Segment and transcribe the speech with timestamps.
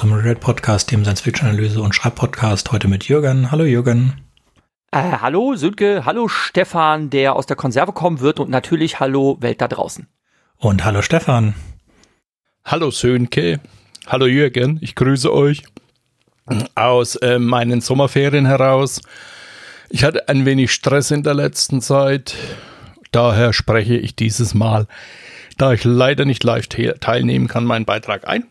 [0.00, 2.72] Zum Red Podcast, dem Science-Fiction-Analyse und Schreibpodcast.
[2.72, 3.50] Heute mit Jürgen.
[3.50, 4.14] Hallo Jürgen.
[4.92, 9.60] Äh, hallo Sönke, hallo Stefan, der aus der Konserve kommen wird und natürlich hallo Welt
[9.60, 10.06] da draußen.
[10.56, 11.52] Und hallo Stefan.
[12.64, 13.60] Hallo Sönke.
[14.06, 15.64] Hallo Jürgen, ich grüße euch
[16.74, 19.02] aus äh, meinen Sommerferien heraus.
[19.90, 22.36] Ich hatte ein wenig Stress in der letzten Zeit.
[23.10, 24.86] Daher spreche ich dieses Mal,
[25.58, 28.46] da ich leider nicht live teilnehmen kann, meinen Beitrag ein.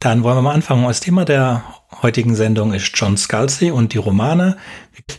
[0.00, 0.84] Dann wollen wir mal anfangen.
[0.84, 1.64] Das Thema der
[2.02, 4.56] heutigen Sendung ist John Scalzi und die Romane.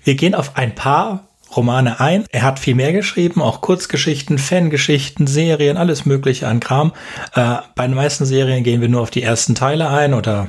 [0.05, 2.25] Wir gehen auf ein paar Romane ein.
[2.31, 6.93] Er hat viel mehr geschrieben, auch Kurzgeschichten, Fangeschichten, Serien, alles Mögliche an Kram.
[7.33, 10.47] Äh, bei den meisten Serien gehen wir nur auf die ersten Teile ein oder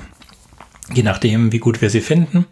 [0.92, 2.46] je nachdem, wie gut wir sie finden.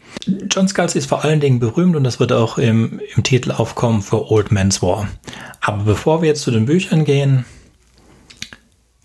[0.51, 4.03] John Scalzi ist vor allen Dingen berühmt und das wird auch im, im Titel aufkommen
[4.03, 5.09] für Old Man's War.
[5.61, 7.45] Aber bevor wir jetzt zu den Büchern gehen,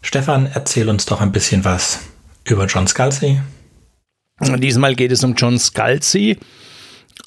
[0.01, 1.99] Stefan, erzähl uns doch ein bisschen was
[2.45, 3.41] über John Scalzi.
[4.39, 6.37] Diesmal geht es um John Scalzi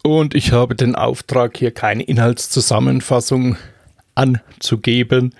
[0.03, 3.56] und ich habe den Auftrag, hier keine Inhaltszusammenfassung
[4.14, 5.34] anzugeben,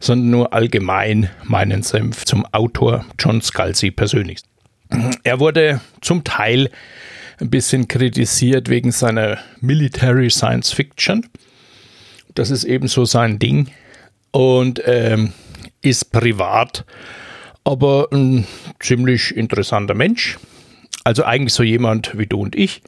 [0.00, 4.40] sondern nur allgemein meinen Senf zum Autor John Scalzi persönlich.
[5.24, 6.70] Er wurde zum Teil
[7.40, 11.26] ein bisschen kritisiert wegen seiner Military Science Fiction.
[12.34, 13.68] Das ist ebenso sein Ding
[14.30, 15.32] und ähm,
[15.82, 16.84] ist privat
[17.64, 18.46] aber ein
[18.80, 20.38] ziemlich interessanter Mensch.
[21.04, 22.82] Also eigentlich so jemand wie du und ich,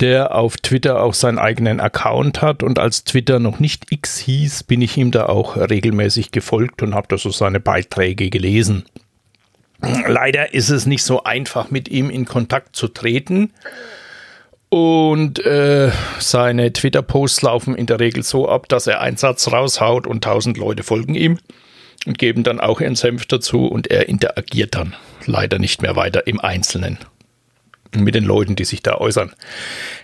[0.00, 4.62] der auf Twitter auch seinen eigenen Account hat und als Twitter noch nicht X hieß,
[4.64, 8.84] bin ich ihm da auch regelmäßig gefolgt und habe da so seine Beiträge gelesen.
[9.80, 13.52] Leider ist es nicht so einfach, mit ihm in Kontakt zu treten.
[14.70, 20.06] Und äh, seine Twitter-Posts laufen in der Regel so ab, dass er einen Satz raushaut
[20.06, 21.38] und tausend Leute folgen ihm
[22.06, 24.94] und geben dann auch ihren Senf dazu und er interagiert dann
[25.26, 26.98] leider nicht mehr weiter im Einzelnen
[27.96, 29.32] mit den Leuten, die sich da äußern.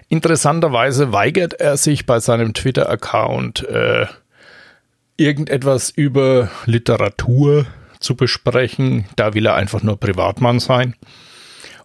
[0.08, 4.06] Interessanterweise weigert er sich bei seinem Twitter-Account äh,
[5.16, 7.66] irgendetwas über Literatur
[8.00, 9.06] zu besprechen.
[9.16, 10.94] Da will er einfach nur Privatmann sein.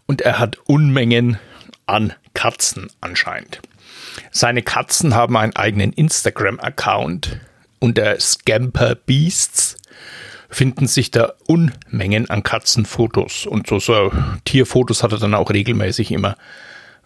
[0.06, 1.38] Und er hat Unmengen
[1.86, 3.62] an Katzen anscheinend.
[4.32, 7.40] Seine Katzen haben einen eigenen Instagram-Account
[7.80, 9.78] unter Scamper Beasts
[10.50, 13.46] finden sich da Unmengen an Katzenfotos.
[13.46, 14.12] Und so, so
[14.46, 16.36] Tierfotos hat er dann auch regelmäßig immer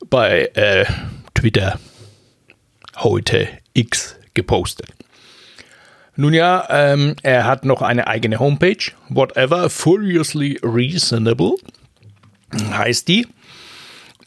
[0.09, 0.85] bei äh,
[1.33, 1.79] Twitter
[2.97, 4.87] heute X gepostet.
[6.15, 11.55] Nun ja, ähm, er hat noch eine eigene Homepage, Whatever Furiously Reasonable
[12.71, 13.27] heißt die.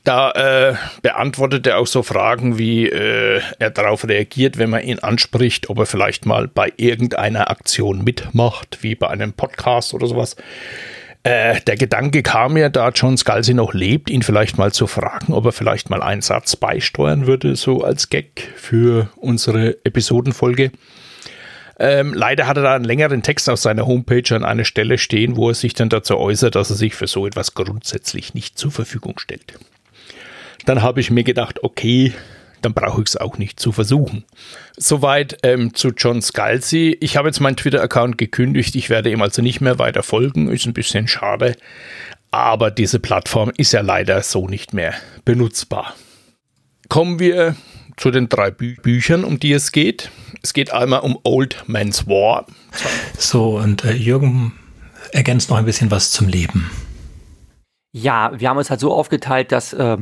[0.07, 5.01] Da äh, beantwortet er auch so Fragen, wie äh, er darauf reagiert, wenn man ihn
[5.01, 10.37] anspricht, ob er vielleicht mal bei irgendeiner Aktion mitmacht, wie bei einem Podcast oder sowas.
[11.25, 15.33] Äh, der Gedanke kam mir, da John Scalzi noch lebt, ihn vielleicht mal zu fragen,
[15.33, 20.71] ob er vielleicht mal einen Satz beisteuern würde, so als Gag für unsere Episodenfolge.
[21.81, 25.35] Ähm, leider hat er da einen längeren Text auf seiner Homepage an einer Stelle stehen,
[25.35, 28.71] wo er sich dann dazu äußert, dass er sich für so etwas grundsätzlich nicht zur
[28.71, 29.59] Verfügung stellt.
[30.67, 32.13] Dann habe ich mir gedacht, okay,
[32.61, 34.25] dann brauche ich es auch nicht zu versuchen.
[34.77, 36.97] Soweit ähm, zu John Scalzi.
[37.01, 38.75] Ich habe jetzt meinen Twitter-Account gekündigt.
[38.75, 40.49] Ich werde ihm also nicht mehr weiter folgen.
[40.51, 41.57] Ist ein bisschen schade.
[42.33, 44.95] Aber diese Plattform ist ja leider so nicht mehr
[45.25, 45.95] benutzbar.
[46.89, 47.55] Kommen wir
[47.97, 50.11] zu den drei Bü Büchern, um die es geht.
[50.43, 52.47] Es geht einmal um Old Man's War.
[53.17, 54.53] So, und äh, Jürgen
[55.13, 56.71] ergänzt noch ein bisschen was zum Leben.
[57.93, 59.97] Ja, wir haben es halt so aufgeteilt, dass äh,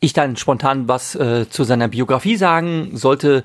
[0.00, 3.44] ich dann spontan was äh, zu seiner Biografie sagen sollte.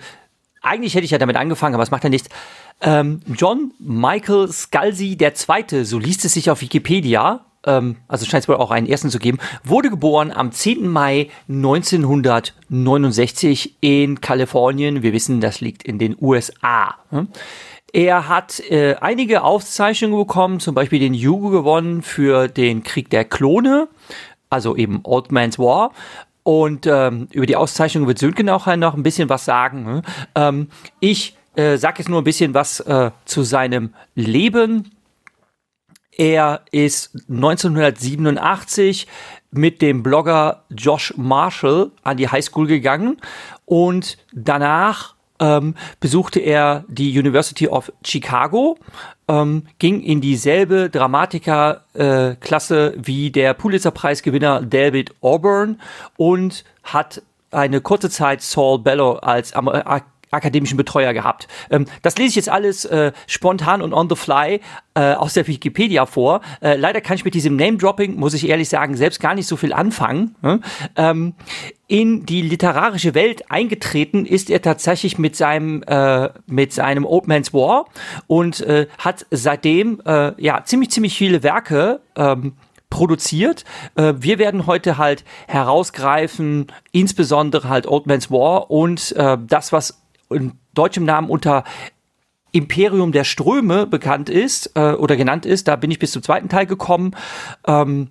[0.61, 2.29] Eigentlich hätte ich ja damit angefangen, aber es macht ja nichts.
[2.81, 8.47] Ähm, John Michael Scalzi II., so liest es sich auf Wikipedia, ähm, also scheint es
[8.47, 10.87] wohl auch einen ersten zu geben, wurde geboren am 10.
[10.87, 15.03] Mai 1969 in Kalifornien.
[15.03, 16.95] Wir wissen, das liegt in den USA.
[17.11, 17.27] Hm?
[17.93, 23.23] Er hat äh, einige Auszeichnungen bekommen, zum Beispiel den Hugo gewonnen für den Krieg der
[23.23, 23.87] Klone,
[24.49, 25.93] also eben Old Man's War.
[26.47, 29.83] Und ähm, über die Auszeichnung wird Sönke auch noch ein bisschen was sagen.
[29.83, 30.01] Ne?
[30.35, 30.67] Ähm,
[30.99, 34.91] ich äh, sage jetzt nur ein bisschen was äh, zu seinem Leben.
[36.11, 39.07] Er ist 1987
[39.49, 43.17] mit dem Blogger Josh Marshall an die Highschool gegangen
[43.65, 48.77] und danach ähm, besuchte er die University of Chicago,
[49.27, 55.81] ähm, ging in dieselbe Dramatiker-Klasse äh, wie der Pulitzer-Preisgewinner David Auburn
[56.17, 57.21] und hat
[57.51, 59.85] eine kurze Zeit Saul Bellow als Amer
[60.35, 61.47] akademischen Betreuer gehabt.
[61.69, 64.59] Ähm, das lese ich jetzt alles äh, spontan und on the fly
[64.95, 66.41] äh, aus der Wikipedia vor.
[66.61, 69.57] Äh, leider kann ich mit diesem Name-Dropping, muss ich ehrlich sagen, selbst gar nicht so
[69.57, 70.35] viel anfangen.
[70.41, 70.61] Ne?
[70.95, 71.33] Ähm,
[71.87, 77.53] in die literarische Welt eingetreten ist er tatsächlich mit seinem äh, mit seinem Old Man's
[77.53, 77.85] War
[78.25, 82.53] und äh, hat seitdem äh, ja ziemlich ziemlich viele Werke ähm,
[82.89, 83.65] produziert.
[83.95, 90.04] Äh, wir werden heute halt herausgreifen, insbesondere halt Old Man's War und äh, das, was
[90.29, 91.63] in deutschem Namen unter
[92.51, 95.67] Imperium der Ströme bekannt ist äh, oder genannt ist.
[95.67, 97.11] Da bin ich bis zum zweiten Teil gekommen.
[97.67, 98.09] Ähm,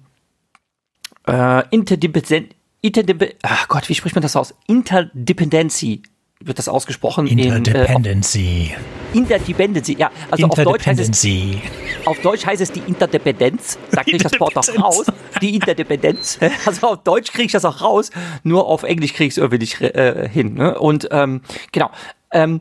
[1.27, 4.55] äh, Interdependent, Interdep ach Gott, wie spricht man das aus?
[4.67, 6.03] Interdependency
[6.41, 7.27] wird das ausgesprochen.
[7.27, 8.75] Interdependency.
[9.13, 10.11] In, äh, Interdependency, ja.
[10.31, 11.27] Also auf Deutsch, heißt es,
[12.05, 13.79] auf Deutsch heißt es die Interdependenz.
[13.91, 15.07] Sagt nicht das Wort auch raus.
[15.41, 16.39] Die Interdependenz.
[16.67, 18.11] Also auf Deutsch kriege ich das auch raus.
[18.43, 20.55] Nur auf Englisch kriege ich es irgendwie nicht äh, hin.
[20.55, 20.79] Ne?
[20.79, 21.43] Und ähm,
[21.73, 21.91] genau.
[22.33, 22.61] Ähm,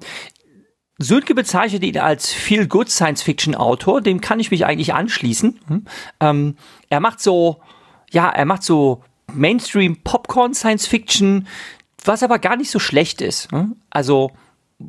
[0.99, 4.01] Sönke bezeichnet ihn als Feel Good Science Fiction Autor.
[4.01, 5.59] Dem kann ich mich eigentlich anschließen.
[5.67, 5.85] Hm?
[6.19, 6.55] Ähm,
[6.89, 7.61] er macht so,
[8.11, 9.03] ja, er macht so
[9.33, 11.47] Mainstream Popcorn Science Fiction,
[12.07, 13.51] was aber gar nicht so schlecht ist.
[13.51, 13.71] Ne?
[13.89, 14.31] Also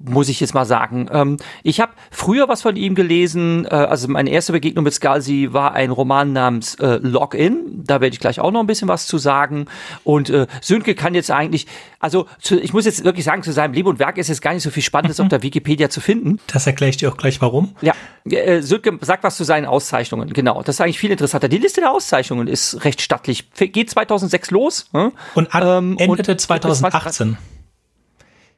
[0.05, 1.09] muss ich jetzt mal sagen.
[1.13, 3.67] Ähm, ich habe früher was von ihm gelesen.
[3.67, 7.83] Äh, also meine erste Begegnung mit Scalzi war ein Roman namens äh, Login.
[7.85, 9.67] Da werde ich gleich auch noch ein bisschen was zu sagen.
[10.03, 11.67] Und äh, Sönke kann jetzt eigentlich,
[12.01, 14.55] also zu, ich muss jetzt wirklich sagen, zu seinem Leben und Werk ist jetzt gar
[14.55, 15.25] nicht so viel Spannendes mhm.
[15.25, 16.41] auf der Wikipedia zu finden.
[16.47, 17.75] Das erkläre ich dir auch gleich, warum.
[17.81, 17.95] Ja,
[18.31, 20.33] äh, Sönke sagt was zu seinen Auszeichnungen.
[20.33, 21.49] Genau, das ist eigentlich viel interessanter.
[21.49, 23.51] Die Liste der Auszeichnungen ist recht stattlich.
[23.55, 24.87] Geht 2006 los.
[24.93, 25.13] Hm?
[25.35, 27.37] Und ähm, endete und 2018.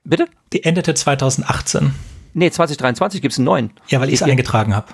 [0.07, 0.27] Bitte?
[0.53, 1.93] Die endete 2018.
[2.33, 3.71] Nee, 2023 gibt es einen neuen.
[3.89, 4.87] Ja, weil ich es eingetragen habe.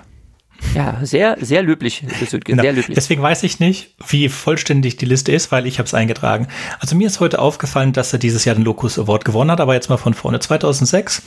[0.75, 2.03] Ja, sehr, sehr löblich.
[2.45, 2.63] Genau.
[2.63, 2.95] Sehr löblich.
[2.95, 6.47] Deswegen weiß ich nicht, wie vollständig die Liste ist, weil ich habe es eingetragen.
[6.79, 9.73] Also mir ist heute aufgefallen, dass er dieses Jahr den Locus Award gewonnen hat, aber
[9.73, 10.39] jetzt mal von vorne.
[10.39, 11.21] 2006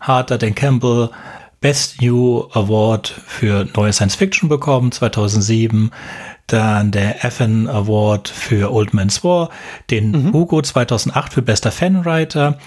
[0.00, 1.10] hat er den Campbell
[1.60, 4.92] Best New Award für neue Science Fiction bekommen.
[4.92, 5.90] 2007
[6.52, 9.50] dann der FN Award für Old Man's War,
[9.90, 10.32] den mhm.
[10.32, 12.58] Hugo 2008 für bester Fanwriter,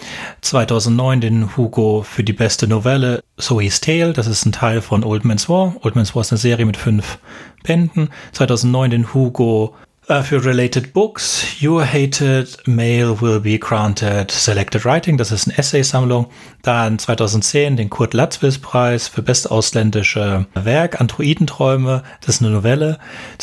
[0.42, 5.26] 2009 den Hugo für die beste Novelle Zoe's Tale, das ist ein Teil von Old
[5.26, 5.76] Man's War.
[5.82, 7.20] Old Man's War ist eine Serie mit fünf
[7.64, 8.10] Bänden.
[8.32, 9.76] 2009 den Hugo
[10.08, 15.58] Uh, für Related Books, Your Hated Mail Will Be Granted Selected Writing, das ist eine
[15.58, 16.28] Essaysammlung.
[16.62, 23.00] Dann 2010 den Kurt Latzwitz Preis für beste ausländische Werk, Androidenträume, das ist eine Novelle.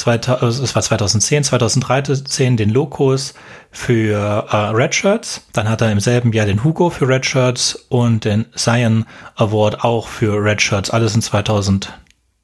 [0.07, 3.35] Also es war 2010, 2013 den Locus
[3.73, 5.45] für uh, Red Shirts.
[5.53, 9.83] Dann hat er im selben Jahr den Hugo für Red Shirts und den Zion Award
[9.83, 10.91] auch für Red Shirts.
[10.91, 11.93] Alles in 2000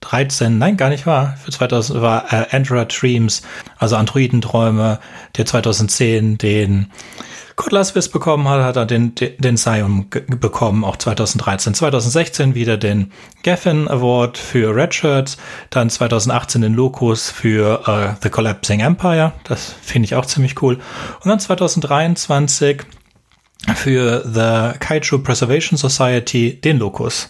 [0.01, 1.37] 13, nein, gar nicht wahr.
[1.43, 3.43] Für 2000 war äh, Android Dreams,
[3.79, 5.01] also Androidenträume,
[5.37, 6.91] der 2010 den
[7.59, 11.75] Cutlass bekommen hat, hat er den, den, Zion bekommen, auch 2013.
[11.75, 13.11] 2016 wieder den
[13.43, 15.39] Geffen Award für Red Shirts,
[15.71, 20.79] dann 2018 den Locus für uh, The Collapsing Empire, das finde ich auch ziemlich cool.
[21.21, 22.83] Und dann 2023
[23.75, 27.29] für The Kaiju Preservation Society den Locus.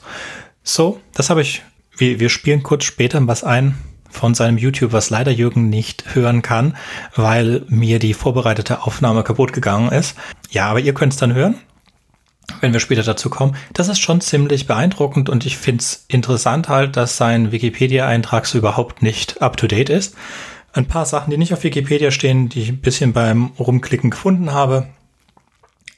[0.63, 1.63] So, das habe ich
[1.99, 3.77] wir, wir spielen kurz später was ein
[4.11, 6.77] von seinem YouTube, was leider Jürgen nicht hören kann,
[7.15, 10.17] weil mir die vorbereitete Aufnahme kaputt gegangen ist.
[10.51, 11.57] Ja, aber ihr könnt es dann hören,
[12.61, 13.57] wenn wir später dazu kommen.
[13.75, 18.59] Das ist schon ziemlich beeindruckend und ich finde es interessant halt, dass sein Wikipedia-Eintrag so
[18.59, 20.15] überhaupt nicht up-to-date ist.
[20.73, 24.53] Ein paar Sachen, die nicht auf Wikipedia stehen, die ich ein bisschen beim Rumklicken gefunden
[24.53, 24.89] habe.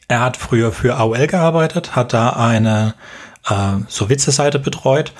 [0.08, 2.94] Er hat früher für AOL gearbeitet, hat da eine
[3.48, 5.12] äh, so Witze-Seite betreut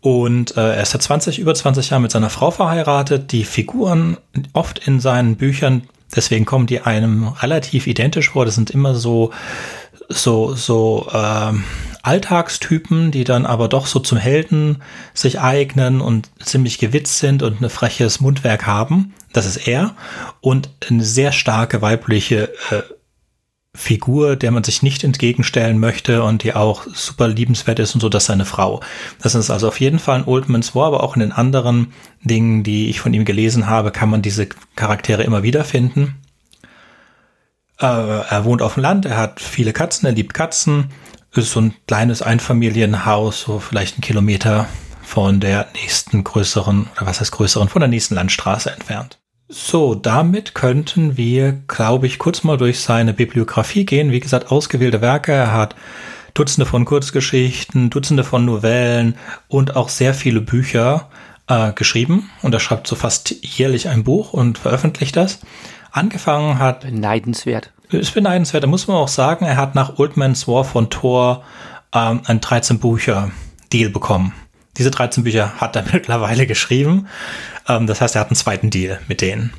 [0.00, 3.32] und äh, er ist seit 20, über 20 Jahren mit seiner Frau verheiratet.
[3.32, 4.16] Die Figuren
[4.52, 5.82] oft in seinen Büchern,
[6.14, 8.46] deswegen kommen die einem relativ identisch vor.
[8.46, 9.30] Das sind immer so,
[10.08, 11.52] so, so äh,
[12.02, 17.60] Alltagstypen, die dann aber doch so zum Helden sich eignen und ziemlich gewitzt sind und
[17.60, 19.14] ein freches Mundwerk haben.
[19.34, 19.94] Das ist er.
[20.40, 22.82] Und eine sehr starke weibliche äh,
[23.74, 28.08] Figur, der man sich nicht entgegenstellen möchte und die auch super liebenswert ist und so,
[28.08, 28.80] das ist seine Frau.
[29.22, 32.64] Das ist also auf jeden Fall ein Oldmans War, aber auch in den anderen Dingen,
[32.64, 36.16] die ich von ihm gelesen habe, kann man diese Charaktere immer wieder finden.
[37.78, 40.90] Äh, er wohnt auf dem Land, er hat viele Katzen, er liebt Katzen,
[41.32, 44.68] ist so ein kleines Einfamilienhaus, so vielleicht ein Kilometer
[45.00, 49.19] von der nächsten größeren, oder was heißt größeren, von der nächsten Landstraße entfernt.
[49.52, 54.12] So, damit könnten wir, glaube ich, kurz mal durch seine Bibliografie gehen.
[54.12, 55.32] Wie gesagt, ausgewählte Werke.
[55.32, 55.74] Er hat
[56.34, 59.16] Dutzende von Kurzgeschichten, Dutzende von Novellen
[59.48, 61.08] und auch sehr viele Bücher
[61.48, 62.30] äh, geschrieben.
[62.42, 65.40] Und er schreibt so fast jährlich ein Buch und veröffentlicht das.
[65.90, 66.82] Angefangen hat.
[66.82, 67.72] Beneidenswert.
[67.88, 68.62] Ist beneidenswert.
[68.62, 71.42] Da muss man auch sagen, er hat nach Old Man's War von Thor
[71.92, 74.32] ähm, ein 13-Bücher-Deal bekommen.
[74.76, 77.08] Diese 13 Bücher hat er mittlerweile geschrieben.
[77.68, 79.52] Ähm, das heißt, er hat einen zweiten Deal mit denen.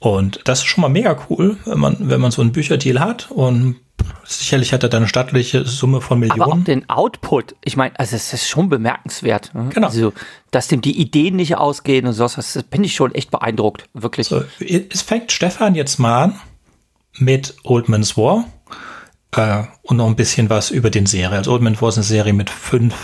[0.00, 3.30] Und das ist schon mal mega cool, wenn man, wenn man so einen Bücherdeal hat
[3.30, 3.76] und
[4.24, 6.42] sicherlich hat er dann eine stattliche Summe von Millionen.
[6.42, 9.54] Aber auch den Output, ich meine, also es ist schon bemerkenswert.
[9.54, 9.70] Ne?
[9.74, 9.88] Genau.
[9.88, 10.12] Also,
[10.52, 14.28] dass dem die Ideen nicht ausgehen und sowas, das bin ich schon echt beeindruckt, wirklich.
[14.28, 16.40] So, es fängt Stefan jetzt mal an
[17.14, 18.44] mit Old Man's War
[19.32, 21.38] äh, und noch ein bisschen was über den Serie.
[21.38, 22.94] Also Old Man's War ist eine Serie mit fünf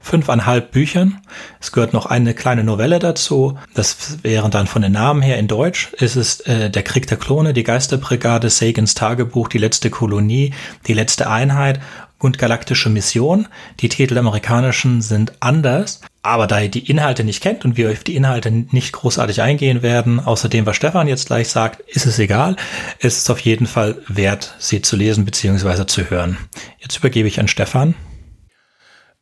[0.00, 1.20] fünfeinhalb Büchern.
[1.60, 3.58] Es gehört noch eine kleine Novelle dazu.
[3.74, 5.92] Das wären dann von den Namen her in Deutsch.
[5.98, 10.54] Es ist äh, Der Krieg der Klone, die Geisterbrigade, Sagans Tagebuch, die letzte Kolonie,
[10.86, 11.80] die letzte Einheit
[12.18, 13.48] und Galaktische Mission.
[13.80, 16.00] Die Titel amerikanischen sind anders.
[16.22, 19.82] Aber da ihr die Inhalte nicht kennt und wir auf die Inhalte nicht großartig eingehen
[19.82, 22.56] werden, außerdem, was Stefan jetzt gleich sagt, ist es egal.
[22.98, 25.86] Es ist auf jeden Fall wert, sie zu lesen bzw.
[25.86, 26.36] zu hören.
[26.78, 27.94] Jetzt übergebe ich an Stefan.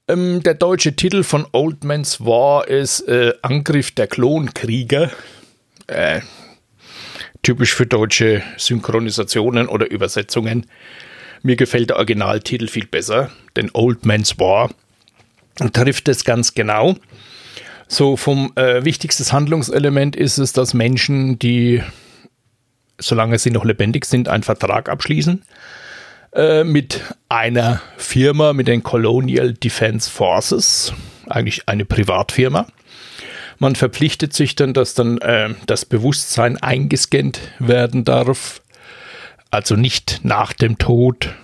[0.08, 5.10] Ähm, der deutsche Titel von Old Man's War ist äh, Angriff der Klonkrieger.
[5.86, 6.22] Äh,
[7.42, 10.66] typisch für deutsche Synchronisationen oder Übersetzungen.
[11.42, 14.70] Mir gefällt der Originaltitel viel besser, denn Old Man's War
[15.74, 16.96] trifft es ganz genau.
[17.86, 21.82] So vom äh, wichtigstes Handlungselement ist es, dass Menschen, die
[22.98, 25.42] solange sie noch lebendig sind, einen Vertrag abschließen
[26.32, 30.92] äh, mit einer Firma, mit den Colonial Defense Forces,
[31.26, 32.66] eigentlich eine Privatfirma.
[33.58, 38.62] Man verpflichtet sich dann, dass dann äh, das Bewusstsein eingescannt werden darf,
[39.50, 41.34] also nicht nach dem Tod,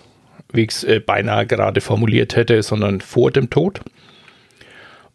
[0.53, 3.81] wie ich es äh, beinahe gerade formuliert hätte, sondern vor dem Tod.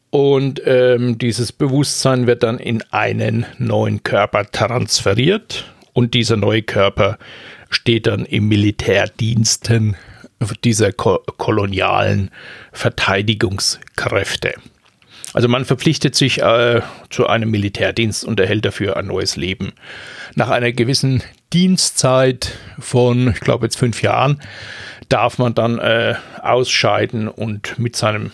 [0.09, 7.19] Und ähm, dieses Bewusstsein wird dann in einen neuen Körper transferiert und dieser neue Körper
[7.69, 9.95] steht dann im Militärdiensten
[10.63, 12.31] dieser ko kolonialen
[12.71, 14.53] Verteidigungskräfte.
[15.33, 19.73] Also man verpflichtet sich äh, zu einem Militärdienst und erhält dafür ein neues Leben.
[20.35, 21.21] Nach einer gewissen
[21.53, 24.41] Dienstzeit von, ich glaube jetzt fünf Jahren,
[25.07, 28.31] darf man dann äh, ausscheiden und mit seinem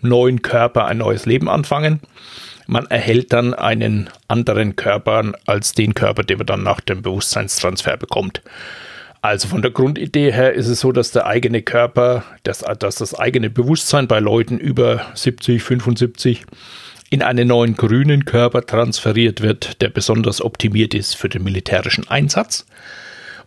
[0.00, 2.00] neuen Körper ein neues Leben anfangen.
[2.70, 7.96] Man erhält dann einen anderen Körper als den Körper, den man dann nach dem Bewusstseinstransfer
[7.96, 8.42] bekommt.
[9.22, 13.18] Also von der Grundidee her ist es so, dass der eigene Körper, dass, dass das
[13.18, 16.44] eigene Bewusstsein bei Leuten über 70, 75
[17.08, 22.66] in einen neuen grünen Körper transferiert wird, der besonders optimiert ist für den militärischen Einsatz.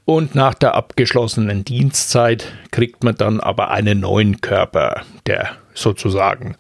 [0.04, 6.56] Und nach der abgeschlossenen Dienstzeit kriegt man dann aber einen neuen Körper, der sozusagen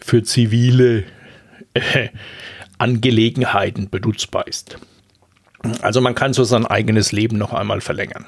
[0.00, 1.04] für zivile
[1.74, 2.08] äh,
[2.78, 4.78] Angelegenheiten benutzbar ist.
[5.82, 8.26] Also man kann so sein eigenes Leben noch einmal verlängern.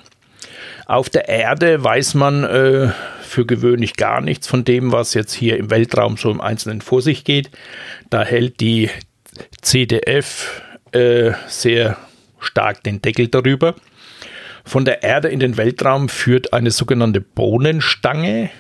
[0.87, 2.91] Auf der Erde weiß man äh,
[3.23, 7.01] für gewöhnlich gar nichts von dem, was jetzt hier im Weltraum so im Einzelnen vor
[7.01, 7.51] sich geht.
[8.11, 8.91] Da hält die
[9.63, 11.97] CDF äh, sehr
[12.41, 13.75] stark den Deckel darüber.
[14.65, 18.51] Von der Erde in den Weltraum führt eine sogenannte Bohnenstange.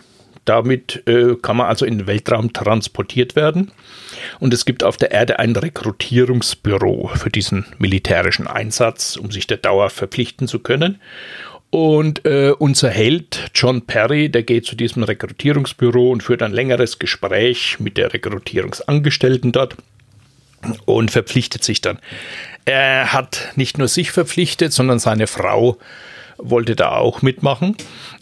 [0.44, 3.70] Damit äh, kann man also in den Weltraum transportiert werden.
[4.40, 9.58] Und es gibt auf der Erde ein Rekrutierungsbüro für diesen militärischen Einsatz, um sich der
[9.58, 11.00] Dauer verpflichten zu können.
[11.70, 16.98] Und äh, unser Held John Perry, der geht zu diesem Rekrutierungsbüro und führt ein längeres
[16.98, 19.76] Gespräch mit der Rekrutierungsangestellten dort
[20.84, 21.98] und verpflichtet sich dann.
[22.64, 25.78] Er hat nicht nur sich verpflichtet, sondern seine Frau
[26.42, 27.76] wollte da auch mitmachen,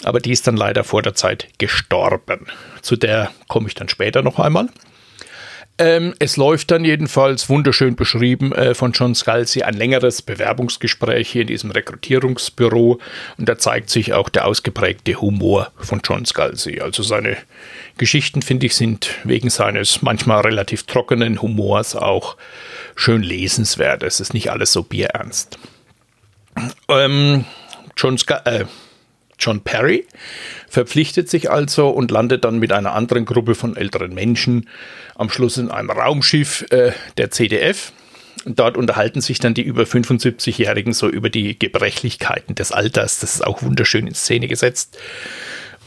[0.05, 2.47] aber die ist dann leider vor der Zeit gestorben.
[2.83, 4.69] Zu der komme ich dann später noch einmal.
[5.81, 11.41] Ähm, es läuft dann jedenfalls wunderschön beschrieben äh, von John Scalzi ein längeres Bewerbungsgespräch hier
[11.41, 13.01] in diesem Rekrutierungsbüro
[13.39, 16.81] und da zeigt sich auch der ausgeprägte Humor von John Scalzi.
[16.81, 17.39] Also seine
[17.97, 22.37] Geschichten, finde ich, sind wegen seines manchmal relativ trockenen Humors auch
[22.95, 24.03] schön lesenswert.
[24.03, 25.59] Es ist nicht alles so bierernst.
[26.89, 27.47] Ähm,
[28.01, 28.65] John, Scal äh,
[29.39, 30.07] John Perry
[30.69, 34.69] verpflichtet sich also und landet dann mit einer anderen Gruppe von älteren Menschen
[35.17, 37.93] am Schluss in einem Raumschiff äh, der CDF.
[38.47, 43.21] Dort unterhalten sich dann die über 75-Jährigen so über die Gebrechlichkeiten des Alters.
[43.21, 44.97] Das ist auch wunderschön in Szene gesetzt.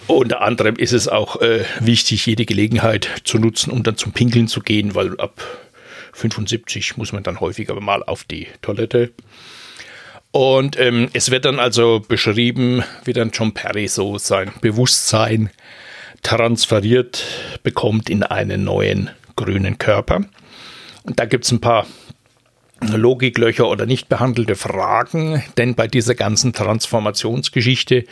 [0.06, 4.48] Unter anderem ist es auch äh, wichtig, jede Gelegenheit zu nutzen, um dann zum Pinkeln
[4.48, 5.42] zu gehen, weil ab
[6.12, 9.14] 75 muss man dann häufiger mal auf die Toilette.
[10.34, 15.52] Und ähm, es wird dann also beschrieben, wie dann John Perry so sein Bewusstsein
[16.24, 17.24] transferiert
[17.62, 20.26] bekommt in einen neuen grünen Körper.
[21.04, 21.86] Und da gibt es ein paar
[22.82, 28.06] Logiklöcher oder nicht behandelte Fragen, denn bei dieser ganzen Transformationsgeschichte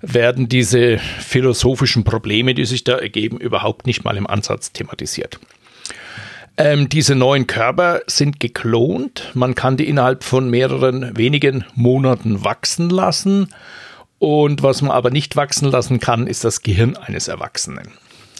[0.00, 5.38] werden diese philosophischen Probleme, die sich da ergeben, überhaupt nicht mal im Ansatz thematisiert.
[6.62, 9.30] Ähm, diese neuen Körper sind geklont.
[9.32, 13.48] Man kann die innerhalb von mehreren wenigen Monaten wachsen lassen.
[14.18, 17.92] Und was man aber nicht wachsen lassen kann, ist das Gehirn eines Erwachsenen.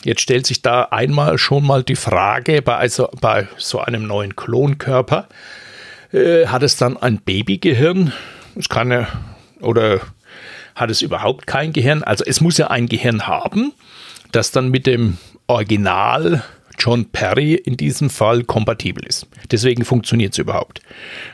[0.04, 4.36] Jetzt stellt sich da einmal schon mal die Frage bei, also bei so einem neuen
[4.36, 5.26] Klonkörper,
[6.12, 8.12] äh, hat es dann ein Babygehirn?
[8.54, 9.08] Es kann ja,
[9.62, 10.00] oder
[10.74, 12.02] hat es überhaupt kein Gehirn?
[12.02, 13.72] Also es muss ja ein Gehirn haben,
[14.30, 16.44] das dann mit dem Original
[16.80, 19.26] John Perry in diesem Fall kompatibel ist.
[19.50, 20.80] Deswegen funktioniert es überhaupt.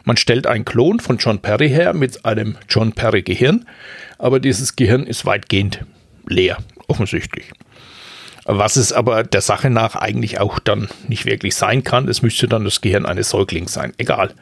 [0.05, 3.65] Man stellt einen Klon von John Perry her mit einem John Perry Gehirn,
[4.19, 5.85] aber dieses Gehirn ist weitgehend
[6.27, 7.53] leer, offensichtlich.
[8.45, 12.09] Was es aber der Sache nach eigentlich auch dann nicht wirklich sein kann.
[12.09, 13.93] Es müsste dann das Gehirn eines Säuglings sein.
[13.99, 14.35] Egal.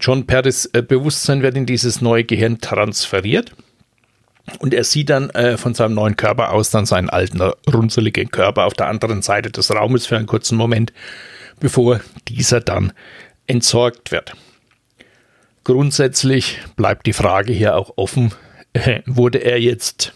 [0.00, 3.52] John Perrys äh, Bewusstsein wird in dieses neue Gehirn transferiert.
[4.58, 7.40] Und er sieht dann äh, von seinem neuen Körper aus dann seinen alten,
[7.72, 10.92] runzeligen Körper auf der anderen Seite des Raumes für einen kurzen Moment,
[11.60, 12.92] bevor dieser dann
[13.46, 14.32] entsorgt wird.
[15.64, 18.32] Grundsätzlich bleibt die Frage hier auch offen,
[18.72, 20.14] äh, wurde er jetzt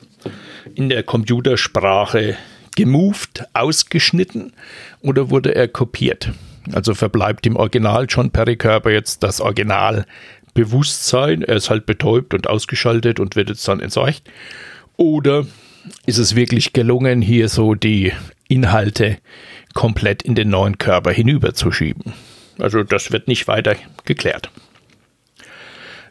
[0.75, 2.37] in der Computersprache
[2.77, 4.53] gemoved, ausgeschnitten
[5.01, 6.33] oder wurde er kopiert?
[6.73, 10.07] Also verbleibt im Original John Perry Körper jetzt das Original
[10.55, 14.23] Bewusstsein, er ist halt betäubt und ausgeschaltet und wird jetzt dann entsorgt?
[14.97, 15.47] Oder
[16.07, 18.13] ist es wirklich gelungen, hier so die
[18.49, 19.19] Inhalte
[19.75, 22.13] komplett in den neuen Körper hinüberzuschieben?
[22.59, 24.51] Also das wird nicht weiter geklärt.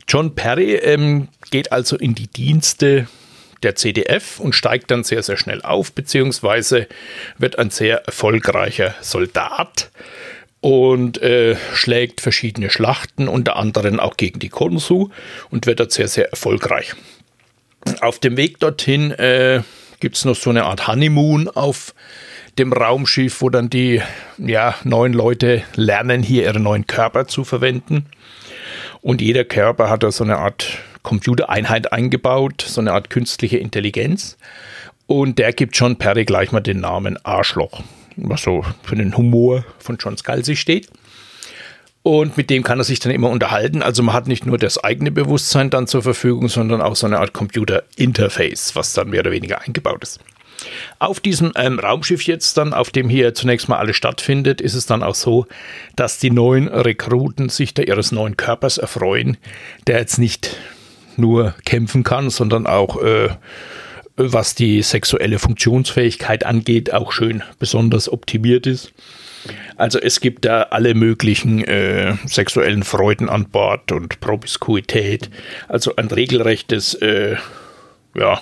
[0.08, 3.08] John Perry ähm, geht also in die Dienste
[3.64, 6.88] der CDF und steigt dann sehr, sehr schnell auf, beziehungsweise
[7.38, 9.90] wird ein sehr erfolgreicher Soldat
[10.64, 15.10] und äh, schlägt verschiedene Schlachten, unter anderem auch gegen die Konsu
[15.50, 16.94] und wird dort sehr, sehr erfolgreich.
[18.00, 19.62] Auf dem Weg dorthin äh,
[20.00, 21.94] gibt es noch so eine Art Honeymoon auf
[22.58, 24.02] dem Raumschiff, wo dann die
[24.38, 28.06] ja, neuen Leute lernen, hier ihre neuen Körper zu verwenden.
[29.02, 34.38] Und jeder Körper hat da so eine Art Computereinheit eingebaut, so eine Art künstliche Intelligenz.
[35.08, 37.82] Und der gibt John Perry gleich mal den Namen Arschloch,
[38.16, 40.90] was so für den Humor von John Scalzi steht.
[42.04, 43.82] Und mit dem kann er sich dann immer unterhalten.
[43.82, 47.20] Also man hat nicht nur das eigene Bewusstsein dann zur Verfügung, sondern auch so eine
[47.20, 50.20] Art Computer-Interface, was dann mehr oder weniger eingebaut ist.
[51.00, 54.86] Auf diesem ähm, Raumschiff jetzt dann, auf dem hier zunächst mal alles stattfindet, ist es
[54.86, 55.48] dann auch so,
[55.96, 59.38] dass die neuen Rekruten sich da ihres neuen Körpers erfreuen,
[59.88, 60.58] der jetzt nicht
[61.16, 63.30] nur kämpfen kann, sondern auch äh,
[64.16, 68.94] was die sexuelle Funktionsfähigkeit angeht, auch schön besonders optimiert ist.
[69.76, 75.30] Also es gibt da alle möglichen äh, sexuellen Freuden an Bord und Promiskuität.
[75.68, 77.36] Also ein regelrechtes, äh,
[78.16, 78.42] ja,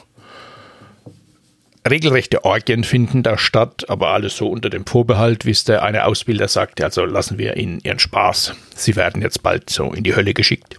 [1.90, 6.06] regelrechte Orgien finden da statt, aber alles so unter dem Vorbehalt, wie es der eine
[6.06, 8.54] Ausbilder sagte, also lassen wir ihnen ihren Spaß.
[8.76, 10.78] Sie werden jetzt bald so in die Hölle geschickt.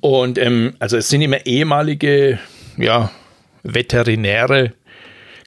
[0.00, 2.38] Und ähm, also es sind immer ehemalige,
[2.76, 3.10] ja,
[3.62, 4.72] Veterinäre,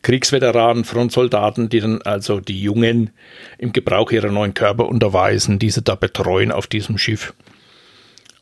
[0.01, 3.11] Kriegsveteranen, Frontsoldaten, die dann also die Jungen
[3.57, 7.33] im Gebrauch ihrer neuen Körper unterweisen, diese da betreuen auf diesem Schiff.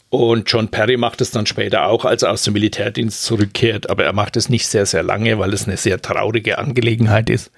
[0.10, 4.05] Und John Perry macht es dann später auch, als er aus dem Militärdienst zurückkehrt, aber
[4.05, 7.51] er macht es nicht sehr, sehr lange, weil es eine sehr traurige Angelegenheit ist.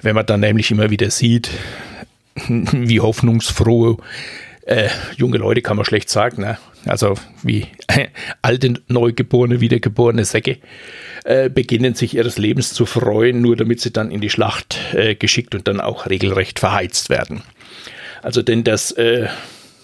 [0.00, 1.50] Wenn man dann nämlich immer wieder sieht,
[2.48, 3.98] wie hoffnungsfroh
[4.66, 6.58] äh, junge Leute kann man schlecht sagen, ne?
[6.88, 7.66] Also wie
[8.42, 10.58] alte, neugeborene, wiedergeborene Säcke,
[11.24, 15.14] äh, beginnen sich ihres Lebens zu freuen, nur damit sie dann in die Schlacht äh,
[15.14, 17.42] geschickt und dann auch regelrecht verheizt werden.
[18.22, 19.28] Also denn das äh,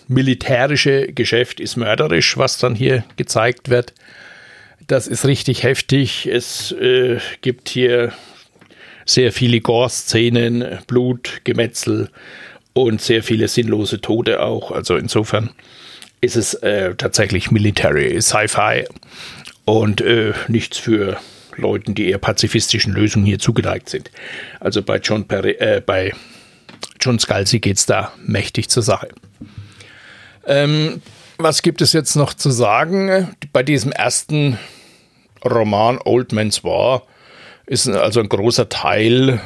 [0.09, 3.95] militärische Geschäft ist mörderisch, was dann hier gezeigt wird.
[4.87, 6.27] Das ist richtig heftig.
[6.27, 8.13] Es äh, gibt hier
[9.07, 12.11] sehr viele Gore-Szenen, Blut, Gemetzel
[12.73, 14.73] und sehr viele sinnlose Tote auch.
[14.73, 15.51] Also insofern
[16.25, 18.87] ist es äh, tatsächlich Military Sci-Fi
[19.65, 21.19] und äh, nichts für
[21.57, 24.11] Leuten, die eher pazifistischen Lösungen hier zugeneigt sind.
[24.61, 26.13] Also bei John Perry, äh, bei
[27.01, 29.09] John Scalzi geht es da mächtig zur Sache.
[30.47, 31.01] Ähm,
[31.39, 33.35] was gibt es jetzt noch zu sagen?
[33.53, 34.59] Bei diesem ersten
[35.45, 37.03] Roman Old Man's War
[37.67, 39.41] ist also ein großer Teil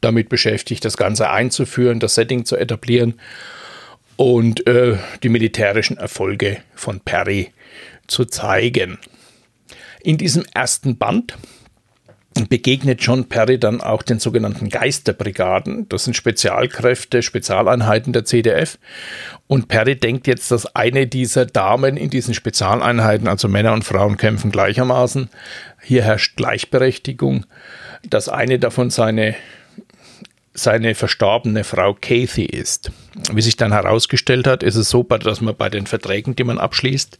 [0.00, 3.14] damit beschäftigt, das Ganze einzuführen, das Setting zu etablieren
[4.16, 7.52] und äh, die militärischen Erfolge von Perry
[8.06, 8.98] zu zeigen.
[10.02, 11.36] In diesem ersten Band
[12.44, 15.88] begegnet John Perry dann auch den sogenannten Geisterbrigaden.
[15.88, 18.78] Das sind Spezialkräfte, Spezialeinheiten der CDF.
[19.46, 24.16] Und Perry denkt jetzt, dass eine dieser Damen in diesen Spezialeinheiten, also Männer und Frauen
[24.16, 25.30] kämpfen gleichermaßen,
[25.82, 27.46] hier herrscht Gleichberechtigung,
[28.08, 29.34] dass eine davon seine
[30.56, 32.90] seine verstorbene Frau Kathy ist.
[33.32, 36.58] Wie sich dann herausgestellt hat, ist es so, dass man bei den Verträgen, die man
[36.58, 37.18] abschließt,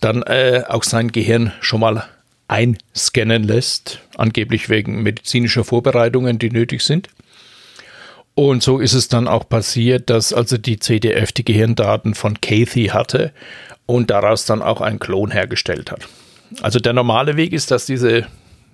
[0.00, 2.04] dann äh, auch sein Gehirn schon mal
[2.48, 7.08] einscannen lässt, angeblich wegen medizinischer Vorbereitungen, die nötig sind.
[8.34, 12.86] Und so ist es dann auch passiert, dass also die CDF die Gehirndaten von Kathy
[12.86, 13.32] hatte
[13.86, 16.08] und daraus dann auch einen Klon hergestellt hat.
[16.62, 18.26] Also der normale Weg ist, dass diese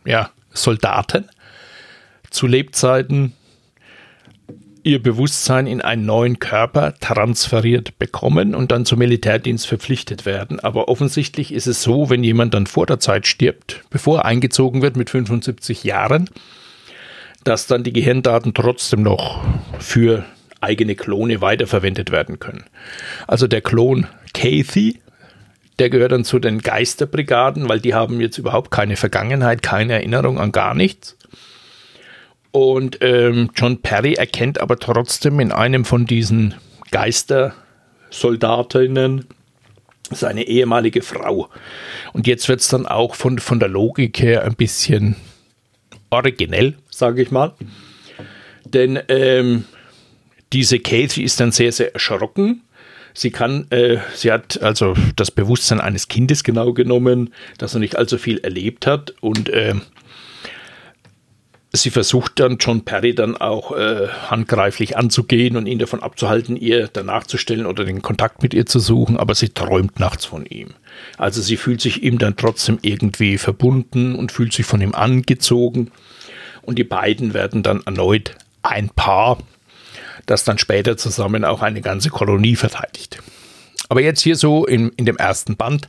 [0.04, 1.30] ja, Soldaten
[2.30, 3.32] zu Lebzeiten
[4.84, 10.60] ihr Bewusstsein in einen neuen Körper transferiert bekommen und dann zum Militärdienst verpflichtet werden.
[10.60, 14.82] Aber offensichtlich ist es so, wenn jemand dann vor der Zeit stirbt, bevor er eingezogen
[14.82, 16.28] wird mit 75 Jahren,
[17.44, 19.42] dass dann die Gehirndaten trotzdem noch
[19.78, 20.24] für
[20.60, 22.64] eigene Klone weiterverwendet werden können.
[23.26, 25.00] Also der Klon Kathy,
[25.78, 30.38] der gehört dann zu den Geisterbrigaden, weil die haben jetzt überhaupt keine Vergangenheit, keine Erinnerung
[30.38, 31.16] an gar nichts.
[32.54, 36.54] Und ähm, John Perry erkennt aber trotzdem in einem von diesen
[36.92, 39.26] Geistersoldatinnen
[40.12, 41.48] seine ehemalige Frau.
[42.12, 45.16] Und jetzt wird es dann auch von, von der Logik her ein bisschen
[46.10, 47.54] originell, sage ich mal.
[48.64, 49.64] Denn ähm,
[50.52, 52.62] diese Kathy ist dann sehr, sehr erschrocken.
[53.14, 57.96] Sie kann, äh, sie hat also das Bewusstsein eines Kindes genau genommen, das noch nicht
[57.96, 59.74] allzu viel erlebt hat und äh,
[61.74, 66.88] sie versucht dann John Perry dann auch äh, handgreiflich anzugehen und ihn davon abzuhalten, ihr
[66.92, 70.46] danach zu stellen oder den Kontakt mit ihr zu suchen, aber sie träumt nachts von
[70.46, 70.68] ihm.
[71.18, 75.90] Also sie fühlt sich ihm dann trotzdem irgendwie verbunden und fühlt sich von ihm angezogen
[76.62, 79.38] und die beiden werden dann erneut ein Paar,
[80.26, 83.18] das dann später zusammen auch eine ganze Kolonie verteidigt.
[83.88, 85.88] Aber jetzt hier so in, in dem ersten Band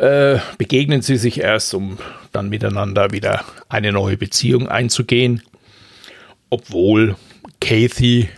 [0.00, 1.98] äh, begegnen sie sich erst, um
[2.32, 5.42] dann miteinander wieder eine neue Beziehung einzugehen,
[6.48, 7.16] obwohl
[7.60, 8.28] Kathy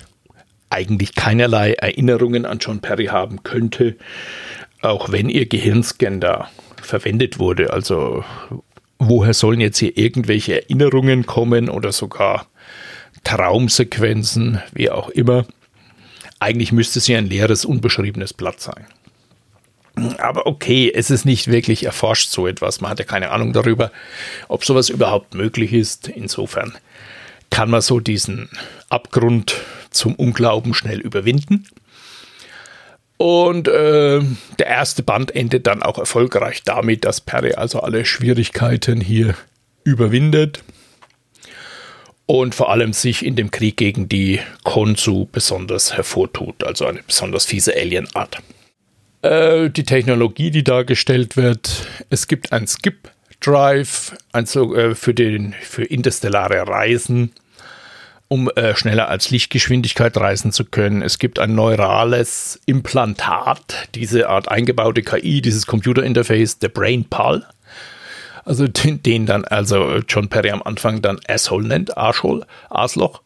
[0.71, 3.97] eigentlich keinerlei Erinnerungen an John Perry haben könnte,
[4.81, 6.51] auch wenn ihr Gehirnscan da
[6.83, 7.73] verwendet wurde.
[7.73, 8.25] Also
[8.99, 12.47] woher sollen jetzt hier irgendwelche Erinnerungen kommen oder sogar
[13.23, 15.47] Traumsequenzen, wie auch immer.
[16.41, 18.87] Eigentlich müsste sie ein leeres, unbeschriebenes Blatt sein.
[20.19, 22.81] Aber okay, es ist nicht wirklich erforscht so etwas.
[22.81, 23.93] Man hat ja keine Ahnung darüber,
[24.49, 26.09] ob sowas überhaupt möglich ist.
[26.09, 26.73] Insofern
[27.51, 28.49] kann man so diesen
[28.89, 29.57] Abgrund
[29.91, 31.67] zum Unglauben schnell überwinden.
[33.19, 34.21] Und äh,
[34.59, 39.37] der erste Band endet dann auch erfolgreich damit, dass Perry also alle Schwierigkeiten hier
[39.85, 40.65] überwindet
[42.27, 47.45] und vor allem sich in dem Krieg gegen die Konsu besonders hervortut, also eine besonders
[47.45, 48.39] fiese Alienart.
[49.23, 55.55] Äh, die Technologie, die dargestellt wird, es gibt ein Skip Drive also, äh, für, den,
[55.61, 57.33] für interstellare Reisen,
[58.29, 61.03] um äh, schneller als Lichtgeschwindigkeit reisen zu können.
[61.03, 67.47] Es gibt ein neurales Implantat, diese Art eingebaute KI, dieses Computerinterface, der Brain Pal.
[68.45, 73.23] Also den, den, dann also John Perry am Anfang dann Asshole nennt, Arschloch.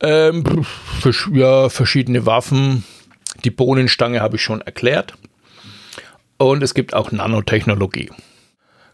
[0.00, 0.44] Ähm,
[1.32, 2.84] ja, verschiedene Waffen,
[3.44, 5.14] die Bohnenstange habe ich schon erklärt.
[6.38, 8.10] Und es gibt auch Nanotechnologie.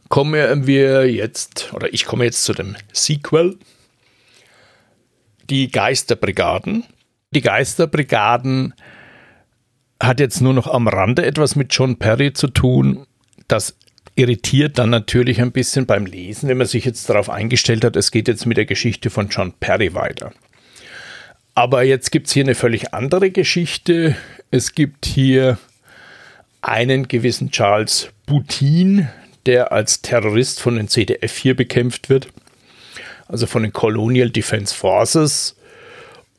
[0.09, 3.59] Kommen wir jetzt, oder ich komme jetzt zu dem Sequel.
[5.51, 6.85] Die Geisterbrigaden.
[7.33, 8.75] Die Geisterbrigaden
[10.01, 13.07] hat jetzt nur noch am Rande etwas mit John Perry zu tun.
[13.49, 13.77] Das
[14.17, 18.11] irritiert dann natürlich ein bisschen beim Lesen, wenn man sich jetzt darauf eingestellt hat, es
[18.11, 20.33] geht jetzt mit der Geschichte von John Perry weiter.
[21.57, 24.15] Aber jetzt gibt es hier eine völlig andere Geschichte.
[24.51, 25.57] Es gibt hier
[26.61, 29.09] einen gewissen Charles Boutin,
[29.47, 32.29] der als Terrorist von den CDF hier bekämpft wird,
[33.27, 35.57] also von den Colonial Defense Forces.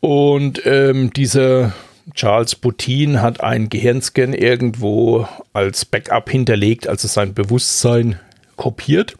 [0.01, 1.73] Und ähm, dieser
[2.13, 8.19] Charles Boutin hat einen Gehirnscan irgendwo als Backup hinterlegt, also sein Bewusstsein
[8.56, 9.15] kopiert.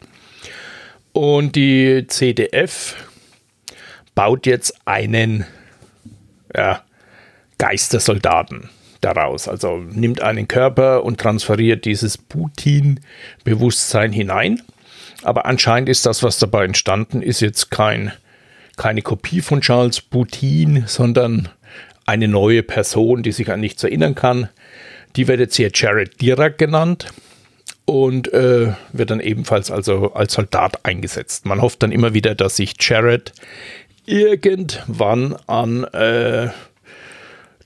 [1.12, 2.94] Und die CDF
[4.14, 5.44] baut jetzt einen
[6.54, 6.82] ja,
[7.58, 8.68] Geistersoldaten
[9.00, 9.48] daraus.
[9.48, 14.62] Also nimmt einen Körper und transferiert dieses Putin-Bewusstsein hinein.
[15.22, 18.12] Aber anscheinend ist das, was dabei entstanden ist, jetzt kein,
[18.76, 21.48] keine Kopie von Charles Putin, sondern
[22.06, 24.48] eine neue Person, die sich an nichts erinnern kann.
[25.16, 27.06] Die wird jetzt hier Jared Dirac genannt.
[27.88, 31.46] und äh, wird dann ebenfalls also als Soldat eingesetzt.
[31.46, 33.32] Man hofft dann immer wieder, dass sich Jared
[34.08, 36.48] irgendwann an äh,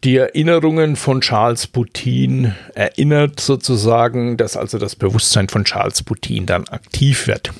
[0.02, 6.66] die Erinnerungen von Charles Boutin erinnert, sozusagen, dass also das Bewusstsein von Charles Boutin dann
[6.68, 7.52] aktiv wird.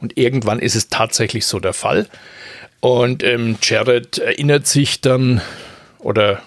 [0.00, 2.06] Und irgendwann ist es tatsächlich so der Fall.
[2.80, 5.40] Und ähm, Jared erinnert sich dann
[5.98, 6.42] oder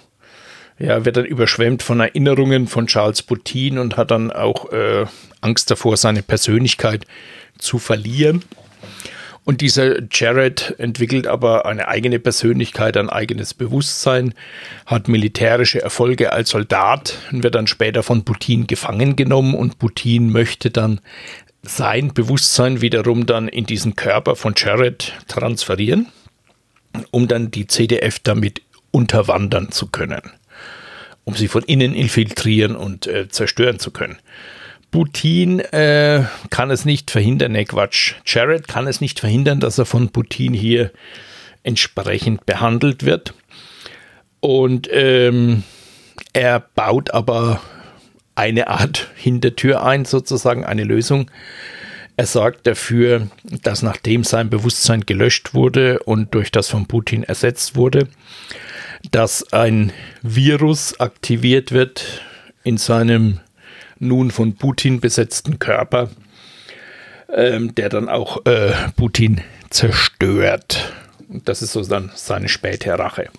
[0.79, 5.05] ja, wird dann überschwemmt von Erinnerungen von Charles Boutin und hat dann auch äh,
[5.41, 7.05] Angst davor, seine Persönlichkeit
[7.59, 8.43] zu verlieren.
[9.43, 14.35] Und dieser Jared entwickelt aber eine eigene Persönlichkeit, ein eigenes Bewusstsein,
[14.85, 20.31] hat militärische Erfolge als Soldat und wird dann später von Putin gefangen genommen und Putin
[20.31, 21.01] möchte dann
[21.63, 26.07] sein Bewusstsein wiederum dann in diesen Körper von Jared transferieren,
[27.09, 30.21] um dann die CDF damit unterwandern zu können,
[31.23, 34.17] um sie von innen infiltrieren und äh, zerstören zu können.
[34.91, 39.85] Putin äh, kann es nicht verhindern, ne Quatsch, Jared kann es nicht verhindern, dass er
[39.85, 40.91] von Putin hier
[41.63, 43.33] entsprechend behandelt wird.
[44.41, 45.63] Und ähm,
[46.33, 47.61] er baut aber
[48.35, 51.29] eine Art Hintertür ein, sozusagen eine Lösung.
[52.17, 57.75] Er sorgt dafür, dass nachdem sein Bewusstsein gelöscht wurde und durch das von Putin ersetzt
[57.75, 58.07] wurde,
[59.11, 62.21] dass ein Virus aktiviert wird
[62.63, 63.39] in seinem
[64.01, 66.09] nun von Putin besetzten Körper,
[67.33, 70.93] ähm, der dann auch äh, Putin zerstört.
[71.29, 73.29] Und das ist so dann seine späte Rache.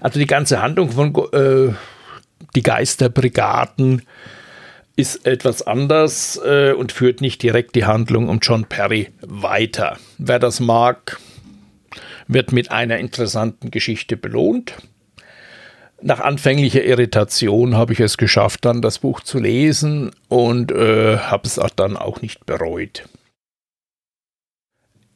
[0.00, 1.74] Also die ganze Handlung von äh,
[2.54, 4.02] die Geisterbrigaden
[4.94, 9.98] ist etwas anders äh, und führt nicht direkt die Handlung um John Perry weiter.
[10.18, 11.18] Wer das mag,
[12.28, 14.74] wird mit einer interessanten Geschichte belohnt
[16.02, 21.46] nach anfänglicher Irritation habe ich es geschafft, dann das Buch zu lesen und äh, habe
[21.46, 23.04] es auch dann auch nicht bereut.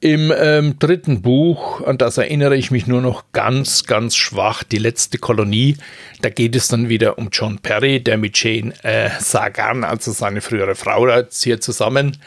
[0.00, 4.76] Im ähm, dritten Buch, an das erinnere ich mich nur noch ganz, ganz schwach, die
[4.76, 5.78] letzte Kolonie,
[6.20, 10.42] da geht es dann wieder um John Perry, der mit Jane äh, Sagan, also seine
[10.42, 12.18] frühere Frau, hier zusammen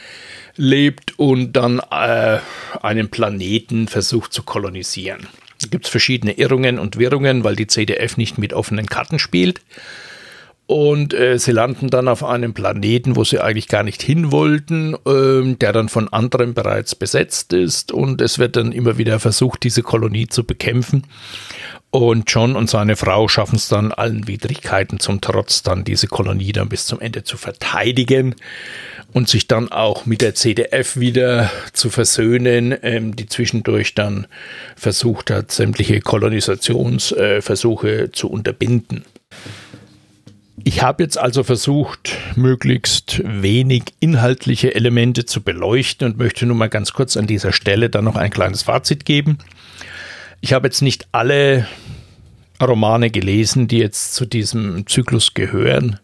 [0.56, 2.40] lebt und dann äh,
[2.82, 5.28] einen Planeten versucht zu kolonisieren.
[5.70, 9.62] Gibt es verschiedene Irrungen und Wirrungen, weil die CDF nicht mit offenen Karten spielt.
[10.70, 14.94] Und äh, sie landen dann auf einem Planeten, wo sie eigentlich gar nicht hin wollten,
[14.94, 17.92] äh, der dann von anderen bereits besetzt ist.
[17.92, 21.08] Und es wird dann immer wieder versucht, diese Kolonie zu bekämpfen.
[21.92, 26.52] Und John und seine Frau schaffen es dann allen Widrigkeiten zum Trotz, dann diese Kolonie
[26.52, 28.36] dann bis zum Ende zu verteidigen
[29.12, 34.28] und sich dann auch mit der CDF wieder zu versöhnen, ähm, die zwischendurch dann
[34.76, 39.04] versucht hat, sämtliche Kolonisationsversuche äh, zu unterbinden.
[40.64, 46.70] Ich habe jetzt also versucht, möglichst wenig inhaltliche Elemente zu beleuchten und möchte nun mal
[46.70, 49.40] ganz kurz an dieser Stelle dann noch ein kleines Fazit geben.
[50.42, 51.68] Ich habe jetzt nicht alle
[52.62, 56.00] Romane gelesen, die jetzt zu diesem Zyklus gehören.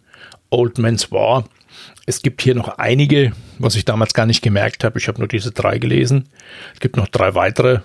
[0.49, 1.47] Old Man's War.
[2.05, 4.99] Es gibt hier noch einige, was ich damals gar nicht gemerkt habe.
[4.99, 6.27] Ich habe nur diese drei gelesen.
[6.73, 7.79] Es gibt noch drei weitere.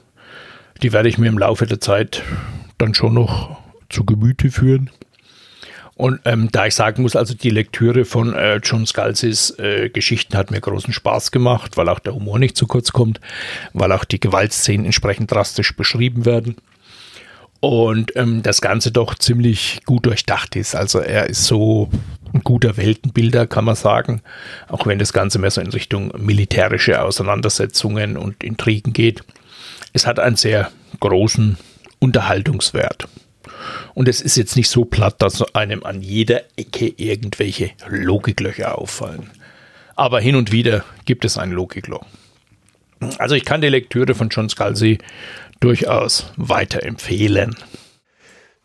[0.82, 2.22] Die werde ich mir im Laufe der Zeit
[2.78, 3.56] dann schon noch
[3.88, 4.90] zu Gemüte führen.
[6.00, 10.34] Und ähm, da ich sagen muss, also die Lektüre von äh, John Scalzis äh, Geschichten
[10.34, 13.20] hat mir großen Spaß gemacht, weil auch der Humor nicht zu kurz kommt,
[13.74, 16.56] weil auch die Gewaltszenen entsprechend drastisch beschrieben werden.
[17.60, 20.74] Und ähm, das Ganze doch ziemlich gut durchdacht ist.
[20.74, 21.90] Also er ist so
[22.32, 24.22] ein guter Weltenbilder, kann man sagen.
[24.68, 29.22] Auch wenn das Ganze mehr so in Richtung militärische Auseinandersetzungen und Intrigen geht.
[29.92, 31.58] Es hat einen sehr großen
[31.98, 33.06] Unterhaltungswert.
[33.94, 39.30] Und es ist jetzt nicht so platt, dass einem an jeder Ecke irgendwelche Logiklöcher auffallen.
[39.96, 42.06] Aber hin und wieder gibt es ein Logikloch.
[43.18, 44.98] Also ich kann die Lektüre von John Scalzi
[45.60, 47.56] durchaus weiterempfehlen.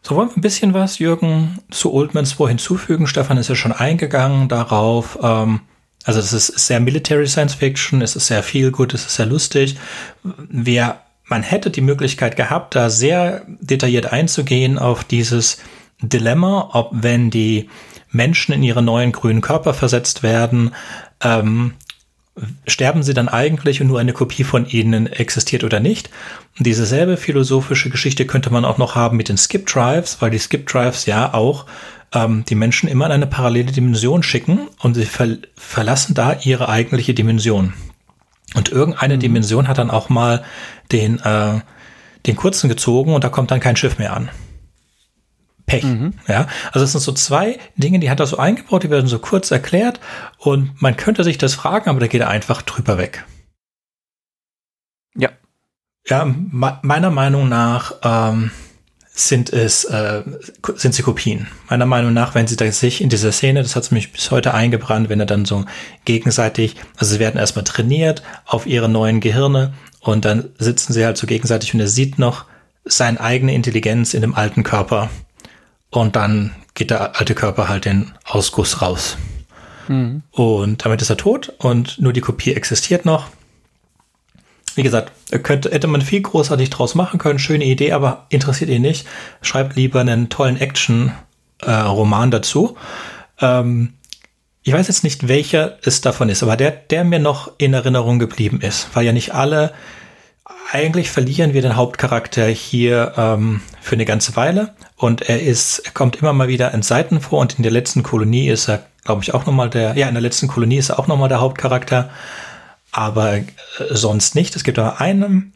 [0.01, 3.07] So wollen wir ein bisschen was, Jürgen, zu Oldmans War hinzufügen.
[3.07, 5.17] Stefan ist ja schon eingegangen darauf.
[5.21, 5.61] Ähm,
[6.03, 9.25] also es ist sehr Military Science Fiction, es ist sehr viel gut, es ist sehr
[9.25, 9.77] lustig.
[10.23, 15.57] Wir man hätte die Möglichkeit gehabt, da sehr detailliert einzugehen auf dieses
[16.01, 17.69] Dilemma, ob wenn die
[18.11, 20.73] Menschen in ihre neuen grünen Körper versetzt werden,
[21.21, 21.73] ähm,
[22.67, 26.09] sterben sie dann eigentlich und nur eine Kopie von ihnen existiert oder nicht.
[26.57, 30.31] Und diese selbe philosophische Geschichte könnte man auch noch haben mit den Skip Drives, weil
[30.31, 31.65] die Skip Drives ja auch
[32.13, 36.67] ähm, die Menschen immer in eine parallele Dimension schicken und sie ver verlassen da ihre
[36.67, 37.73] eigentliche Dimension.
[38.53, 39.19] Und irgendeine mhm.
[39.21, 40.43] Dimension hat dann auch mal
[40.91, 41.61] den, äh,
[42.25, 44.29] den kurzen gezogen und da kommt dann kein Schiff mehr an.
[45.65, 45.83] Pech.
[45.83, 46.13] Mhm.
[46.27, 49.19] Ja, also es sind so zwei Dinge, die hat er so eingebaut, die werden so
[49.19, 49.99] kurz erklärt
[50.37, 53.25] und man könnte sich das fragen, aber da geht er einfach drüber weg.
[55.15, 55.29] Ja.
[56.07, 58.51] Ja, meiner Meinung nach ähm,
[59.15, 60.23] sind es äh,
[60.75, 61.47] sind sie Kopien.
[61.69, 64.53] Meiner Meinung nach, wenn sie da sich in dieser Szene, das hat mich bis heute
[64.53, 65.65] eingebrannt, wenn er dann so
[66.03, 69.73] gegenseitig, also sie werden erstmal trainiert auf ihre neuen Gehirne
[70.05, 72.45] und dann sitzen sie halt so gegenseitig und er sieht noch
[72.85, 75.09] seine eigene Intelligenz in dem alten Körper
[75.89, 79.17] und dann geht der alte Körper halt den Ausguss raus.
[79.87, 80.23] Mhm.
[80.31, 83.29] Und damit ist er tot und nur die Kopie existiert noch
[84.75, 85.11] wie gesagt,
[85.43, 89.07] könnte, hätte man viel großartig draus machen können, schöne Idee, aber interessiert ihn nicht.
[89.41, 92.75] Schreibt lieber einen tollen Action-Roman äh, dazu.
[93.39, 93.93] Ähm,
[94.65, 98.19] ich weiß jetzt nicht, welcher es davon ist, aber der, der mir noch in Erinnerung
[98.19, 99.71] geblieben ist, weil ja nicht alle,
[100.71, 105.91] eigentlich verlieren wir den Hauptcharakter hier ähm, für eine ganze Weile und er ist, er
[105.91, 109.23] kommt immer mal wieder in Seiten vor und in der letzten Kolonie ist er, glaube
[109.23, 112.09] ich, auch nochmal der, ja, in der letzten Kolonie ist er auch nochmal der Hauptcharakter
[112.95, 113.45] aber äh,
[113.91, 114.55] sonst nicht.
[114.55, 115.51] Es gibt aber einem,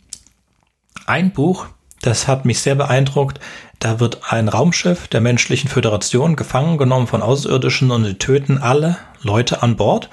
[1.05, 1.67] ein Buch,
[2.01, 3.39] das hat mich sehr beeindruckt.
[3.79, 8.97] Da wird ein Raumschiff der menschlichen Föderation gefangen genommen von Außerirdischen und sie töten alle
[9.21, 10.09] Leute an Bord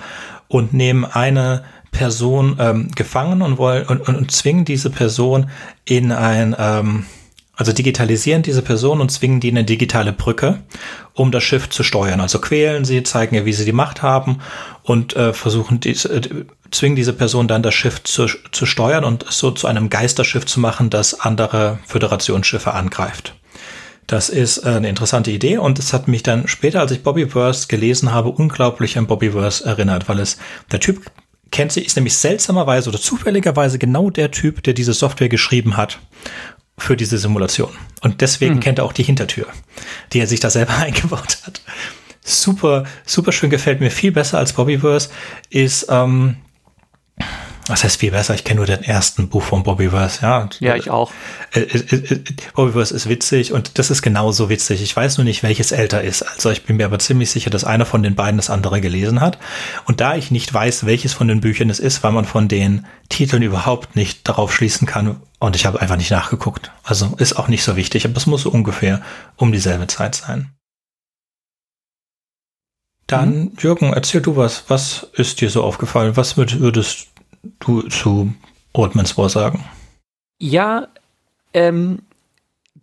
[0.49, 5.51] und nehmen eine Person ähm, gefangen und wollen und, und, und zwingen diese Person
[5.85, 7.07] in ein ähm,
[7.57, 10.63] also digitalisieren diese Person und zwingen die in eine digitale Brücke,
[11.15, 12.21] um das Schiff zu steuern.
[12.21, 14.41] Also quälen sie, zeigen ihr, wie sie die Macht haben
[14.83, 16.21] und äh, versuchen, diese, äh,
[16.71, 20.61] zwingen diese Person dann das Schiff zu, zu steuern und so zu einem Geisterschiff zu
[20.61, 23.35] machen, das andere Föderationsschiffe angreift.
[24.07, 27.69] Das ist äh, eine interessante Idee und es hat mich dann später, als ich Bobbyverse
[27.69, 30.37] gelesen habe, unglaublich an Bobbyverse erinnert, weil es
[30.71, 31.11] der Typ
[31.51, 35.99] kennt sie, ist nämlich seltsamerweise oder zufälligerweise genau der Typ, der diese Software geschrieben hat
[36.79, 37.71] für diese Simulation.
[38.03, 38.61] Und deswegen mhm.
[38.61, 39.47] kennt er auch die Hintertür,
[40.13, 41.63] die er sich da selber eingebaut hat.
[42.23, 45.11] Super, super schön gefällt mir viel besser als Bobbyverse
[45.49, 46.37] ist, ähm,
[47.69, 48.35] was heißt viel besser?
[48.35, 50.49] Ich kenne nur den ersten Buch von Bobbyverse, ja.
[50.61, 51.11] Ja, ich auch.
[51.53, 52.25] Äh, äh, äh,
[52.55, 54.83] Bobbyverse ist witzig und das ist genauso witzig.
[54.83, 56.23] Ich weiß nur nicht, welches älter ist.
[56.23, 59.21] Also ich bin mir aber ziemlich sicher, dass einer von den beiden das andere gelesen
[59.21, 59.39] hat.
[59.87, 62.87] Und da ich nicht weiß, welches von den Büchern es ist, weil man von den
[63.09, 66.73] Titeln überhaupt nicht darauf schließen kann, und ich habe einfach nicht nachgeguckt.
[66.83, 69.03] Also ist auch nicht so wichtig, aber es muss so ungefähr
[69.37, 70.53] um dieselbe Zeit sein.
[73.07, 73.53] Dann, mhm.
[73.59, 74.65] Jürgen, erzähl du was.
[74.69, 76.17] Was ist dir so aufgefallen?
[76.17, 77.09] Was würdest
[77.61, 78.33] du zu
[78.73, 79.65] Oldman's War sagen?
[80.39, 80.89] Ja,
[81.55, 82.03] ähm,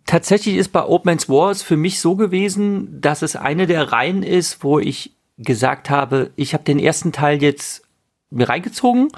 [0.06, 4.64] tatsächlich ist bei Oldman's War für mich so gewesen, dass es eine der Reihen ist,
[4.64, 7.82] wo ich gesagt habe, ich habe den ersten Teil jetzt
[8.30, 9.08] mir reingezogen,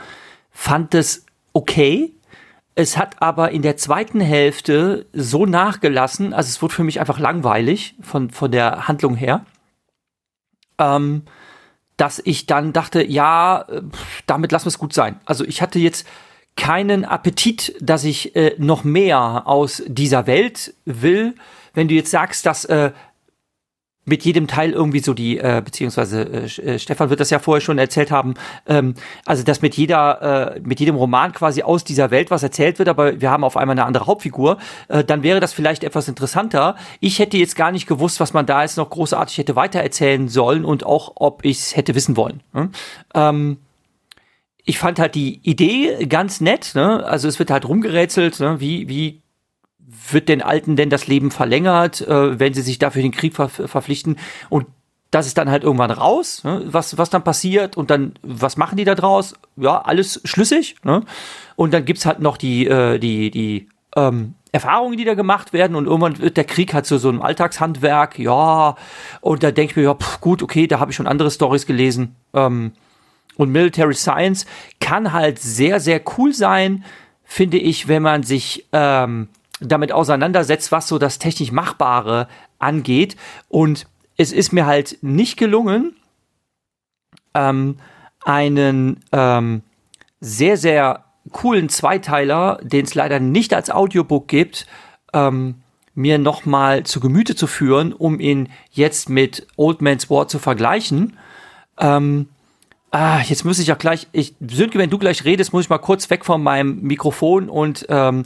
[0.51, 2.13] fand es okay.
[2.75, 7.19] Es hat aber in der zweiten Hälfte so nachgelassen, also es wurde für mich einfach
[7.19, 9.47] langweilig von, von der Handlung her
[10.79, 11.23] ähm,
[11.97, 13.67] dass ich dann dachte, ja,
[14.27, 15.21] damit lassen wir es gut sein.
[15.25, 16.07] Also ich hatte jetzt
[16.57, 21.35] keinen Appetit, dass ich äh, noch mehr aus dieser Welt will.
[21.75, 22.93] Wenn du jetzt sagst, dass äh,
[24.07, 27.61] mit jedem Teil irgendwie so die, äh, beziehungsweise äh, äh, Stefan wird das ja vorher
[27.61, 28.35] schon erzählt haben,
[28.67, 28.95] ähm,
[29.27, 32.89] also dass mit jeder, äh, mit jedem Roman quasi aus dieser Welt was erzählt wird,
[32.89, 36.77] aber wir haben auf einmal eine andere Hauptfigur, äh, dann wäre das vielleicht etwas interessanter.
[37.01, 40.65] Ich hätte jetzt gar nicht gewusst, was man da jetzt noch großartig hätte weitererzählen sollen
[40.65, 42.43] und auch, ob ich hätte wissen wollen.
[42.53, 42.71] Ne?
[43.15, 43.59] Ähm,
[44.65, 47.05] ich fand halt die Idee ganz nett, ne?
[47.05, 48.59] Also es wird halt rumgerätselt, ne?
[48.59, 49.23] wie, wie
[49.87, 53.49] wird den Alten denn das Leben verlängert, äh, wenn sie sich dafür den Krieg ver
[53.49, 54.17] verpflichten?
[54.49, 54.67] Und
[55.11, 56.63] das ist dann halt irgendwann raus, ne?
[56.67, 59.35] was, was dann passiert und dann, was machen die da draus?
[59.57, 60.77] Ja, alles schlüssig.
[60.83, 61.05] Ne?
[61.55, 65.77] Und dann gibt's halt noch die, äh, die, die ähm, Erfahrungen, die da gemacht werden
[65.77, 68.77] und irgendwann wird der Krieg halt zu so einem Alltagshandwerk, ja,
[69.21, 71.67] und da denke ich mir, ja, pff, gut, okay, da habe ich schon andere Stories
[71.67, 72.17] gelesen.
[72.33, 72.73] Ähm,
[73.37, 74.47] und Military Science
[74.81, 76.85] kann halt sehr, sehr cool sein,
[77.25, 79.29] finde ich, wenn man sich ähm,
[79.61, 83.17] damit auseinandersetzt, was so das technisch Machbare angeht.
[83.49, 85.97] Und es ist mir halt nicht gelungen,
[87.35, 87.77] ähm,
[88.25, 89.63] einen ähm,
[90.21, 94.67] sehr, sehr coolen Zweiteiler, den es leider nicht als Audiobook gibt,
[95.13, 95.57] ähm,
[95.95, 101.17] mir nochmal zu Gemüte zu führen, um ihn jetzt mit Old Man's War zu vergleichen.
[101.79, 102.29] Ähm,
[102.91, 105.79] ah, jetzt muss ich ja gleich, ich, Sönke, wenn du gleich redest, muss ich mal
[105.79, 108.25] kurz weg von meinem Mikrofon und ähm,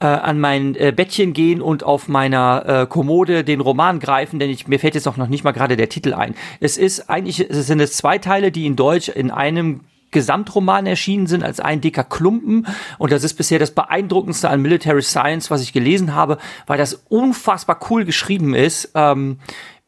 [0.00, 4.50] äh, an mein äh, Bettchen gehen und auf meiner äh, Kommode den Roman greifen, denn
[4.50, 6.34] ich, mir fällt jetzt auch noch nicht mal gerade der Titel ein.
[6.58, 9.80] Es ist eigentlich, es sind es zwei Teile, die in Deutsch in einem
[10.10, 12.66] Gesamtromane erschienen sind, als ein dicker Klumpen.
[12.98, 17.04] Und das ist bisher das beeindruckendste an Military Science, was ich gelesen habe, weil das
[17.08, 19.38] unfassbar cool geschrieben ist, ähm,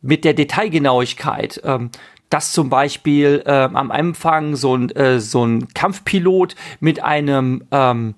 [0.00, 1.60] mit der Detailgenauigkeit.
[1.64, 1.90] Ähm,
[2.28, 8.14] dass zum Beispiel äh, am Anfang so ein, äh, so ein Kampfpilot mit einem ähm,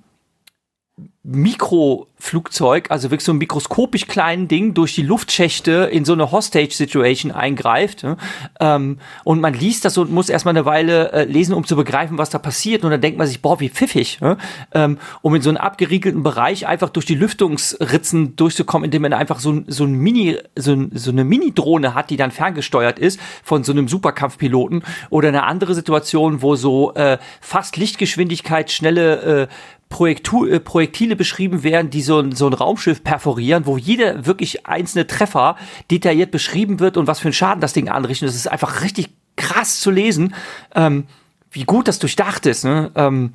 [1.26, 7.32] Mikroflugzeug, also wirklich so ein mikroskopisch kleinen Ding durch die Luftschächte in so eine Hostage-Situation
[7.32, 8.02] eingreift.
[8.02, 8.18] Ne?
[8.60, 12.18] Ähm, und man liest das und muss erstmal eine Weile äh, lesen, um zu begreifen,
[12.18, 12.84] was da passiert.
[12.84, 14.20] Und dann denkt man sich, boah, wie pfiffig.
[14.20, 14.36] Ne?
[14.72, 19.38] Ähm, um in so einen abgeriegelten Bereich einfach durch die Lüftungsritzen durchzukommen, indem man einfach
[19.38, 23.72] so, so ein Mini, so, so eine Mini-Drohne hat, die dann ferngesteuert ist von so
[23.72, 24.84] einem Superkampfpiloten.
[25.08, 29.48] Oder eine andere Situation, wo so äh, fast Lichtgeschwindigkeit schnelle äh,
[29.94, 34.66] Projektu äh, Projektile beschrieben werden, die so ein, so ein Raumschiff perforieren, wo jeder wirklich
[34.66, 35.54] einzelne Treffer
[35.88, 38.28] detailliert beschrieben wird und was für einen Schaden das Ding anrichtet.
[38.28, 40.34] Das ist einfach richtig krass zu lesen,
[40.74, 41.06] ähm,
[41.52, 42.64] wie gut das durchdacht ist.
[42.64, 42.90] Ne?
[42.96, 43.34] Ähm,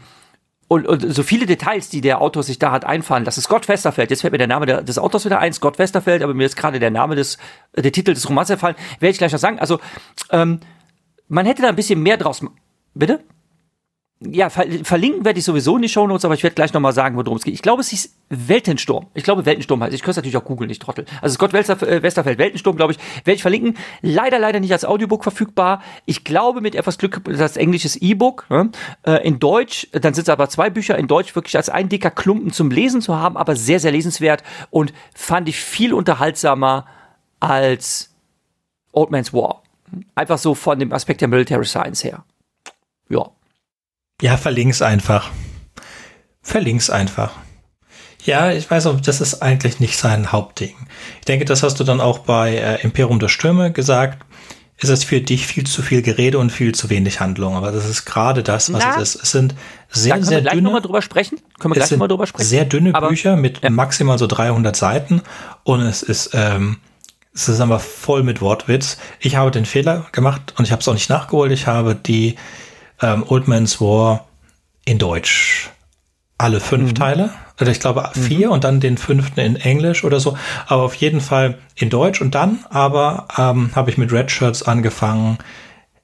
[0.68, 3.40] und, und so viele Details, die der Autor sich da hat einfallen lassen.
[3.40, 6.46] Scott Westerfeld, jetzt fällt mir der Name des Autors wieder ein, Scott Westerfeld, aber mir
[6.46, 7.38] ist gerade der Name des,
[7.74, 9.60] der Titel des Romans erfallen, werde ich gleich noch sagen.
[9.60, 9.80] Also,
[10.30, 10.60] ähm,
[11.30, 12.46] man hätte da ein bisschen mehr draus.
[12.94, 13.24] Bitte?
[14.22, 17.16] Ja, ver verlinken werde ich sowieso in die Shownotes, aber ich werde gleich nochmal sagen,
[17.16, 17.54] worum es geht.
[17.54, 19.08] Ich glaube, es hieß Weltensturm.
[19.14, 19.94] Ich glaube, Weltensturm heißt.
[19.94, 21.06] Ich könnte natürlich auch googeln, nicht Trottel.
[21.22, 23.78] Also Scott äh, Westerfeld, Weltensturm, glaube ich, werde ich verlinken.
[24.02, 25.82] Leider, leider nicht als Audiobook verfügbar.
[26.06, 28.46] Ich glaube, mit etwas Glück, das englisches E-Book.
[28.50, 28.72] Ne?
[29.04, 32.12] Äh, in Deutsch, dann sind es aber zwei Bücher in Deutsch wirklich als ein dicker
[32.12, 36.88] Klumpen zum Lesen zu haben, aber sehr, sehr lesenswert und fand ich viel unterhaltsamer
[37.40, 38.14] als
[38.92, 39.64] Old Man's War.
[40.14, 42.26] Einfach so von dem Aspekt der Military Science her.
[43.08, 43.32] Ja.
[44.22, 45.32] Ja, verlink's einfach.
[46.42, 47.32] Verlink's einfach.
[48.26, 50.76] Ja, ich weiß auch, das ist eigentlich nicht sein Hauptding.
[51.20, 54.26] Ich denke, das hast du dann auch bei äh, Imperium der Stürme gesagt.
[54.82, 57.56] Es ist für dich viel zu viel Gerede und viel zu wenig Handlung.
[57.56, 59.24] Aber das ist gerade das, was Na, es ist.
[59.24, 59.56] Es sind
[59.90, 60.72] sehr, können sehr wir gleich dünne.
[60.72, 61.40] Noch drüber sprechen?
[61.60, 62.48] Können wir gleich nochmal drüber sprechen?
[62.48, 63.70] Sehr dünne aber, Bücher mit ja.
[63.70, 65.22] maximal so 300 Seiten.
[65.64, 66.78] Und es ist, ähm,
[67.34, 68.98] es ist aber voll mit Wortwitz.
[69.20, 71.52] Ich habe den Fehler gemacht und ich habe es auch nicht nachgeholt.
[71.52, 72.36] Ich habe die
[73.02, 74.28] ähm, Old Man's War
[74.86, 75.70] in Deutsch.
[76.38, 76.96] Alle fünf mhm.
[76.96, 77.30] Teile.
[77.58, 78.54] Also ich glaube vier mhm.
[78.54, 80.38] und dann den fünften in Englisch oder so.
[80.68, 82.22] Aber auf jeden Fall in Deutsch.
[82.22, 85.38] Und dann aber ähm, habe ich mit Red Shirts angefangen.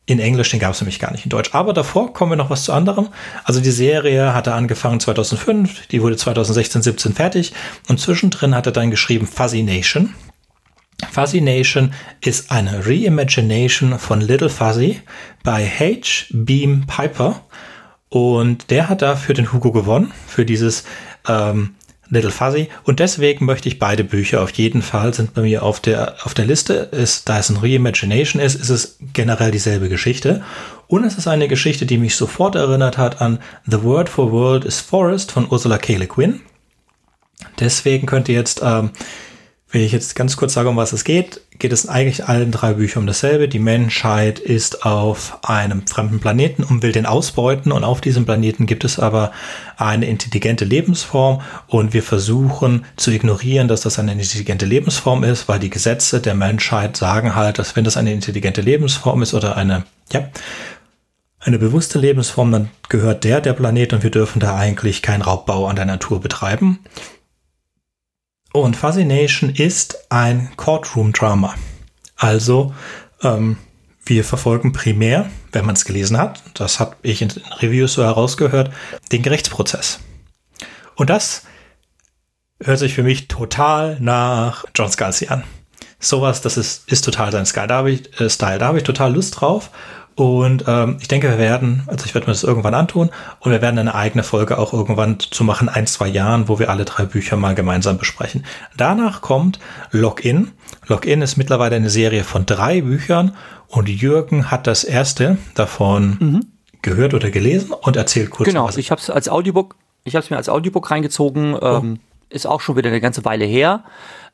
[0.08, 1.50] In Englisch, den gab es nämlich gar nicht in Deutsch.
[1.54, 3.08] Aber davor kommen wir noch was zu anderem.
[3.43, 7.54] Also die Serie hatte angefangen 2005, die wurde 2016, 17 fertig.
[7.88, 10.14] Und zwischendrin hat er dann geschrieben Fuzzy Nation.
[11.12, 15.02] Fuzzy Nation ist eine Reimagination von Little Fuzzy
[15.43, 16.28] bei H.
[16.32, 17.41] Beam Piper.
[18.10, 20.86] Und der hat dafür den Hugo gewonnen, für dieses
[21.28, 21.76] ähm,
[22.10, 22.70] Little Fuzzy.
[22.84, 26.34] Und deswegen möchte ich beide Bücher auf jeden Fall, sind bei mir auf der, auf
[26.34, 26.74] der Liste.
[26.74, 30.43] Ist, da es ein Reimagination ist, ist es generell dieselbe Geschichte.
[30.88, 34.66] Und es ist eine Geschichte, die mich sofort erinnert hat an The Word for World
[34.66, 35.96] is Forest von Ursula K.
[35.96, 36.41] Le Guin.
[37.60, 38.91] Deswegen könnt ihr jetzt ähm,
[39.72, 42.74] wenn ich jetzt ganz kurz sage, um was es geht, geht es eigentlich allen drei
[42.74, 43.47] Büchern um dasselbe.
[43.47, 48.68] Die Menschheit ist auf einem fremden Planeten und will den ausbeuten und auf diesem Planeten
[48.68, 49.32] gibt es aber
[49.78, 55.59] eine intelligente Lebensform und wir versuchen zu ignorieren, dass das eine intelligente Lebensform ist, weil
[55.59, 59.84] die Gesetze der Menschheit sagen halt, dass wenn das eine intelligente Lebensform ist oder eine,
[60.11, 60.30] ja,
[61.39, 65.68] eine bewusste Lebensform, dann gehört der der Planet und wir dürfen da eigentlich keinen Raubbau
[65.68, 66.80] an der Natur betreiben.
[68.56, 71.56] Und Fascination ist ein Courtroom-Drama.
[72.16, 72.74] Also
[73.22, 73.58] ähm,
[74.06, 78.72] wir verfolgen primär, wenn man es gelesen hat, das habe ich in Reviews so herausgehört,
[79.12, 79.99] den Gerichtsprozess.
[80.95, 81.43] Und das
[82.64, 85.43] hört sich für mich total nach John Scalzi an.
[85.99, 87.68] Sowas, das ist, ist total sein Style.
[87.68, 88.60] Da habe ich, äh, Style.
[88.60, 89.70] Da habe ich total Lust drauf.
[90.16, 93.09] Und ähm, ich denke, wir werden, also ich werde mir das irgendwann antun
[93.41, 96.70] und wir werden eine eigene Folge auch irgendwann zu machen, ein, zwei Jahren, wo wir
[96.70, 98.45] alle drei Bücher mal gemeinsam besprechen.
[98.78, 99.59] Danach kommt
[99.91, 100.51] Login.
[100.88, 103.36] Login ist mittlerweile eine Serie von drei Büchern
[103.68, 106.45] und Jürgen hat das erste davon mhm.
[106.82, 108.47] gehört oder gelesen und erzählt kurz.
[108.47, 111.80] Genau, was ich habe es als Audiobook, ich habe es mir als Audiobook reingezogen, oh.
[111.80, 111.99] ähm,
[112.30, 113.84] ist auch schon wieder eine ganze Weile her.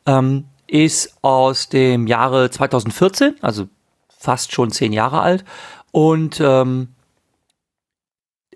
[0.05, 3.67] Ähm, ist aus dem Jahre 2014, also
[4.21, 5.43] fast schon zehn Jahre alt.
[5.91, 6.89] Und ähm,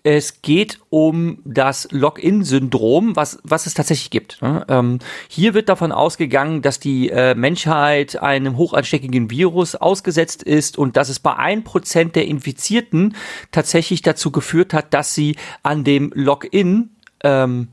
[0.04, 4.40] es geht um das Login-Syndrom, was, was es tatsächlich gibt.
[4.40, 4.64] Ne?
[4.70, 10.96] Ähm, hier wird davon ausgegangen, dass die äh, Menschheit einem hochansteckigen Virus ausgesetzt ist und
[10.96, 13.16] dass es bei ein Prozent der Infizierten
[13.52, 16.92] tatsächlich dazu geführt hat, dass sie an dem Login
[17.24, 17.70] ähm,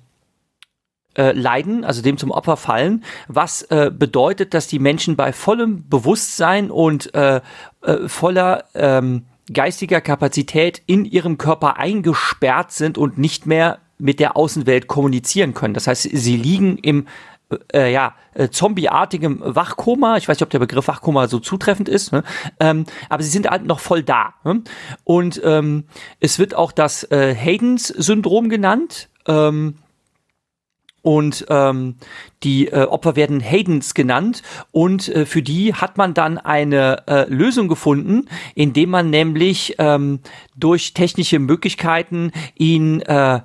[1.17, 5.89] äh, leiden, also dem zum Opfer fallen, was äh, bedeutet, dass die Menschen bei vollem
[5.89, 7.41] Bewusstsein und äh,
[7.83, 14.37] äh, voller ähm, geistiger Kapazität in ihrem Körper eingesperrt sind und nicht mehr mit der
[14.37, 15.75] Außenwelt kommunizieren können.
[15.75, 17.07] Das heißt, sie liegen im
[17.73, 20.17] äh, ja, äh, zombieartigem Wachkoma.
[20.17, 22.25] Ich weiß nicht, ob der Begriff Wachkoma so zutreffend ist, ne?
[22.61, 24.35] ähm, aber sie sind halt noch voll da.
[24.45, 24.63] Ne?
[25.05, 25.85] Und ähm,
[26.21, 29.09] es wird auch das äh, Haydens-Syndrom genannt.
[29.27, 29.77] Ähm,
[31.03, 31.97] und ähm,
[32.43, 37.29] die äh, Opfer werden Haydens genannt und äh, für die hat man dann eine äh,
[37.29, 40.21] Lösung gefunden, indem man nämlich ähm,
[40.57, 43.41] durch technische Möglichkeiten ihn äh,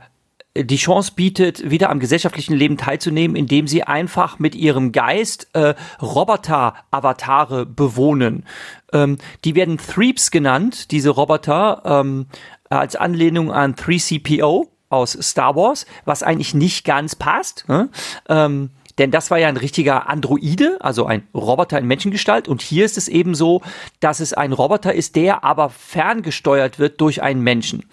[0.56, 5.76] die Chance bietet, wieder am gesellschaftlichen Leben teilzunehmen, indem sie einfach mit ihrem Geist äh,
[6.02, 8.46] Roboter-Avatare bewohnen.
[8.94, 12.28] Ähm, die werden Threeps genannt, diese Roboter, ähm,
[12.70, 17.66] als Anlehnung an 3CPO aus Star Wars, was eigentlich nicht ganz passt.
[17.68, 17.90] Ne?
[18.30, 22.48] Ähm, denn das war ja ein richtiger Androide, also ein Roboter in Menschengestalt.
[22.48, 23.62] Und hier ist es eben so,
[24.00, 27.86] dass es ein Roboter ist, der aber ferngesteuert wird durch einen Menschen.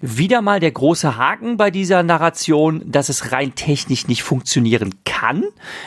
[0.00, 5.44] Wieder mal der große Haken bei dieser Narration, dass es rein technisch nicht funktionieren kann,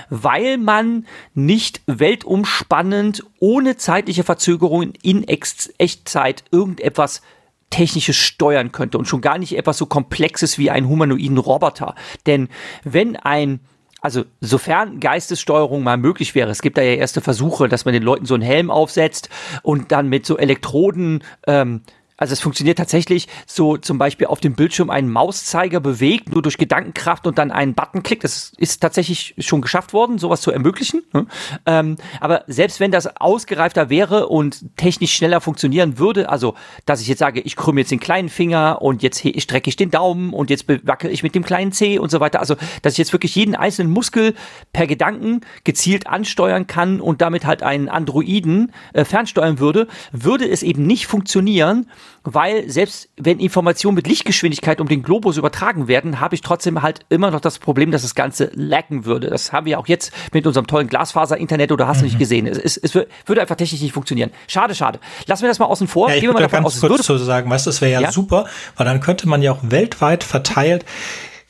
[0.10, 1.06] weil man
[1.36, 7.22] nicht weltumspannend ohne zeitliche Verzögerungen in Echtzeit irgendetwas
[7.70, 11.96] Technisches steuern könnte und schon gar nicht etwas so Komplexes wie einen humanoiden Roboter.
[12.26, 12.50] Denn
[12.84, 13.60] wenn ein
[14.02, 18.04] also sofern Geistessteuerung mal möglich wäre, es gibt da ja erste Versuche, dass man den
[18.04, 19.30] Leuten so einen Helm aufsetzt
[19.62, 21.82] und dann mit so Elektroden ähm,
[22.20, 26.58] also es funktioniert tatsächlich so zum Beispiel auf dem Bildschirm einen Mauszeiger bewegt, nur durch
[26.58, 28.26] Gedankenkraft und dann einen Button klickt.
[28.26, 31.04] Das ist tatsächlich schon geschafft worden, sowas zu ermöglichen.
[31.14, 31.28] Ne?
[31.66, 36.56] Ähm, aber selbst wenn das ausgereifter wäre und technisch schneller funktionieren würde, also
[36.86, 39.90] dass ich jetzt sage, ich krümme jetzt den kleinen Finger und jetzt strecke ich den
[39.90, 42.42] Daumen und jetzt wackel ich mit dem kleinen Zeh und so weiter.
[42.42, 44.36] Also dass ich jetzt wirklich jeden einzelnen Muskel
[44.74, 50.64] per Gedanken gezielt ansteuern kann und damit halt einen Androiden äh, fernsteuern würde, würde es
[50.64, 51.88] eben nicht funktionieren,
[52.24, 57.02] weil selbst wenn Informationen mit Lichtgeschwindigkeit um den Globus übertragen werden, habe ich trotzdem halt
[57.10, 59.30] immer noch das Problem, dass das Ganze laggen würde.
[59.30, 62.10] Das haben wir auch jetzt mit unserem tollen Glasfaser-Internet oder hast du mhm.
[62.10, 62.48] nicht gesehen.
[62.48, 64.32] Es, es, es, würde einfach technisch nicht funktionieren.
[64.48, 65.00] Schade, schade.
[65.26, 66.10] Lassen wir das mal außen vor.
[66.10, 68.02] Ja, ich Gehen wir mal davon ganz aus, kurz zu sagen, weißt das wäre ja,
[68.02, 68.46] ja, super,
[68.76, 70.86] weil dann könnte man ja auch weltweit verteilt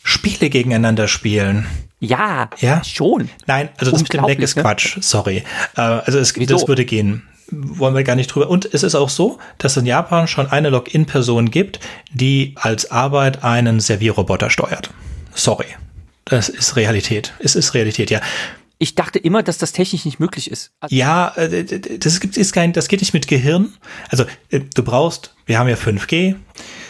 [0.04, 1.68] Spiele gegeneinander spielen.
[2.00, 3.30] Ja, ja, schon.
[3.46, 4.62] Nein, also das mit dem Lag ist ne?
[4.62, 5.44] Quatsch, sorry.
[5.76, 8.50] Äh, also es, das würde gehen wollen wir gar nicht drüber.
[8.50, 11.80] Und es ist auch so, dass in Japan schon eine Login-Person gibt,
[12.12, 14.92] die als Arbeit einen Servierroboter steuert.
[15.34, 15.68] Sorry.
[16.26, 17.34] Das ist Realität.
[17.40, 18.22] Es ist Realität, ja.
[18.82, 20.72] Ich dachte immer, dass das technisch nicht möglich ist.
[20.80, 21.66] Also ja, äh,
[22.00, 23.74] das ist kein, das geht nicht mit Gehirn.
[24.10, 26.36] Also äh, du brauchst, wir haben ja 5G.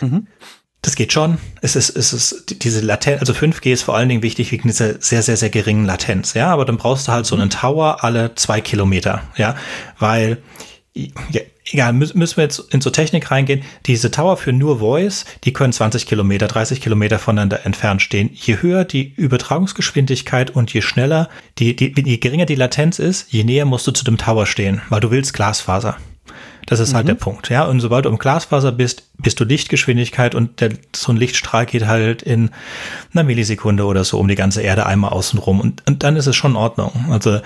[0.01, 0.27] Mhm.
[0.81, 1.37] Das geht schon.
[1.61, 5.01] Es ist, es ist diese Latenz, also 5G ist vor allen Dingen wichtig wegen dieser
[5.01, 6.47] sehr, sehr, sehr geringen Latenz, ja.
[6.51, 9.57] Aber dann brauchst du halt so einen Tower alle zwei Kilometer, ja.
[9.97, 10.37] Weil,
[10.93, 13.63] ja, egal, müssen wir jetzt in so Technik reingehen.
[13.87, 18.29] Diese Tower für nur Voice, die können 20 Kilometer, 30 Kilometer voneinander entfernt stehen.
[18.33, 21.27] Je höher die Übertragungsgeschwindigkeit und je schneller,
[21.57, 24.81] die, die, je geringer die Latenz ist, je näher musst du zu dem Tower stehen,
[24.87, 25.97] weil du willst Glasfaser.
[26.69, 27.07] Das ist halt mhm.
[27.07, 27.65] der Punkt, ja.
[27.65, 31.87] Und sobald du im Glasfaser bist, bist du Lichtgeschwindigkeit und der, so ein Lichtstrahl geht
[31.87, 32.51] halt in
[33.11, 36.35] einer Millisekunde oder so um die ganze Erde einmal außenrum und, und dann ist es
[36.35, 37.07] schon in Ordnung.
[37.09, 37.39] Also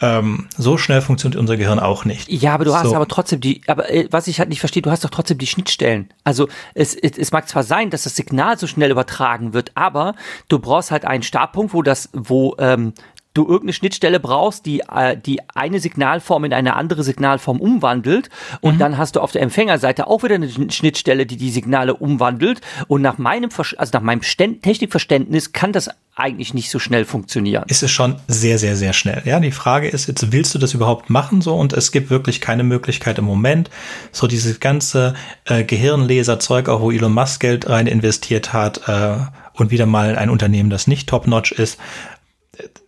[0.00, 2.32] ähm, so schnell funktioniert unser Gehirn auch nicht.
[2.32, 2.78] Ja, aber du so.
[2.78, 5.36] hast aber trotzdem die, aber äh, was ich halt nicht verstehe, du hast doch trotzdem
[5.36, 6.08] die Schnittstellen.
[6.24, 10.14] Also es, es, es mag zwar sein, dass das Signal so schnell übertragen wird, aber
[10.48, 12.94] du brauchst halt einen Startpunkt, wo das, wo ähm,
[13.34, 18.28] du irgendeine Schnittstelle brauchst, die äh, die eine Signalform in eine andere Signalform umwandelt
[18.60, 18.78] und mhm.
[18.78, 23.02] dann hast du auf der Empfängerseite auch wieder eine Schnittstelle, die die Signale umwandelt und
[23.02, 27.64] nach meinem also nach meinem Ständ Technikverständnis kann das eigentlich nicht so schnell funktionieren.
[27.68, 29.22] Ist es schon sehr sehr sehr schnell.
[29.24, 32.40] Ja, die Frage ist jetzt willst du das überhaupt machen so und es gibt wirklich
[32.40, 33.70] keine Möglichkeit im Moment
[34.10, 35.14] so dieses ganze
[35.44, 39.18] äh, Gehirnleserzeug auch wo Elon Musk Geld rein investiert hat äh,
[39.54, 41.78] und wieder mal ein Unternehmen, das nicht top-notch ist,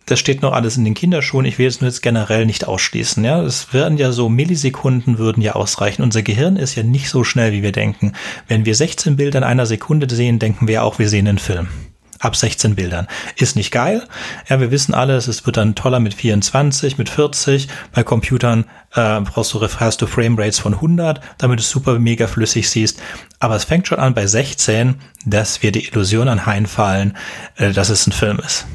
[0.05, 1.45] das steht noch alles in den Kinderschuhen.
[1.45, 3.23] Ich will es nur jetzt generell nicht ausschließen.
[3.23, 6.01] Ja, es werden ja so Millisekunden würden ja ausreichen.
[6.01, 8.13] Unser Gehirn ist ja nicht so schnell, wie wir denken.
[8.47, 11.69] Wenn wir 16 Bilder in einer Sekunde sehen, denken wir auch, wir sehen einen Film.
[12.19, 13.07] Ab 16 Bildern.
[13.35, 14.03] Ist nicht geil.
[14.47, 17.67] Ja, wir wissen alles, es wird dann toller mit 24, mit 40.
[17.93, 22.69] Bei Computern äh, brauchst du, hast du Framerates von 100, damit du super mega flüssig
[22.69, 23.01] siehst.
[23.39, 24.95] Aber es fängt schon an bei 16,
[25.25, 27.17] dass wir die Illusion anheimfallen,
[27.57, 28.67] äh, dass es ein Film ist.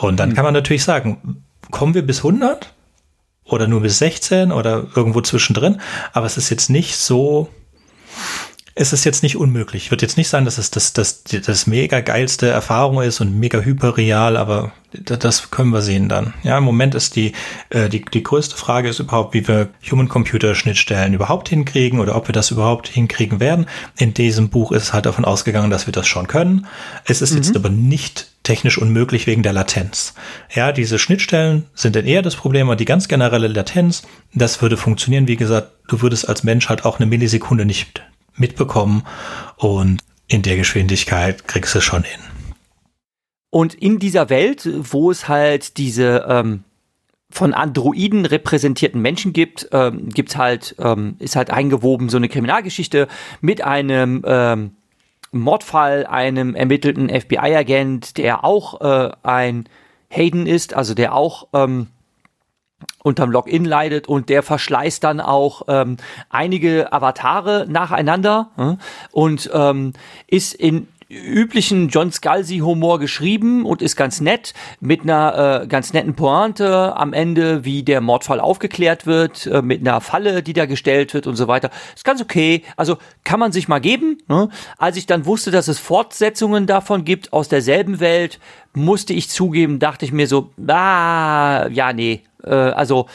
[0.00, 0.34] Und dann mhm.
[0.34, 2.72] kann man natürlich sagen, kommen wir bis 100
[3.44, 5.80] oder nur bis 16 oder irgendwo zwischendrin,
[6.12, 7.48] aber es ist jetzt nicht so,
[8.80, 9.90] es ist jetzt nicht unmöglich.
[9.90, 13.60] Wird jetzt nicht sein, dass es das, das, das mega geilste Erfahrung ist und mega
[13.60, 14.72] hyperreal, aber
[15.04, 16.32] das können wir sehen dann.
[16.44, 17.32] Ja, im Moment ist die,
[17.68, 22.32] äh, die, die größte Frage ist überhaupt, wie wir Human-Computer-Schnittstellen überhaupt hinkriegen oder ob wir
[22.32, 23.66] das überhaupt hinkriegen werden.
[23.98, 26.66] In diesem Buch ist halt davon ausgegangen, dass wir das schon können.
[27.04, 27.36] Es ist mhm.
[27.36, 30.14] jetzt aber nicht technisch unmöglich wegen der Latenz.
[30.54, 34.78] Ja, diese Schnittstellen sind dann eher das Problem, aber die ganz generelle Latenz, das würde
[34.78, 35.28] funktionieren.
[35.28, 38.00] Wie gesagt, du würdest als Mensch halt auch eine Millisekunde nicht
[38.40, 39.04] mitbekommen
[39.56, 42.20] und in der Geschwindigkeit kriegst du es schon hin.
[43.50, 46.64] Und in dieser Welt, wo es halt diese ähm,
[47.30, 53.08] von Androiden repräsentierten Menschen gibt, ähm, gibt's halt, ähm, ist halt eingewoben so eine Kriminalgeschichte
[53.40, 54.72] mit einem ähm,
[55.32, 59.68] Mordfall, einem ermittelten FBI-Agent, der auch äh, ein
[60.08, 61.86] Hayden ist, also der auch ähm,
[63.02, 65.96] unterm Login leidet und der verschleißt dann auch ähm,
[66.28, 68.76] einige Avatare nacheinander äh,
[69.12, 69.92] und ähm,
[70.26, 76.14] ist in üblichen John Scalzi-Humor geschrieben und ist ganz nett, mit einer äh, ganz netten
[76.14, 81.12] Pointe am Ende, wie der Mordfall aufgeklärt wird, äh, mit einer Falle, die da gestellt
[81.12, 81.70] wird und so weiter.
[81.96, 82.62] Ist ganz okay.
[82.76, 84.18] Also kann man sich mal geben.
[84.28, 84.50] Ne?
[84.78, 88.38] Als ich dann wusste, dass es Fortsetzungen davon gibt aus derselben Welt,
[88.72, 92.22] musste ich zugeben, dachte ich mir so, ah, ja, nee.
[92.44, 93.06] Äh, also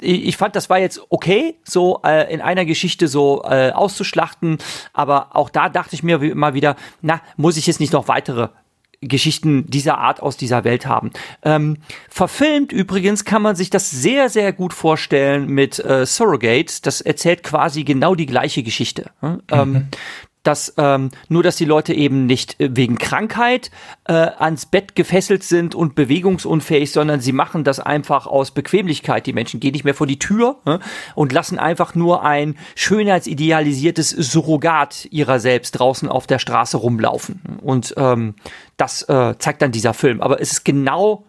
[0.00, 4.58] ich fand, das war jetzt okay, so äh, in einer Geschichte so äh, auszuschlachten,
[4.92, 8.48] aber auch da dachte ich mir immer wieder, na, muss ich jetzt nicht noch weitere
[9.08, 11.10] Geschichten dieser Art aus dieser Welt haben.
[11.42, 16.80] Ähm, verfilmt übrigens kann man sich das sehr, sehr gut vorstellen mit äh, Surrogate.
[16.82, 19.10] Das erzählt quasi genau die gleiche Geschichte.
[19.20, 19.42] Hm?
[19.50, 19.88] Ähm, mhm.
[20.44, 23.72] Dass ähm, nur, dass die Leute eben nicht äh, wegen Krankheit
[24.04, 29.26] äh, ans Bett gefesselt sind und bewegungsunfähig, sondern sie machen das einfach aus Bequemlichkeit.
[29.26, 30.78] Die Menschen gehen nicht mehr vor die Tür äh,
[31.16, 37.40] und lassen einfach nur ein schönheitsidealisiertes Surrogat ihrer selbst draußen auf der Straße rumlaufen.
[37.62, 38.34] Und ähm,
[38.76, 40.20] das äh, zeigt dann dieser Film.
[40.20, 41.24] Aber es ist genau,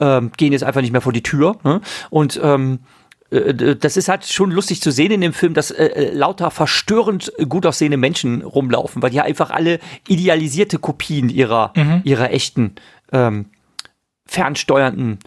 [0.00, 1.58] ähm, gehen jetzt einfach nicht mehr vor die Tür.
[1.62, 1.80] Ne?
[2.10, 2.99] Und ähm, äh,
[3.30, 7.32] das ist halt schon lustig zu sehen in dem Film, dass äh, äh, lauter verstörend
[7.48, 9.78] gut aussehende Menschen rumlaufen, weil die ja einfach alle
[10.08, 12.00] idealisierte Kopien ihrer, mhm.
[12.02, 12.74] ihrer echten
[13.12, 13.46] ähm,
[14.26, 15.20] fernsteuernden,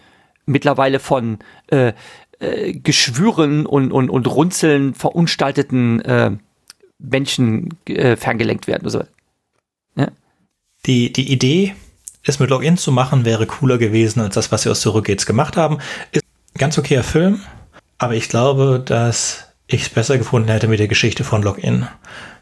[0.44, 1.38] mittlerweile von
[1.68, 1.94] äh,
[2.40, 6.32] äh, Geschwüren und, und, und Runzeln verunstalteten äh,
[6.98, 8.90] Menschen äh, ferngelenkt werden.
[8.90, 9.02] So.
[9.96, 10.08] Ja?
[10.84, 11.74] Die, die Idee,
[12.22, 15.56] es mit Login zu machen, wäre cooler gewesen als das, was sie aus Surrogates gemacht
[15.56, 15.78] haben.
[16.12, 16.22] Ist
[16.54, 17.40] ein ganz okayer Film
[17.98, 21.86] aber ich glaube, dass ich es besser gefunden hätte mit der Geschichte von Login.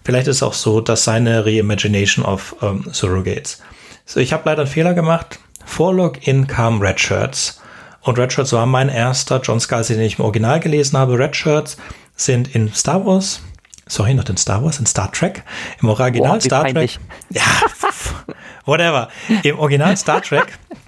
[0.05, 3.63] Vielleicht ist es auch so, dass seine Reimagination of ähm, Surrogates.
[4.05, 5.39] So, ich habe leider einen Fehler gemacht.
[5.65, 7.61] Vor Login kam Red Shirts.
[8.01, 11.17] Und Red Shirts war mein erster John Scalzi, den ich im Original gelesen habe.
[11.17, 11.77] Red Shirts
[12.17, 13.41] sind in Star Wars,
[13.87, 15.45] sorry, nicht in Star Wars, in Star Trek.
[15.81, 16.99] Im Original Boah, Star Trek.
[17.31, 17.43] Ja,
[18.65, 19.09] whatever.
[19.45, 20.59] Im Original Star Trek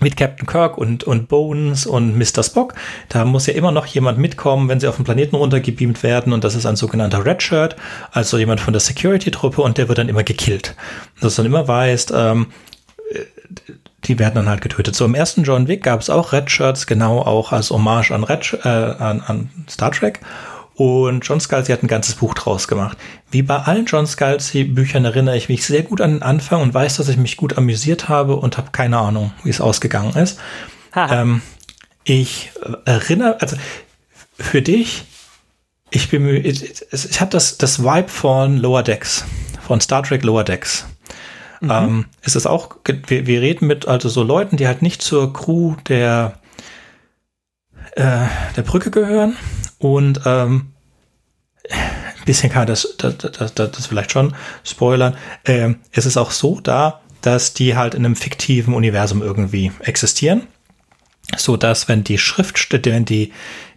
[0.00, 2.42] mit Captain Kirk und, und Bones und Mr.
[2.42, 2.74] Spock.
[3.08, 6.32] Da muss ja immer noch jemand mitkommen, wenn sie auf den Planeten runtergebeamt werden.
[6.32, 7.76] Und das ist ein sogenannter Redshirt,
[8.12, 10.74] also jemand von der Security-Truppe und der wird dann immer gekillt.
[11.20, 12.46] Dass dann immer weißt, ähm,
[14.04, 14.94] die werden dann halt getötet.
[14.94, 18.58] So im ersten John Wick gab es auch Redshirts, genau auch als Hommage an, Red,
[18.64, 20.20] äh, an, an Star Trek.
[20.80, 22.96] Und John Scalzi hat ein ganzes Buch draus gemacht.
[23.30, 26.72] Wie bei allen John Scalzi Büchern erinnere ich mich sehr gut an den Anfang und
[26.72, 30.40] weiß, dass ich mich gut amüsiert habe und habe keine Ahnung, wie es ausgegangen ist.
[30.96, 31.42] Ähm,
[32.04, 32.52] ich
[32.86, 33.56] erinnere, also
[34.38, 35.04] für dich,
[35.90, 39.26] ich bin, ich, ich habe das, das Vibe von Lower Decks,
[39.60, 40.86] von Star Trek Lower Decks.
[41.60, 41.70] Mhm.
[41.70, 45.30] Ähm, es ist auch, wir, wir reden mit also so Leuten, die halt nicht zur
[45.34, 46.38] Crew der,
[47.96, 48.24] äh,
[48.56, 49.36] der Brücke gehören,
[49.80, 50.69] und ähm,
[51.70, 55.16] ein bisschen kann das, das, das, das vielleicht schon spoilern.
[55.44, 60.42] Ähm, es ist auch so da, dass die halt in einem fiktiven Universum irgendwie existieren.
[61.36, 63.32] So dass, wenn die Schriftstücke, wenn die,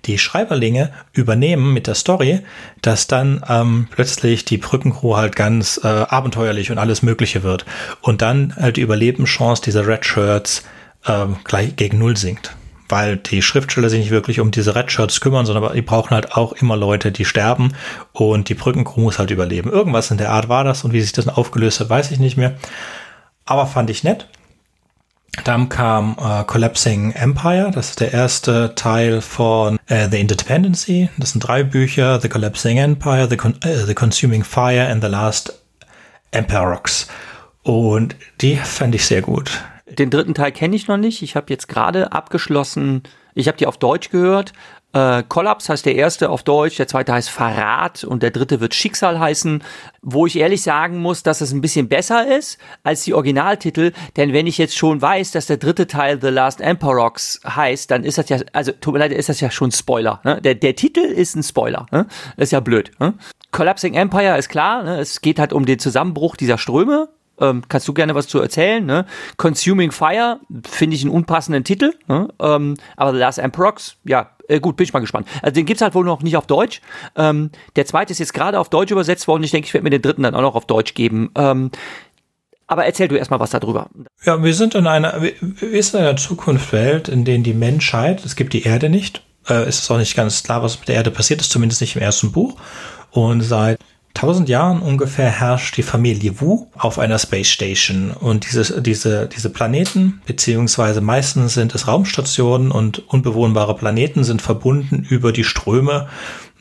[0.06, 2.39] die Schreiberlinge übernehmen mit der Story,
[2.82, 7.66] dass dann ähm, plötzlich die Brückencrew halt ganz äh, abenteuerlich und alles Mögliche wird.
[8.02, 10.64] Und dann halt die Überlebenschance dieser Red Shirts
[11.06, 12.56] ähm, gleich gegen Null sinkt
[12.94, 16.54] weil die Schriftsteller sich nicht wirklich um diese Redshirts kümmern, sondern die brauchen halt auch
[16.54, 17.74] immer Leute, die sterben
[18.12, 19.72] und die Brückencrew muss halt überleben.
[19.72, 22.38] Irgendwas in der Art war das und wie sich das aufgelöst hat, weiß ich nicht
[22.38, 22.54] mehr.
[23.46, 24.28] Aber fand ich nett.
[25.44, 31.10] Dann kam äh, Collapsing Empire, das ist der erste Teil von äh, The Independency.
[31.18, 35.10] Das sind drei Bücher, The Collapsing Empire, The, Con äh, The Consuming Fire and The
[35.10, 35.64] Last
[36.30, 37.08] Emperox.
[37.64, 41.22] Und die fand ich sehr gut den dritten Teil kenne ich noch nicht.
[41.22, 43.04] Ich habe jetzt gerade abgeschlossen
[43.36, 44.54] Ich habe die auf Deutsch gehört.
[44.94, 48.76] Äh, Kollaps heißt der erste auf Deutsch, der zweite heißt Verrat und der dritte wird
[48.76, 49.64] Schicksal heißen,
[50.04, 54.34] wo ich ehrlich sagen muss, dass es ein bisschen besser ist als die Originaltitel, denn
[54.34, 58.20] wenn ich jetzt schon weiß, dass der dritte Teil The Last Emperox heißt, dann ist
[58.20, 60.22] das ja, also tut mir leid, ist das ja schon Spoiler.
[60.24, 60.40] Ne?
[60.42, 62.06] Der, der Titel ist ein Spoiler, ne?
[62.38, 62.92] ist ja blöd.
[63.00, 63.16] Ne?
[63.52, 65.00] Collapsing Empire ist klar, ne?
[65.00, 67.10] es geht halt um den Zusammenbruch dieser Ströme,
[67.40, 68.86] ähm, kannst du gerne was zu erzählen.
[68.86, 69.06] Ne?
[69.38, 72.28] Consuming Fire finde ich einen unpassenden Titel, ne?
[72.40, 75.28] ähm, aber The Last Emperox, ja, äh, gut, bin ich mal gespannt.
[75.42, 76.82] Also den gibt's halt wohl noch nicht auf Deutsch.
[77.16, 79.44] Ähm, der zweite ist jetzt gerade auf Deutsch übersetzt worden.
[79.44, 81.32] Ich denke, ich werde mir den dritten dann auch noch auf Deutsch geben.
[81.36, 81.72] Ähm,
[82.68, 83.90] aber erzähl du erstmal was darüber.
[84.24, 88.36] Ja, wir sind in einer, wir sind in einer Zukunftswelt, in der die Menschheit, es
[88.36, 91.12] gibt die Erde nicht, äh, ist es auch nicht ganz klar, was mit der Erde
[91.12, 92.56] passiert ist, zumindest nicht im ersten Buch.
[93.12, 93.80] Und seit
[94.14, 98.11] tausend Jahren ungefähr herrscht die Familie Wu auf einer Space Station.
[98.11, 105.05] Und diese, diese, diese Planeten, beziehungsweise meistens sind es Raumstationen und unbewohnbare Planeten, sind verbunden
[105.09, 106.07] über die Ströme.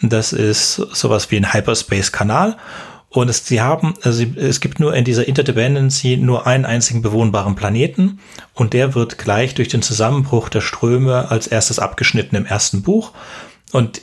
[0.00, 2.56] Das ist sowas wie ein Hyperspace-Kanal.
[3.12, 7.54] Und es, sie haben, also es gibt nur in dieser Interdependency nur einen einzigen bewohnbaren
[7.54, 8.20] Planeten
[8.54, 13.12] und der wird gleich durch den Zusammenbruch der Ströme als erstes abgeschnitten im ersten Buch.
[13.70, 14.00] Und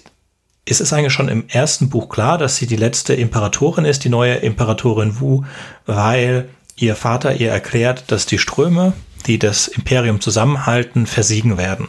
[0.69, 4.09] es ist eigentlich schon im ersten Buch klar, dass sie die letzte Imperatorin ist, die
[4.09, 5.43] neue Imperatorin Wu,
[5.85, 8.93] weil ihr Vater ihr erklärt, dass die Ströme,
[9.25, 11.87] die das Imperium zusammenhalten, versiegen werden.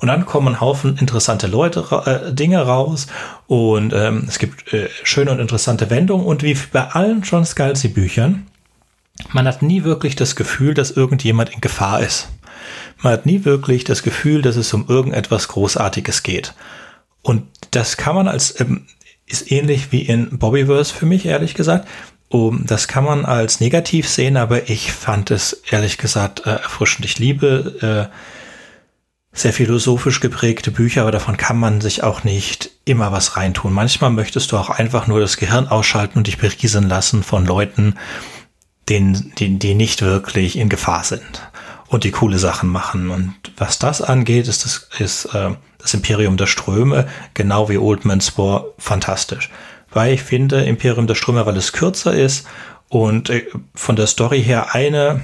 [0.00, 3.08] Und dann kommen ein Haufen interessante Leute, äh, Dinge raus
[3.48, 7.88] und ähm, es gibt äh, schöne und interessante Wendungen und wie bei allen John Scalzi
[7.88, 8.46] Büchern,
[9.32, 12.28] man hat nie wirklich das Gefühl, dass irgendjemand in Gefahr ist.
[13.02, 16.54] Man hat nie wirklich das Gefühl, dass es um irgendetwas Großartiges geht.
[17.22, 18.86] Und das kann man als, ähm,
[19.26, 21.88] ist ähnlich wie in Bobbyverse für mich, ehrlich gesagt.
[22.30, 27.06] Um, das kann man als negativ sehen, aber ich fand es ehrlich gesagt äh, erfrischend.
[27.06, 28.14] Ich liebe äh,
[29.32, 33.72] sehr philosophisch geprägte Bücher, aber davon kann man sich auch nicht immer was reintun.
[33.72, 37.94] Manchmal möchtest du auch einfach nur das Gehirn ausschalten und dich berieseln lassen von Leuten,
[38.90, 41.47] denen, die, die nicht wirklich in Gefahr sind
[41.88, 43.10] und die coole Sachen machen.
[43.10, 48.04] Und was das angeht, ist das, ist, äh, das Imperium der Ströme, genau wie Old
[48.04, 49.50] Man's War, fantastisch.
[49.90, 52.46] Weil ich finde, Imperium der Ströme, weil es kürzer ist
[52.88, 55.22] und äh, von der Story her eine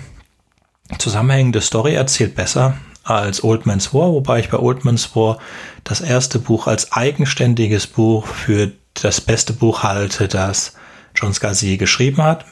[0.99, 5.39] zusammenhängende Story erzählt besser als Old Man's War, wobei ich bei Old Man's War
[5.85, 10.75] das erste Buch als eigenständiges Buch für das beste Buch halte, das
[11.15, 12.47] John Scalzi geschrieben hat,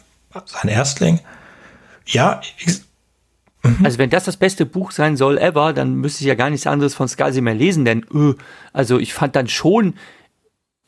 [0.44, 1.20] sein Erstling.
[2.06, 2.82] Ja, ich,
[3.62, 3.84] Mhm.
[3.84, 6.66] Also wenn das das beste Buch sein soll ever, dann müsste ich ja gar nichts
[6.66, 8.34] anderes von Scalzi mehr lesen, denn öh,
[8.72, 9.94] also ich fand dann schon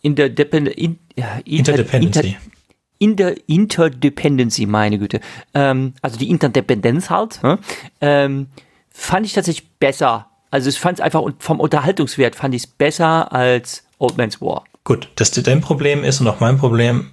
[0.03, 2.37] in der Depend in, ja, Interdependency.
[2.99, 5.21] in der Interdependency, meine Güte,
[5.55, 7.41] ähm, also die Interdependenz halt,
[8.01, 8.49] ähm,
[8.91, 10.29] fand ich tatsächlich besser.
[10.51, 14.65] Also ich fand es einfach vom Unterhaltungswert fand ich es besser als Old Man's War.
[14.85, 17.11] Gut, dass das dein Problem ist und auch mein Problem,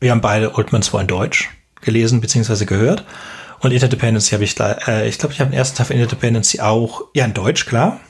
[0.00, 2.64] wir haben beide Old Man's War in Deutsch gelesen bzw.
[2.64, 3.04] gehört.
[3.60, 7.02] Und Interdependency habe ich, äh, ich glaube, ich habe den ersten Teil von Interdependency auch,
[7.14, 8.00] ja, in Deutsch, klar.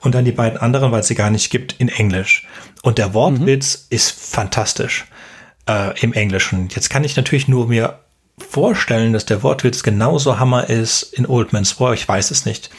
[0.00, 2.46] Und dann die beiden anderen, weil es sie gar nicht gibt, in Englisch.
[2.82, 3.96] Und der Wortwitz mhm.
[3.96, 5.06] ist fantastisch
[5.68, 6.68] äh, im Englischen.
[6.74, 8.00] Jetzt kann ich natürlich nur mir
[8.38, 11.94] vorstellen, dass der Wortwitz genauso Hammer ist in Old Man's War.
[11.94, 12.70] Ich weiß es nicht.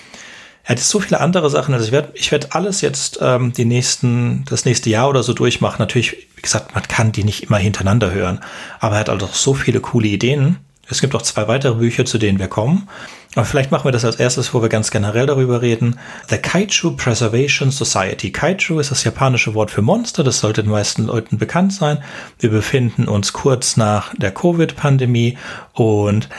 [0.64, 1.74] Er hat so viele andere Sachen.
[1.74, 5.34] Also ich werde ich werd alles jetzt ähm, die nächsten, das nächste Jahr oder so
[5.34, 5.78] durchmachen.
[5.80, 8.40] Natürlich, wie gesagt, man kann die nicht immer hintereinander hören.
[8.80, 10.58] Aber er hat also so viele coole Ideen.
[10.88, 12.88] Es gibt auch zwei weitere Bücher, zu denen wir kommen.
[13.36, 16.00] Aber vielleicht machen wir das als erstes, wo wir ganz generell darüber reden.
[16.30, 18.32] The Kaiju Preservation Society.
[18.32, 20.24] Kaiju ist das japanische Wort für Monster.
[20.24, 22.02] Das sollte den meisten Leuten bekannt sein.
[22.40, 25.38] Wir befinden uns kurz nach der Covid-Pandemie
[25.74, 26.30] und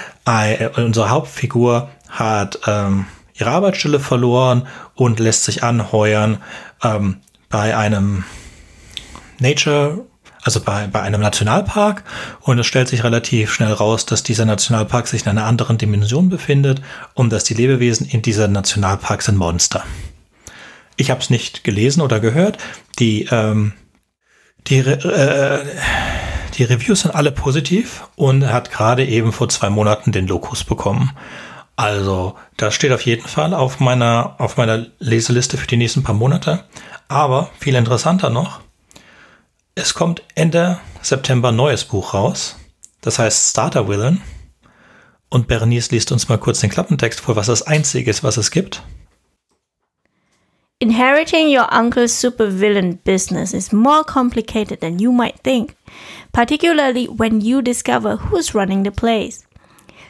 [0.76, 6.38] unsere Hauptfigur hat ähm, ihre Arbeitsstelle verloren und lässt sich anheuern
[6.82, 7.18] ähm,
[7.50, 8.24] bei einem
[9.38, 10.06] Nature
[10.46, 12.04] also bei, bei einem Nationalpark.
[12.40, 16.28] Und es stellt sich relativ schnell raus, dass dieser Nationalpark sich in einer anderen Dimension
[16.28, 16.80] befindet
[17.14, 19.84] und dass die Lebewesen in dieser Nationalpark sind Monster.
[20.96, 22.58] Ich habe es nicht gelesen oder gehört.
[22.98, 23.74] Die, ähm,
[24.68, 25.64] die, äh,
[26.54, 31.10] die Reviews sind alle positiv und hat gerade eben vor zwei Monaten den Lokus bekommen.
[31.74, 36.14] Also, das steht auf jeden Fall auf meiner, auf meiner Leseliste für die nächsten paar
[36.14, 36.64] Monate.
[37.08, 38.60] Aber viel interessanter noch,
[39.76, 42.56] es kommt Ende September ein neues Buch raus.
[43.02, 44.20] Das heißt Starter Villain.
[45.28, 48.50] Und Berenice liest uns mal kurz den Klappentext vor, was das einzige ist, was es
[48.50, 48.82] gibt.
[50.78, 55.74] Inheriting your uncle's supervillain business is more complicated than you might think,
[56.32, 59.46] particularly when you discover who's running the place.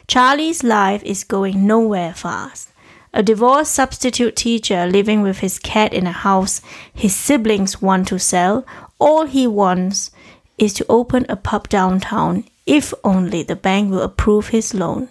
[0.09, 2.69] Charlie's life is going nowhere fast.
[3.13, 6.61] a divorced substitute teacher living with his cat in a house
[6.93, 8.63] his siblings want to sell,
[8.99, 10.11] all he wants
[10.57, 15.09] is to open a pub downtown if only the bank will approve his loan.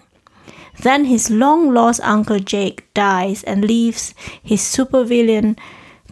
[0.79, 5.59] Then his long lost uncle Jake dies and leaves his supervillain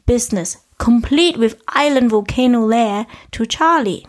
[0.07, 4.07] business, complete with island volcano lair, to Charlie.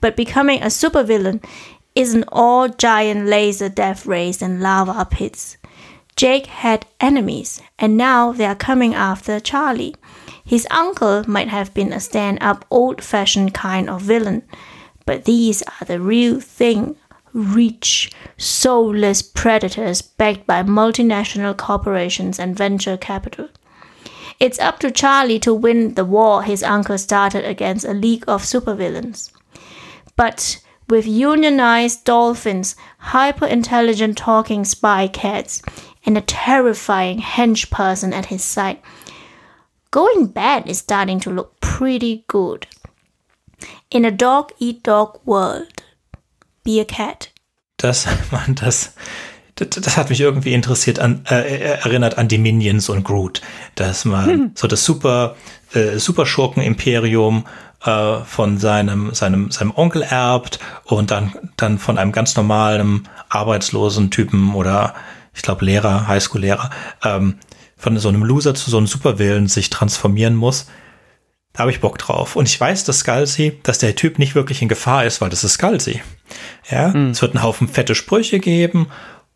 [0.00, 1.44] But becoming a supervillain
[1.94, 5.58] isn't all giant laser death rays and lava pits.
[6.16, 9.94] Jake had enemies, and now they are coming after Charlie.
[10.52, 14.42] His uncle might have been a stand up, old fashioned kind of villain,
[15.06, 16.96] but these are the real thing
[17.32, 23.48] rich, soulless predators backed by multinational corporations and venture capital.
[24.38, 28.42] It's up to Charlie to win the war his uncle started against a league of
[28.42, 29.30] supervillains.
[30.16, 35.62] But with unionized dolphins, hyper intelligent talking spy cats,
[36.04, 38.80] and a terrifying hench person at his side,
[39.92, 42.66] going bad is starting to look pretty good.
[43.90, 45.84] In a dog eat dog world,
[46.64, 47.30] be a cat.
[47.76, 48.94] Das, man, das,
[49.54, 53.40] das, das hat mich irgendwie interessiert an, äh, erinnert an die Minions und Groot,
[53.76, 54.50] dass man hm.
[54.56, 55.36] so das super,
[55.74, 57.44] äh, super Schurken-Imperium
[57.84, 64.10] äh, von seinem, seinem, seinem Onkel erbt und dann, dann von einem ganz normalen arbeitslosen
[64.10, 64.94] Typen oder
[65.34, 66.70] ich glaube Lehrer, Highschool-Lehrer,
[67.04, 67.38] ähm,
[67.82, 70.66] von so einem Loser zu so einem Superwillen sich transformieren muss.
[71.52, 72.36] Da habe ich Bock drauf.
[72.36, 75.42] Und ich weiß, dass Scalzi, dass der Typ nicht wirklich in Gefahr ist, weil das
[75.42, 76.00] ist Scalzi.
[76.70, 77.10] Ja, mhm.
[77.10, 78.86] es wird einen Haufen fette Sprüche geben.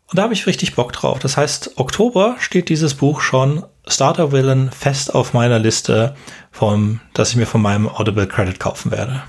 [0.09, 1.19] Und da habe ich richtig Bock drauf.
[1.19, 6.15] Das heißt, Oktober steht dieses Buch schon Starter Villain fest auf meiner Liste,
[6.51, 9.23] vom, dass ich mir von meinem Audible Credit kaufen werde.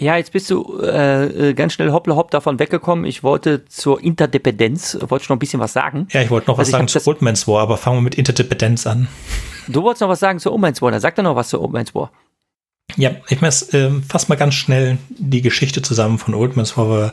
[0.00, 3.04] Ja, jetzt bist du äh, äh ganz schnell hoppla hopp davon weggekommen.
[3.04, 6.08] Ich wollte zur Interdependenz, wollte ich noch ein bisschen was sagen.
[6.10, 8.86] Ja, ich wollte noch also was sagen zu Oldman's War, aber fangen wir mit Interdependenz
[8.86, 9.08] an.
[9.68, 11.94] Du wolltest noch was sagen zu Oldman's War, dann sag doch noch was zu Oldman's
[11.94, 12.10] War.
[12.96, 16.88] Ja, ich äh, fasse mal ganz schnell die Geschichte zusammen von Oldman's War.
[16.88, 17.12] Weil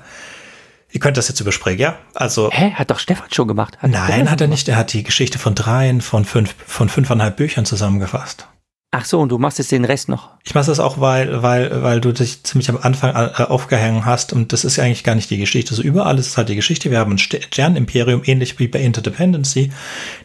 [0.91, 1.97] ihr könnt das jetzt überspringen, ja?
[2.13, 2.49] Also.
[2.51, 2.71] Hä?
[2.71, 3.77] Hat doch Stefan schon gemacht.
[3.79, 4.67] Hat nein, hat er nicht.
[4.67, 8.47] Er hat die Geschichte von dreien, von fünf, von fünfeinhalb Büchern zusammengefasst.
[8.93, 10.31] Ach so, und du machst jetzt den Rest noch.
[10.43, 14.33] Ich mache das auch, weil, weil, weil du dich ziemlich am Anfang äh, aufgehängt hast
[14.33, 15.73] und das ist ja eigentlich gar nicht die Geschichte.
[15.73, 16.91] So überall ist es halt die Geschichte.
[16.91, 19.71] Wir haben ein Sternimperium, ähnlich wie bei Interdependency.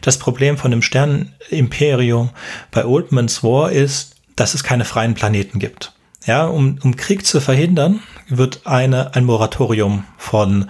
[0.01, 2.31] Das Problem von dem Sternimperium
[2.71, 5.93] bei Oldman's War ist, dass es keine freien Planeten gibt.
[6.25, 10.69] Ja, um, um Krieg zu verhindern, wird eine, ein Moratorium von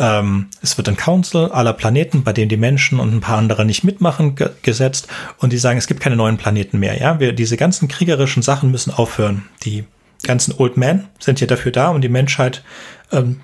[0.00, 3.66] ähm, es wird ein Council aller Planeten, bei dem die Menschen und ein paar andere
[3.66, 6.98] nicht mitmachen, ge gesetzt und die sagen, es gibt keine neuen Planeten mehr.
[6.98, 9.42] Ja, wir, diese ganzen kriegerischen Sachen müssen aufhören.
[9.62, 9.84] Die
[10.22, 12.64] ganzen Old Men sind hier dafür da, um die Menschheit
[13.12, 13.42] ähm,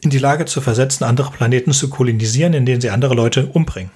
[0.00, 3.92] in die Lage zu versetzen, andere Planeten zu kolonisieren, in denen sie andere Leute umbringen.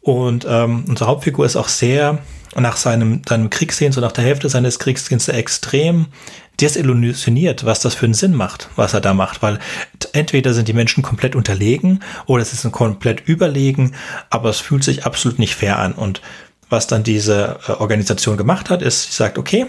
[0.00, 2.18] Und ähm, unsere Hauptfigur ist auch sehr
[2.56, 6.06] nach seinem, seinem Kriegsdienst und nach der Hälfte seines Kriegsdienstes extrem
[6.60, 9.58] desillusioniert, was das für einen Sinn macht, was er da macht, weil
[10.12, 13.92] entweder sind die Menschen komplett unterlegen oder es ist ein komplett überlegen,
[14.30, 15.92] aber es fühlt sich absolut nicht fair an.
[15.92, 16.20] Und
[16.68, 19.66] was dann diese äh, Organisation gemacht hat, ist, sie sagt, okay,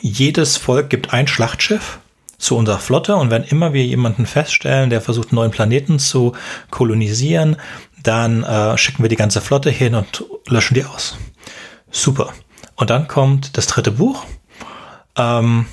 [0.00, 1.98] jedes Volk gibt ein Schlachtschiff
[2.38, 6.34] zu unserer Flotte und wenn immer wir jemanden feststellen, der versucht, neuen Planeten zu
[6.70, 7.56] kolonisieren,
[8.06, 11.16] dann äh, schicken wir die ganze Flotte hin und löschen die aus.
[11.90, 12.32] Super.
[12.76, 14.24] Und dann kommt das dritte Buch
[15.16, 15.66] ähm,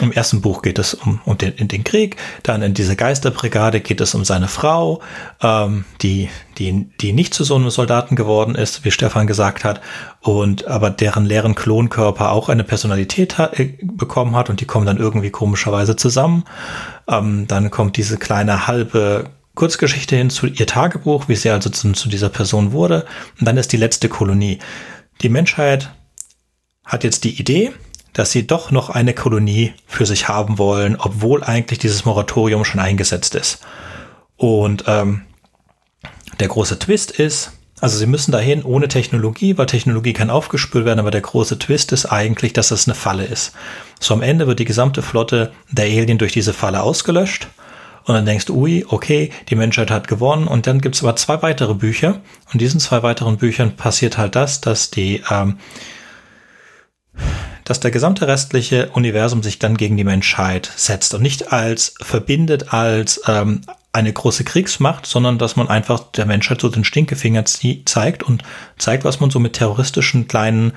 [0.00, 3.80] Im ersten Buch geht es um, um den, in den Krieg, dann in dieser Geisterbrigade
[3.80, 5.00] geht es um seine Frau,
[5.40, 9.80] ähm, die, die, die nicht zu so einem Soldaten geworden ist, wie Stefan gesagt hat,
[10.20, 14.84] und aber deren leeren Klonkörper auch eine Personalität hat, äh, bekommen hat und die kommen
[14.84, 16.44] dann irgendwie komischerweise zusammen.
[17.08, 21.92] Ähm, dann kommt diese kleine halbe Kurzgeschichte hin zu ihr Tagebuch, wie sie also zu,
[21.92, 23.06] zu dieser Person wurde.
[23.38, 24.58] Und dann ist die letzte Kolonie.
[25.22, 25.90] Die Menschheit
[26.84, 27.72] hat jetzt die Idee,
[28.12, 32.80] dass sie doch noch eine Kolonie für sich haben wollen, obwohl eigentlich dieses Moratorium schon
[32.80, 33.60] eingesetzt ist.
[34.36, 35.22] Und ähm,
[36.40, 41.00] der große Twist ist, also sie müssen dahin ohne Technologie, weil Technologie kann aufgespült werden,
[41.00, 43.52] aber der große Twist ist eigentlich, dass es eine Falle ist.
[44.00, 47.48] So am Ende wird die gesamte Flotte der Alien durch diese Falle ausgelöscht.
[48.04, 50.46] Und dann denkst du, ui, okay, die Menschheit hat gewonnen.
[50.46, 52.20] Und dann gibt es aber zwei weitere Bücher.
[52.52, 55.58] Und diesen zwei weiteren Büchern passiert halt das, dass die ähm,
[57.64, 62.72] dass der gesamte restliche Universum sich dann gegen die Menschheit setzt und nicht als verbindet
[62.74, 68.22] als ähm, eine große Kriegsmacht, sondern dass man einfach der Menschheit so den Stinkefinger zeigt
[68.22, 68.42] und
[68.76, 70.72] zeigt, was man so mit terroristischen kleinen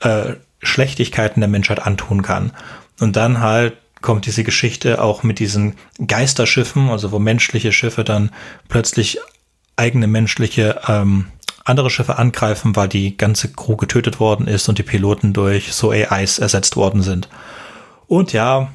[0.00, 2.52] äh, Schlechtigkeiten der Menschheit antun kann.
[3.00, 5.74] Und dann halt kommt diese Geschichte auch mit diesen
[6.06, 8.30] Geisterschiffen, also wo menschliche Schiffe dann
[8.68, 9.18] plötzlich
[9.76, 11.26] eigene menschliche ähm,
[11.64, 15.90] andere Schiffe angreifen, weil die ganze Crew getötet worden ist und die Piloten durch so
[15.90, 17.28] AIs ersetzt worden sind.
[18.08, 18.68] Und ja,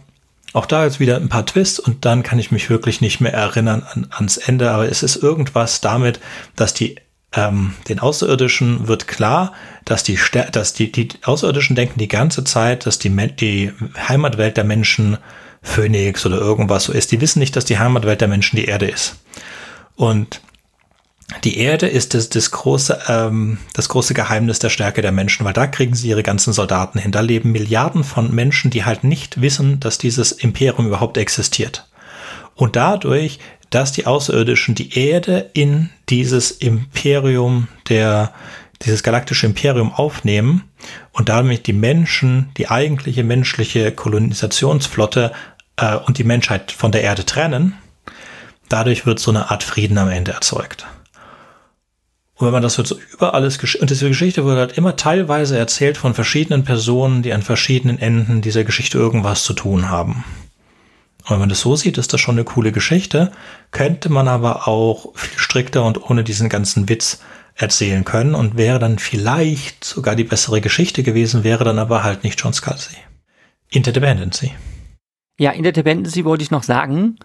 [0.54, 3.34] auch da jetzt wieder ein paar Twists und dann kann ich mich wirklich nicht mehr
[3.34, 6.20] erinnern an, ans Ende, aber es ist irgendwas damit,
[6.56, 6.96] dass die
[7.34, 9.54] ähm, den Außerirdischen wird klar,
[9.86, 10.18] dass die,
[10.52, 13.72] dass die, die Außerirdischen denken die ganze Zeit, dass die, die
[14.08, 15.18] Heimatwelt der Menschen
[15.62, 17.12] Phoenix oder irgendwas so ist.
[17.12, 19.18] Die wissen nicht, dass die Heimatwelt der Menschen die Erde ist.
[19.96, 20.42] Und
[21.44, 25.54] die Erde ist das, das, große, ähm, das große Geheimnis der Stärke der Menschen, weil
[25.54, 27.12] da kriegen sie ihre ganzen Soldaten hin.
[27.12, 31.90] Da leben Milliarden von Menschen, die halt nicht wissen, dass dieses Imperium überhaupt existiert.
[32.56, 33.40] Und dadurch,
[33.70, 38.34] dass die Außerirdischen die Erde in dieses Imperium der,
[38.84, 40.64] dieses galaktische Imperium aufnehmen
[41.12, 45.32] und damit die Menschen, die eigentliche menschliche Kolonisationsflotte
[45.78, 47.74] äh, und die Menschheit von der Erde trennen,
[48.70, 50.86] dadurch wird so eine Art Frieden am Ende erzeugt.
[52.36, 55.58] Und wenn man das wird so über alles, und diese Geschichte wurde halt immer teilweise
[55.58, 60.24] erzählt von verschiedenen Personen, die an verschiedenen Enden dieser Geschichte irgendwas zu tun haben.
[61.28, 63.32] Und wenn man das so sieht, ist das schon eine coole Geschichte,
[63.72, 67.22] könnte man aber auch viel strikter und ohne diesen ganzen Witz
[67.56, 72.24] erzählen können und wäre dann vielleicht sogar die bessere Geschichte gewesen, wäre dann aber halt
[72.24, 72.96] nicht John Scalzi.
[73.70, 74.54] Interdependency.
[75.38, 77.18] Ja, Interdependency wollte ich noch sagen,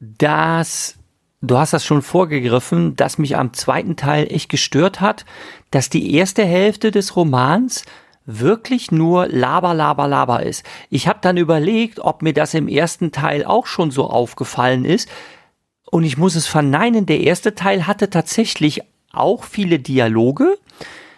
[0.00, 0.96] dass
[1.42, 5.26] du hast das schon vorgegriffen, dass mich am zweiten Teil echt gestört hat,
[5.70, 7.84] dass die erste Hälfte des Romans
[8.26, 10.64] wirklich nur Laber, Laber, Laber ist.
[10.90, 15.08] Ich habe dann überlegt, ob mir das im ersten Teil auch schon so aufgefallen ist.
[15.90, 20.58] Und ich muss es verneinen, der erste Teil hatte tatsächlich auch viele Dialoge,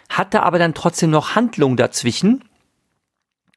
[0.09, 2.43] hatte aber dann trotzdem noch Handlung dazwischen.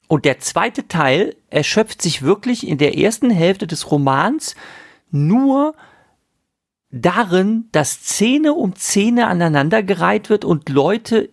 [0.09, 4.55] Und der zweite Teil erschöpft sich wirklich in der ersten Hälfte des Romans
[5.11, 5.75] nur
[6.91, 11.31] darin, dass Szene um Szene aneinandergereiht wird und Leute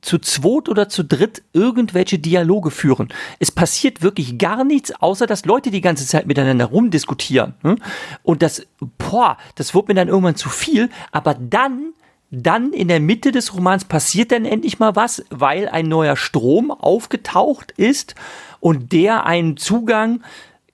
[0.00, 3.08] zu zweit oder zu dritt irgendwelche Dialoge führen.
[3.38, 7.54] Es passiert wirklich gar nichts, außer dass Leute die ganze Zeit miteinander rumdiskutieren.
[7.62, 7.76] Ne?
[8.22, 8.66] Und das,
[8.98, 11.92] boah, das wird mir dann irgendwann zu viel, aber dann
[12.30, 16.70] dann in der Mitte des Romans passiert dann endlich mal was, weil ein neuer Strom
[16.70, 18.14] aufgetaucht ist
[18.60, 20.20] und der einen Zugang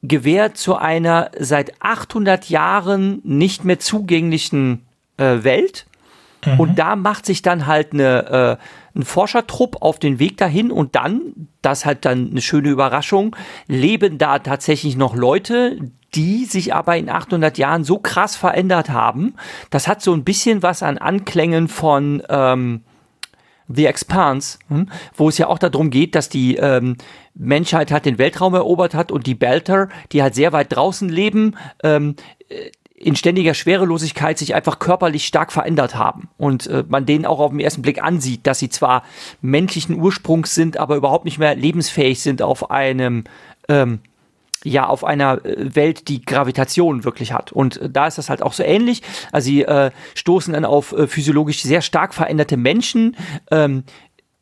[0.02, 4.84] gewährt zu einer seit 800 Jahren nicht mehr zugänglichen
[5.16, 5.86] äh, Welt.
[6.44, 6.60] Mhm.
[6.60, 8.64] Und da macht sich dann halt eine, äh,
[8.94, 13.34] ein Forschertrupp auf den Weg dahin und dann, das halt dann eine schöne Überraschung,
[13.66, 15.78] leben da tatsächlich noch Leute,
[16.14, 19.34] die sich aber in 800 Jahren so krass verändert haben.
[19.70, 22.82] Das hat so ein bisschen was an Anklängen von ähm,
[23.66, 26.96] The Expanse, hm, wo es ja auch darum geht, dass die ähm,
[27.34, 31.56] Menschheit halt den Weltraum erobert hat und die Belter, die halt sehr weit draußen leben,
[31.82, 32.14] ähm,
[32.48, 32.70] äh,
[33.04, 37.50] in ständiger Schwerelosigkeit sich einfach körperlich stark verändert haben und äh, man denen auch auf
[37.50, 39.02] den ersten Blick ansieht, dass sie zwar
[39.42, 43.24] menschlichen Ursprungs sind, aber überhaupt nicht mehr lebensfähig sind auf einem
[43.68, 44.00] ähm,
[44.64, 47.52] ja auf einer äh, Welt, die Gravitation wirklich hat.
[47.52, 49.02] Und äh, da ist das halt auch so ähnlich.
[49.32, 53.16] Also sie äh, stoßen dann auf äh, physiologisch sehr stark veränderte Menschen
[53.50, 53.84] ähm,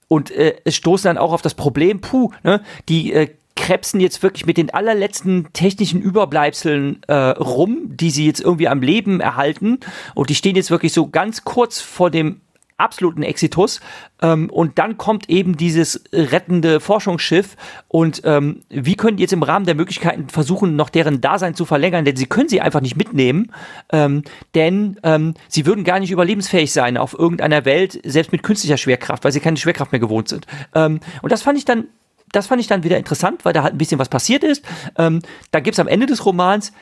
[0.06, 3.28] und äh, stoßen dann auch auf das Problem, puh, ne, die äh,
[3.62, 8.82] krebsen jetzt wirklich mit den allerletzten technischen Überbleibseln äh, rum, die sie jetzt irgendwie am
[8.82, 9.78] Leben erhalten.
[10.16, 12.40] Und die stehen jetzt wirklich so ganz kurz vor dem
[12.76, 13.80] absoluten Exitus.
[14.20, 17.54] Ähm, und dann kommt eben dieses rettende Forschungsschiff.
[17.86, 21.64] Und ähm, wie können die jetzt im Rahmen der Möglichkeiten versuchen, noch deren Dasein zu
[21.64, 22.04] verlängern?
[22.04, 23.52] Denn sie können sie einfach nicht mitnehmen,
[23.92, 24.24] ähm,
[24.56, 29.22] denn ähm, sie würden gar nicht überlebensfähig sein auf irgendeiner Welt, selbst mit künstlicher Schwerkraft,
[29.22, 30.48] weil sie keine Schwerkraft mehr gewohnt sind.
[30.74, 31.86] Ähm, und das fand ich dann
[32.32, 34.64] das fand ich dann wieder interessant, weil da halt ein bisschen was passiert ist.
[34.96, 36.72] Ähm, da gibt es am Ende des Romans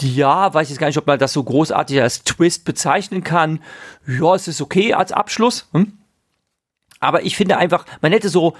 [0.00, 3.60] ja, weiß ich jetzt gar nicht, ob man das so großartig als Twist bezeichnen kann.
[4.06, 5.68] Ja, es ist okay als Abschluss.
[5.72, 5.92] Hm?
[7.00, 8.54] Aber ich finde einfach, man hätte so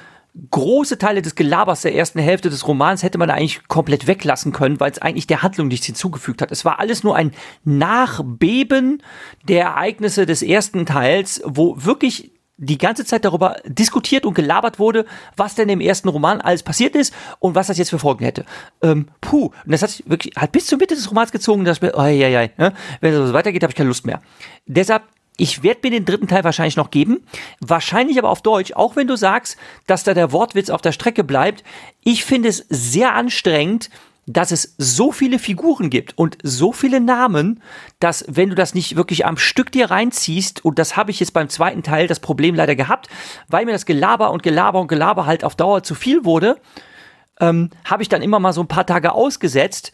[0.50, 4.78] große Teile des Gelabers der ersten Hälfte des Romans hätte man eigentlich komplett weglassen können,
[4.78, 6.52] weil es eigentlich der Handlung nichts hinzugefügt hat.
[6.52, 7.32] Es war alles nur ein
[7.64, 9.02] Nachbeben
[9.48, 15.06] der Ereignisse des ersten Teils, wo wirklich die ganze Zeit darüber diskutiert und gelabert wurde,
[15.36, 18.44] was denn im ersten Roman alles passiert ist und was das jetzt für Folgen hätte.
[18.82, 21.80] Ähm, puh, und das hat sich wirklich halt bis zur Mitte des Romans gezogen, dass
[21.80, 22.74] mir, oh, ja, ja, ne?
[23.00, 24.20] wenn es so weitergeht, habe ich keine Lust mehr.
[24.66, 25.04] Deshalb,
[25.36, 27.20] ich werde mir den dritten Teil wahrscheinlich noch geben,
[27.60, 29.56] wahrscheinlich aber auf Deutsch, auch wenn du sagst,
[29.86, 31.62] dass da der Wortwitz auf der Strecke bleibt.
[32.02, 33.88] Ich finde es sehr anstrengend,
[34.28, 37.62] dass es so viele Figuren gibt und so viele Namen,
[37.98, 41.32] dass wenn du das nicht wirklich am Stück dir reinziehst, und das habe ich jetzt
[41.32, 43.08] beim zweiten Teil das Problem leider gehabt,
[43.48, 46.60] weil mir das Gelaber und Gelaber und Gelaber halt auf Dauer zu viel wurde,
[47.40, 49.92] ähm, habe ich dann immer mal so ein paar Tage ausgesetzt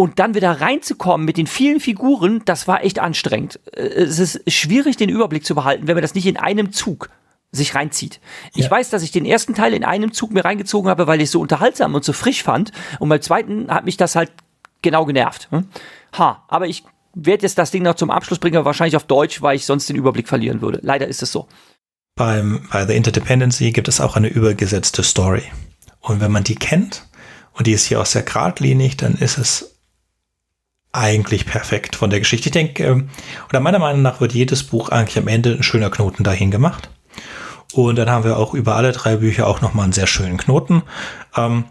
[0.00, 3.58] Und dann wieder reinzukommen mit den vielen Figuren, das war echt anstrengend.
[3.72, 7.10] Äh, Es ist schwierig, den Überblick zu behalten, wenn man das nicht in einem Zug
[7.50, 8.20] sich reinzieht.
[8.54, 8.70] Ich Ja.
[8.70, 11.32] weiß, dass ich den ersten Teil in einem Zug mir reingezogen habe, weil ich es
[11.32, 12.72] so unterhaltsam und so frisch fand.
[12.98, 14.30] Und beim zweiten hat mich das halt
[14.82, 15.48] genau genervt.
[15.50, 15.66] hm?
[16.18, 16.84] Ha, aber ich
[17.14, 19.88] werde jetzt das Ding noch zum Abschluss bringen, aber wahrscheinlich auf Deutsch, weil ich sonst
[19.88, 20.80] den Überblick verlieren würde.
[20.82, 21.48] Leider ist es so.
[22.14, 25.42] Beim, bei The Interdependency gibt es auch eine übergesetzte Story.
[26.00, 27.06] Und wenn man die kennt,
[27.52, 29.74] und die ist hier auch sehr geradlinig, dann ist es
[30.92, 32.48] eigentlich perfekt von der Geschichte.
[32.48, 33.10] Ich denke, ähm,
[33.48, 36.88] oder meiner Meinung nach wird jedes Buch eigentlich am Ende ein schöner Knoten dahin gemacht.
[37.72, 40.82] Und dann haben wir auch über alle drei Bücher auch nochmal einen sehr schönen Knoten.
[41.36, 41.64] Ähm,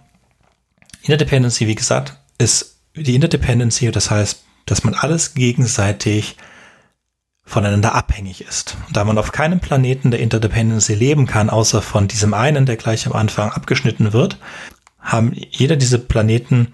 [1.01, 6.37] Interdependency, wie gesagt, ist die Interdependency, das heißt, dass man alles gegenseitig
[7.45, 8.75] voneinander abhängig ist.
[8.87, 12.75] Und da man auf keinem Planeten der Interdependency leben kann, außer von diesem einen, der
[12.75, 14.37] gleich am Anfang abgeschnitten wird,
[14.99, 16.73] haben jeder dieser Planeten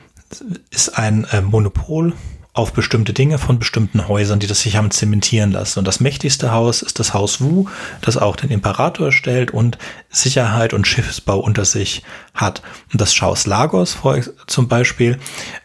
[0.71, 2.13] ist ein äh, Monopol
[2.53, 5.79] auf bestimmte Dinge von bestimmten Häusern, die das sich haben zementieren lassen.
[5.79, 7.65] Und das mächtigste Haus ist das Haus Wu,
[8.01, 9.79] das auch den Imperator stellt und
[10.09, 12.03] Sicherheit und Schiffsbau unter sich
[12.35, 12.61] hat.
[12.91, 13.97] Und das Haus Lagos
[14.45, 15.19] zum Beispiel,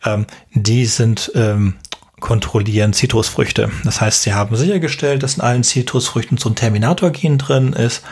[0.06, 1.74] ähm, die sind ähm,
[2.20, 3.70] kontrollieren Zitrusfrüchte.
[3.84, 8.02] Das heißt, sie haben sichergestellt, dass in allen Zitrusfrüchten so ein Terminator-Gen drin ist.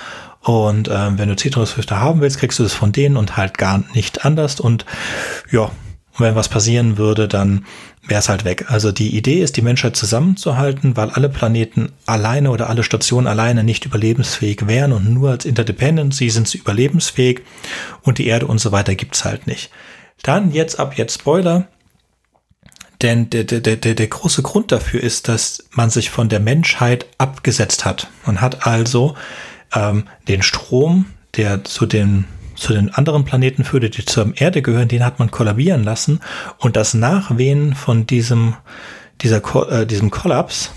[0.42, 3.82] Und ähm, wenn du Zitrusfrüchte haben willst, kriegst du das von denen und halt gar
[3.94, 4.60] nicht anders.
[4.60, 4.84] Und
[5.50, 5.70] ja,
[6.18, 7.66] wenn was passieren würde, dann
[8.06, 8.66] wäre es halt weg.
[8.68, 13.64] Also die Idee ist, die Menschheit zusammenzuhalten, weil alle Planeten alleine oder alle Stationen alleine
[13.64, 17.42] nicht überlebensfähig wären und nur als Interdependency sind sie überlebensfähig
[18.02, 19.70] und die Erde und so weiter gibt's halt nicht.
[20.22, 21.68] Dann jetzt ab jetzt Spoiler.
[23.02, 27.06] Denn der, der, der, der große Grund dafür ist, dass man sich von der Menschheit
[27.18, 28.08] abgesetzt hat.
[28.24, 29.14] Man hat also
[29.74, 31.04] ähm, den Strom,
[31.36, 32.24] der zu den,
[32.56, 36.20] zu den anderen Planeten führte, die zur Erde gehören, den hat man kollabieren lassen.
[36.58, 38.54] Und das Nachwehen von diesem,
[39.20, 40.72] dieser, äh, diesem Kollaps,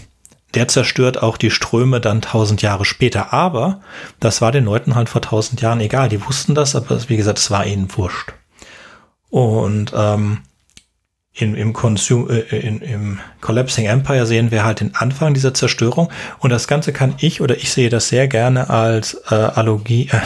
[0.53, 3.33] der zerstört auch die Ströme dann tausend Jahre später.
[3.33, 3.81] Aber
[4.19, 6.09] das war den Leuten halt vor tausend Jahren egal.
[6.09, 8.33] Die wussten das, aber wie gesagt, es war ihnen wurscht.
[9.29, 10.39] Und ähm,
[11.33, 16.11] in, im, Consum äh, in, im Collapsing Empire sehen wir halt den Anfang dieser Zerstörung
[16.39, 20.19] und das Ganze kann ich oder ich sehe das sehr gerne als äh, Analogie, äh,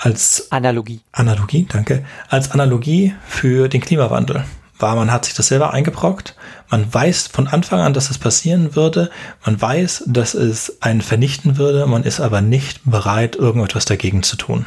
[0.00, 1.00] als Analogie.
[1.12, 4.44] Analogie, danke, als Analogie für den Klimawandel.
[4.78, 6.36] War, man hat sich das selber eingebrockt,
[6.70, 9.10] man weiß von Anfang an, dass es passieren würde,
[9.44, 14.36] man weiß, dass es einen vernichten würde, man ist aber nicht bereit, irgendetwas dagegen zu
[14.36, 14.64] tun.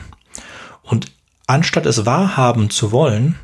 [0.84, 1.12] Und
[1.48, 3.36] anstatt es wahrhaben zu wollen,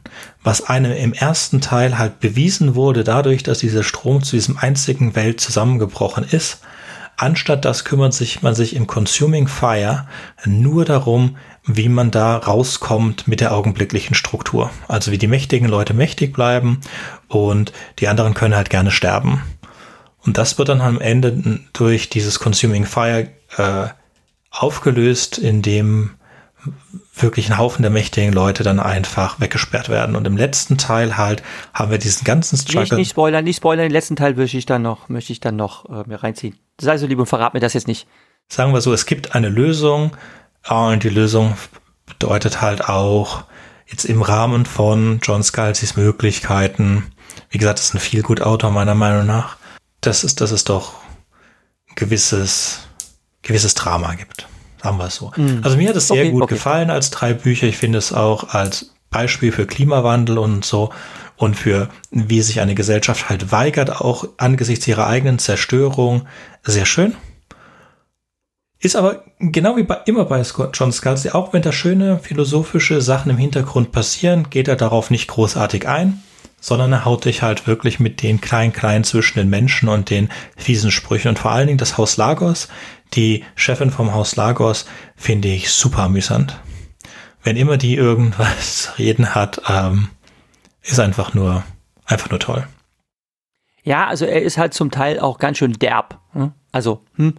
[0.43, 5.15] was einem im ersten Teil halt bewiesen wurde, dadurch, dass dieser Strom zu diesem einzigen
[5.15, 6.59] Welt zusammengebrochen ist,
[7.17, 10.07] anstatt das kümmert sich man sich im Consuming Fire
[10.45, 11.37] nur darum,
[11.71, 14.71] wie man da rauskommt mit der augenblicklichen Struktur.
[14.87, 16.81] Also wie die mächtigen Leute mächtig bleiben
[17.27, 19.43] und die anderen können halt gerne sterben.
[20.25, 23.87] Und das wird dann am Ende durch dieses Consuming Fire äh,
[24.51, 26.11] aufgelöst, indem
[27.15, 30.15] wirklich ein Haufen der mächtigen Leute dann einfach weggesperrt werden.
[30.15, 31.43] Und im letzten Teil halt
[31.73, 32.97] haben wir diesen ganzen Nicht, Struggle.
[32.97, 33.85] nicht spoilern, nicht spoilern.
[33.85, 36.57] Den letzten Teil möchte ich dann noch, möchte ich dann noch äh, mir reinziehen.
[36.81, 38.07] Sei so lieb und verrat mir das jetzt nicht.
[38.49, 40.17] sagen wir so, es gibt eine Lösung
[40.67, 41.55] und die Lösung
[42.05, 43.43] bedeutet halt auch
[43.87, 47.11] jetzt im Rahmen von John Scalzis Möglichkeiten,
[47.49, 49.57] wie gesagt, das ist ein viel gut Autor meiner Meinung nach,
[50.01, 50.93] dass es, dass es doch
[51.89, 52.81] ein gewisses,
[53.41, 54.47] gewisses Drama gibt.
[54.81, 55.31] Sagen wir es so.
[55.61, 56.55] Also mir hat es sehr Okay, gut okay.
[56.55, 57.67] gefallen als drei Bücher.
[57.67, 60.91] Ich finde es auch als Beispiel für Klimawandel und so
[61.35, 66.27] und für wie sich eine Gesellschaft halt weigert, auch angesichts ihrer eigenen Zerstörung,
[66.63, 67.15] sehr schön.
[68.81, 70.41] Ist aber genau wie bei, immer bei
[70.73, 75.27] John Scalzi, auch wenn da schöne philosophische Sachen im Hintergrund passieren, geht er darauf nicht
[75.27, 76.23] großartig ein,
[76.61, 80.91] sondern er haut dich halt wirklich mit den klein-klein zwischen den Menschen und den fiesen
[80.91, 81.29] Sprüchen.
[81.29, 82.69] Und vor allen Dingen das Haus Lagos,
[83.13, 84.85] die Chefin vom Haus Lagos,
[85.17, 86.57] finde ich super amüsant.
[87.43, 90.07] Wenn immer die irgendwas reden hat, ähm,
[90.83, 91.63] ist einfach nur,
[92.05, 92.65] einfach nur toll.
[93.83, 96.19] Ja, also er ist halt zum Teil auch ganz schön derb.
[96.31, 96.53] hm?
[96.71, 97.33] Also, hm,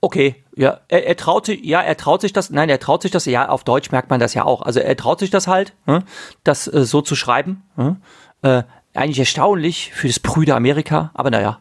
[0.00, 3.10] okay, ja, er, er traut sich, ja, er traut sich das, nein, er traut sich
[3.10, 4.62] das, ja, auf Deutsch merkt man das ja auch.
[4.62, 6.02] Also er traut sich das halt, hm,
[6.44, 7.62] das äh, so zu schreiben.
[7.76, 7.96] Hm?
[8.42, 8.62] Äh,
[8.94, 11.58] eigentlich erstaunlich für das Brüder Amerika, aber naja,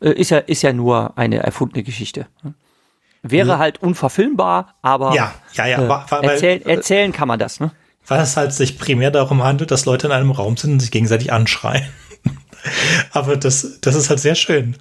[0.00, 2.26] äh, ist ja, ist ja nur eine erfundene Geschichte.
[2.42, 2.54] Hm?
[3.22, 7.60] Wäre halt unverfilmbar, aber Ja, ja, ja, äh, wa- wa- weil- erzählen, kann man das,
[7.60, 7.72] ne?
[8.06, 10.90] weil es halt sich primär darum handelt, dass Leute in einem Raum sind und sich
[10.90, 11.86] gegenseitig anschreien.
[13.12, 14.76] Aber das, das ist halt sehr schön.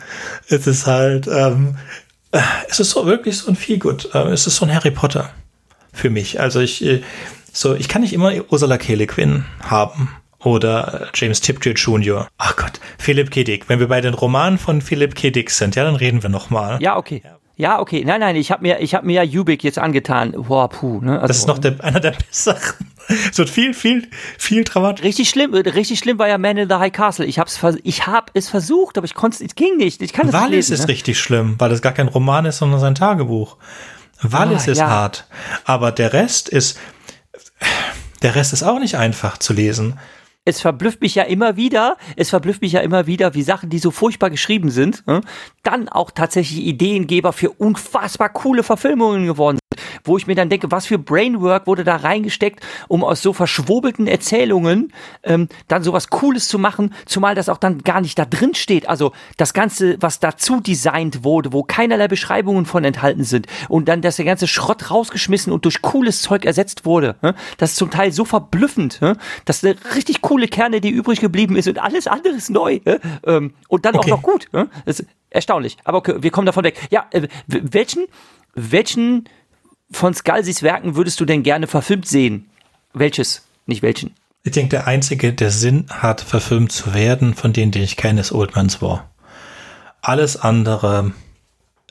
[0.47, 2.06] Es ist halt, ähm, äh,
[2.69, 4.13] es ist so wirklich so ein Feelgood.
[4.13, 5.29] Äh, es ist so ein Harry Potter
[5.93, 6.39] für mich.
[6.39, 7.01] Also ich, äh,
[7.51, 8.95] so, ich kann nicht immer Ursula K.
[8.95, 10.09] Le Guin haben
[10.43, 12.27] Oder äh, James Tiptree Jr.
[12.37, 13.43] Ach Gott, Philip K.
[13.43, 13.69] Dick.
[13.69, 15.31] Wenn wir bei den Romanen von Philip K.
[15.31, 16.81] Dick sind, ja, dann reden wir nochmal.
[16.81, 17.21] Ja, okay.
[17.23, 17.36] Ja,
[17.79, 18.03] okay.
[18.05, 20.31] Nein, nein, ich habe mir, ich hab mir ja Ubik jetzt angetan.
[20.31, 21.01] Boah, puh.
[21.01, 21.13] Ne?
[21.15, 22.61] Also, das ist noch der, einer der besseren.
[23.31, 25.05] Es wird viel, viel, viel dramatisch.
[25.05, 27.25] Richtig schlimm, richtig schlimm war ja Man in the High Castle.
[27.25, 30.01] Ich hab's, ich hab es versucht, aber ich konnte es ging nicht.
[30.01, 30.87] Ich kann es Wallis nicht lesen, ist ne?
[30.89, 33.55] richtig schlimm, weil es gar kein Roman ist, sondern sein Tagebuch.
[34.21, 34.89] Wallis Ah, ist ja.
[34.89, 35.25] hart.
[35.63, 36.77] Aber der Rest ist,
[38.23, 39.97] der Rest ist auch nicht einfach zu lesen.
[40.47, 43.79] Es verblüfft mich ja immer wieder, es verblüfft mich ja immer wieder, wie Sachen, die
[43.79, 45.19] so furchtbar geschrieben sind, ne,
[45.61, 49.66] dann auch tatsächlich Ideengeber für unfassbar coole Verfilmungen geworden sind,
[50.07, 54.07] wo ich mir dann denke, was für Brainwork wurde da reingesteckt, um aus so verschwurbelten
[54.07, 54.93] Erzählungen
[55.23, 58.89] ähm, dann sowas Cooles zu machen, zumal das auch dann gar nicht da drin steht.
[58.89, 64.01] Also das Ganze, was dazu designt wurde, wo keinerlei Beschreibungen von enthalten sind und dann,
[64.01, 67.15] dass der ganze Schrott rausgeschmissen und durch cooles Zeug ersetzt wurde.
[67.21, 71.19] ne, Das ist zum Teil so verblüffend, ne, dass eine richtig coole Kerne, die übrig
[71.19, 72.79] geblieben ist und alles andere ist neu.
[72.85, 74.11] ne, ähm, Und dann Okay.
[74.11, 74.47] auch noch gut.
[74.85, 75.77] Das ist erstaunlich.
[75.83, 76.79] Aber okay, wir kommen davon weg.
[76.89, 78.05] Ja, äh, welchen,
[78.53, 79.25] welchen
[79.91, 82.49] von Scalzis Werken würdest du denn gerne verfilmt sehen?
[82.93, 83.47] Welches?
[83.65, 84.15] Nicht welchen.
[84.43, 88.21] Ich denke, der einzige, der Sinn hat, verfilmt zu werden, von denen, die ich kenne,
[88.21, 89.09] ist Old Man's War.
[90.01, 91.11] Alles andere,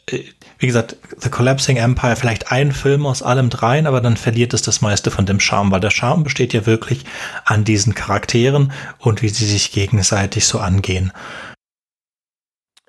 [0.09, 0.21] äh,
[0.59, 4.63] wie gesagt, The Collapsing Empire, vielleicht ein Film aus allem dreien, aber dann verliert es
[4.63, 7.05] das meiste von dem Charme, weil der Charme besteht ja wirklich
[7.45, 11.13] an diesen Charakteren und wie sie sich gegenseitig so angehen.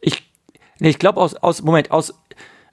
[0.01, 0.23] Ich,
[0.79, 2.13] nee, ich glaube, aus, aus, Moment, aus,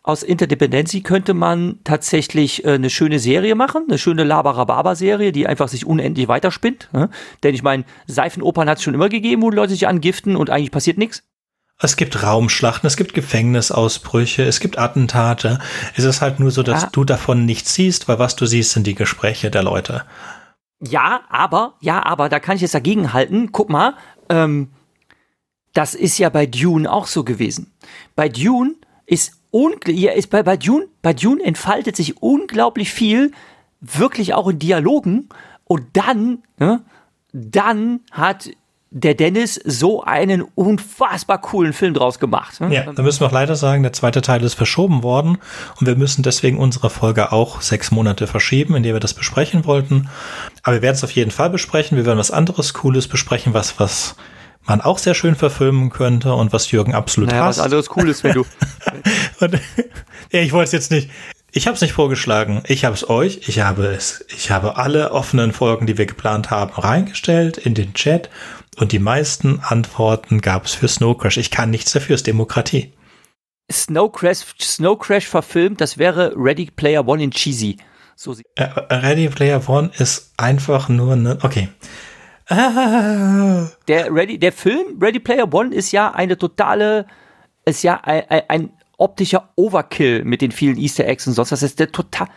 [0.06, 5.68] aus Interdependency könnte man tatsächlich äh, eine schöne Serie machen, eine schöne Labarababa-Serie, die einfach
[5.68, 6.90] sich unendlich weiterspinnt.
[6.93, 7.09] Ne?
[7.43, 10.70] Denn ich meine, Seifenopern hat es schon immer gegeben, wo Leute sich angiften und eigentlich
[10.70, 11.22] passiert nichts.
[11.81, 15.59] Es gibt Raumschlachten, es gibt Gefängnisausbrüche, es gibt Attentate.
[15.97, 16.89] Es ist halt nur so, dass Ah.
[16.93, 20.05] du davon nichts siehst, weil was du siehst, sind die Gespräche der Leute.
[20.81, 23.52] Ja, aber, ja, aber, da kann ich jetzt dagegen halten.
[23.52, 23.94] Guck mal,
[24.28, 24.68] ähm,
[25.72, 27.72] das ist ja bei Dune auch so gewesen.
[28.14, 28.74] Bei Dune
[29.06, 29.43] ist, ja,
[29.86, 33.32] ist bei, bei Dune, bei Dune entfaltet sich unglaublich viel,
[33.81, 35.28] wirklich auch in Dialogen.
[35.64, 36.82] Und dann, ne,
[37.32, 38.51] dann hat
[38.90, 42.60] der Dennis so einen unfassbar coolen Film draus gemacht.
[42.60, 42.72] Ne?
[42.72, 45.39] Ja, da müssen wir auch leider sagen, der zweite Teil ist verschoben worden
[45.81, 49.64] und wir müssen deswegen unsere Folge auch sechs Monate verschieben, in der wir das besprechen
[49.64, 50.09] wollten.
[50.62, 51.97] Aber wir werden es auf jeden Fall besprechen.
[51.97, 54.14] Wir werden was anderes Cooles besprechen, was, was
[54.66, 57.64] man auch sehr schön verfilmen könnte und was Jürgen absolut Naja, was hasst.
[57.64, 58.44] anderes Cooles, wenn du.
[59.40, 59.54] Und,
[60.32, 61.10] ja, ich wollte es jetzt nicht.
[61.52, 62.62] Ich habe es nicht vorgeschlagen.
[62.66, 63.48] Ich habe es euch.
[63.48, 64.24] Ich habe es.
[64.28, 68.28] Ich habe alle offenen Folgen, die wir geplant haben, reingestellt in den Chat.
[68.76, 71.36] Und die meisten Antworten gab es für Snow Crash.
[71.36, 72.14] Ich kann nichts dafür.
[72.14, 72.92] Es ist Demokratie.
[73.70, 77.78] Snow Crash, Snow Crash verfilmt, das wäre Ready Player One in Cheesy.
[78.16, 81.38] So sieht Äh, Ready Player One ist einfach nur ne.
[81.42, 81.68] Okay.
[82.48, 87.06] Ah, der Ready, der Film Ready Player One ist ja eine totale,
[87.64, 88.72] ist ja ein, ein
[89.05, 91.52] optischer Overkill mit den vielen Easter Eggs und sonst.
[91.52, 92.28] Das ist der total.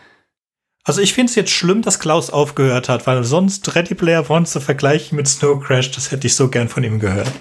[0.84, 4.46] Also ich finde es jetzt schlimm, dass Klaus aufgehört hat, weil sonst Ready Player One
[4.46, 7.32] zu vergleichen mit Snow Crash, das hätte ich so gern von ihm gehört.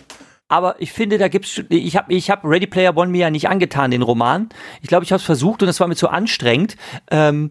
[0.48, 3.48] Aber ich finde, da gibt's, ich habe, ich habe Ready Player One mir ja nicht
[3.48, 4.48] angetan, den Roman.
[4.80, 6.76] Ich glaube, ich habe es versucht und es war mir zu anstrengend.
[7.10, 7.50] Ähm,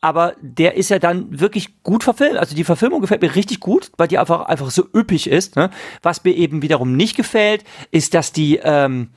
[0.00, 2.36] aber der ist ja dann wirklich gut verfilmt.
[2.36, 5.56] Also die Verfilmung gefällt mir richtig gut, weil die einfach, einfach so üppig ist.
[5.56, 5.70] Ne?
[6.02, 9.10] Was mir eben wiederum nicht gefällt, ist, dass die, ähm,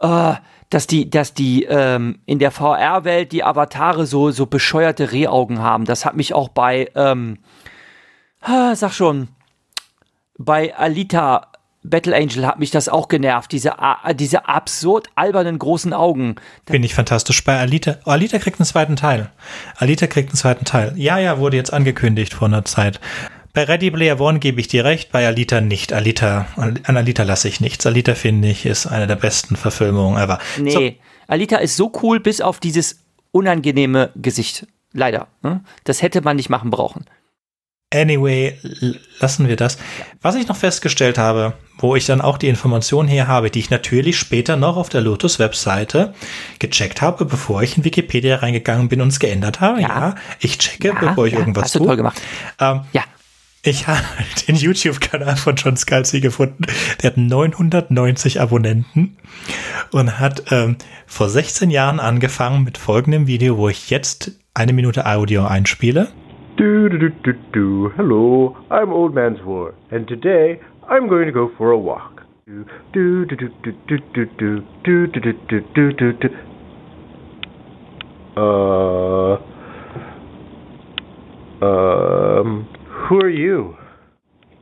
[0.00, 0.34] äh,
[0.70, 5.84] dass die, dass die ähm, in der VR-Welt die Avatare so, so bescheuerte Rehaugen haben.
[5.84, 7.38] Das hat mich auch bei, ähm,
[8.74, 9.28] sag schon,
[10.38, 11.48] bei Alita
[11.90, 13.74] Battle Angel hat mich das auch genervt, diese,
[14.14, 16.36] diese absurd albernen großen Augen.
[16.66, 17.44] Finde ich fantastisch.
[17.44, 19.30] Bei Alita, oh, Alita kriegt einen zweiten Teil.
[19.76, 20.92] Alita kriegt einen zweiten Teil.
[20.96, 23.00] Ja, ja, wurde jetzt angekündigt vor einer Zeit.
[23.56, 25.94] Bei Ready Player One gebe ich dir recht, bei Alita nicht.
[25.94, 27.86] Alita, an Alita lasse ich nichts.
[27.86, 30.38] Alita finde ich ist eine der besten Verfilmungen ever.
[30.58, 30.90] Nee, So,
[31.26, 32.98] Alita ist so cool, bis auf dieses
[33.32, 34.66] unangenehme Gesicht.
[34.92, 35.28] Leider.
[35.42, 35.64] Ne?
[35.84, 37.06] Das hätte man nicht machen brauchen.
[37.94, 38.58] Anyway,
[39.20, 39.78] lassen wir das.
[40.20, 43.70] Was ich noch festgestellt habe, wo ich dann auch die Information her habe, die ich
[43.70, 46.12] natürlich später noch auf der Lotus-Webseite
[46.58, 49.80] gecheckt habe, bevor ich in Wikipedia reingegangen bin und es geändert habe.
[49.80, 50.14] Ja, Ja.
[50.40, 51.86] ich checke, Ja, bevor ich ja, irgendwas hast du tue.
[51.86, 52.20] toll gemacht.
[52.60, 53.04] Ähm, Ja.
[53.66, 54.02] Ich habe
[54.46, 56.66] den YouTube-Kanal von John Scalzi gefunden.
[57.02, 59.16] Der hat 990 Abonnenten
[59.92, 60.76] und hat ähm,
[61.06, 66.08] vor 16 Jahren angefangen mit folgendem Video, wo ich jetzt eine Minute Audio einspiele.
[66.56, 67.90] Do do do do.
[67.96, 72.22] Hello, I'm Old Man's War, and today I'm going to go for a walk.
[72.46, 72.64] Do
[73.26, 76.28] do do do do do do do do do do do.
[78.40, 79.38] Uh.
[81.60, 82.75] Um.
[83.08, 83.76] Who are you?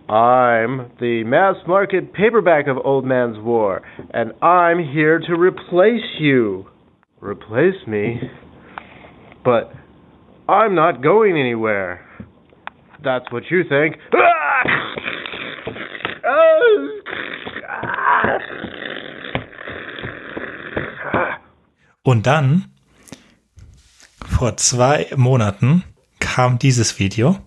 [0.07, 3.81] I'm the mass market paperback of Old Man's War,
[4.13, 6.67] and I'm here to replace you.
[7.21, 8.21] Replace me?
[9.43, 9.73] But
[10.47, 12.07] I'm not going anywhere.
[13.03, 13.97] That's what you think.
[22.03, 22.67] Und dann,
[24.27, 25.85] vor zwei Monaten,
[26.21, 27.39] kam dieses Video.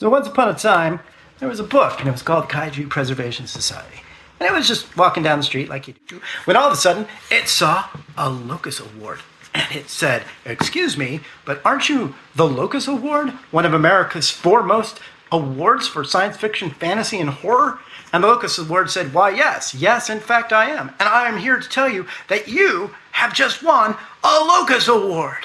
[0.00, 1.00] So once upon a time,
[1.40, 4.00] there was a book, and it was called Kaiju Preservation Society.
[4.40, 6.76] And it was just walking down the street like you do, when all of a
[6.76, 7.84] sudden it saw
[8.16, 9.20] a Locus Award.
[9.54, 13.28] And it said, Excuse me, but aren't you the Locus Award?
[13.50, 15.00] One of America's foremost
[15.30, 17.78] awards for science fiction, fantasy, and horror?
[18.10, 20.94] And the Locus Award said, Why, yes, yes, in fact, I am.
[20.98, 25.44] And I am here to tell you that you have just won a Locus Award.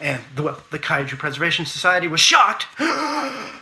[0.00, 2.66] And the, well, the Kaiju Preservation Society was shocked.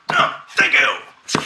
[0.55, 1.41] Thank you.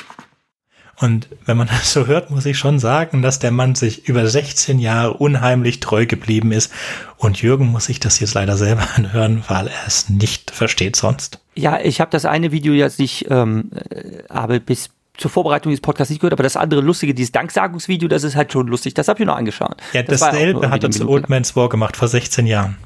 [0.98, 4.28] Und wenn man das so hört, muss ich schon sagen, dass der Mann sich über
[4.28, 6.72] 16 Jahre unheimlich treu geblieben ist.
[7.18, 11.40] Und Jürgen muss sich das jetzt leider selber anhören, weil er es nicht versteht sonst.
[11.56, 15.82] Ja, ich habe das eine Video jetzt nicht, ähm, äh, habe bis zur Vorbereitung dieses
[15.82, 18.94] Podcasts nicht gehört, aber das andere lustige, dieses Danksagungsvideo, das ist halt schon lustig.
[18.94, 19.78] Das habe ich noch angeschaut.
[19.94, 21.30] Ja, das dasselbe hat er zu Old.
[21.30, 22.78] Man's War gemacht vor 16 Jahren.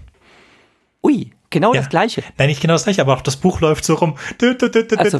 [1.04, 1.82] Ui, genau Ja.
[1.82, 2.24] das gleiche.
[2.38, 4.16] Nein, nicht genau das gleiche, aber auch das Buch läuft so rum.
[4.98, 5.18] Also-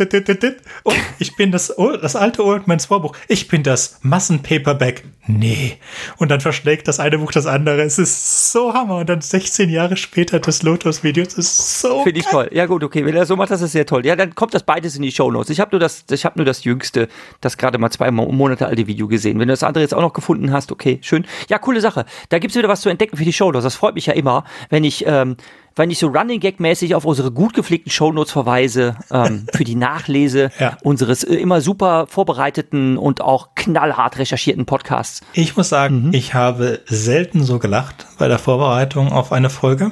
[0.84, 3.16] Und ich bin das, das alte Old Man's War Buch.
[3.28, 5.04] Ich bin das Massenpaperback.
[5.28, 5.78] Nee.
[6.18, 7.82] Und dann verschlägt das eine Buch das andere.
[7.84, 8.98] Es ist so Hammer.
[8.98, 11.24] Und dann 16 Jahre später das Lotus-Video.
[11.24, 12.50] Es ist so Finde ich toll.
[12.52, 14.06] Ja gut, okay, wenn er so macht, das ist sehr toll.
[14.06, 15.52] Ja, dann kommt das beides in die Shownotes.
[15.52, 17.10] Ich habe nur das, ich habe nur das jüngste,
[17.42, 19.40] das gerade mal zwei Mo- Monate alte Video gesehen.
[19.40, 21.26] Wenn du das andere jetzt auch noch gefunden hast, okay, schön.
[21.48, 22.06] Ja, coole Sache.
[22.30, 23.64] Da gibt's wieder was zu entdecken für die Shownotes.
[23.64, 25.38] Das freut mich ja immer, wenn ich, ähm,
[25.80, 29.76] wenn ich so Running Gag mäßig auf unsere gut gepflegten Shownotes verweise ähm, für die
[29.76, 30.78] Nachlese Ja.
[30.84, 35.22] unseres äh, immer super vorbereiteten und auch knallhart recherchierten Podcasts.
[35.34, 36.14] Ich muss sagen, Mhm.
[36.14, 39.92] ich habe selten so gelacht bei der Vorbereitung auf eine Folge.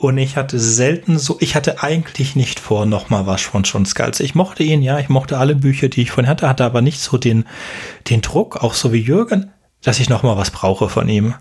[0.00, 4.22] Und ich hatte selten so, ich hatte eigentlich nicht vor, nochmal was von John Scalzi.
[4.22, 7.00] Ich mochte ihn, ja, ich mochte alle Bücher, die ich von hatte, hatte aber nicht
[7.00, 7.44] so den,
[8.08, 9.50] den Druck, auch so wie Jürgen,
[9.82, 11.34] dass ich nochmal was brauche von ihm.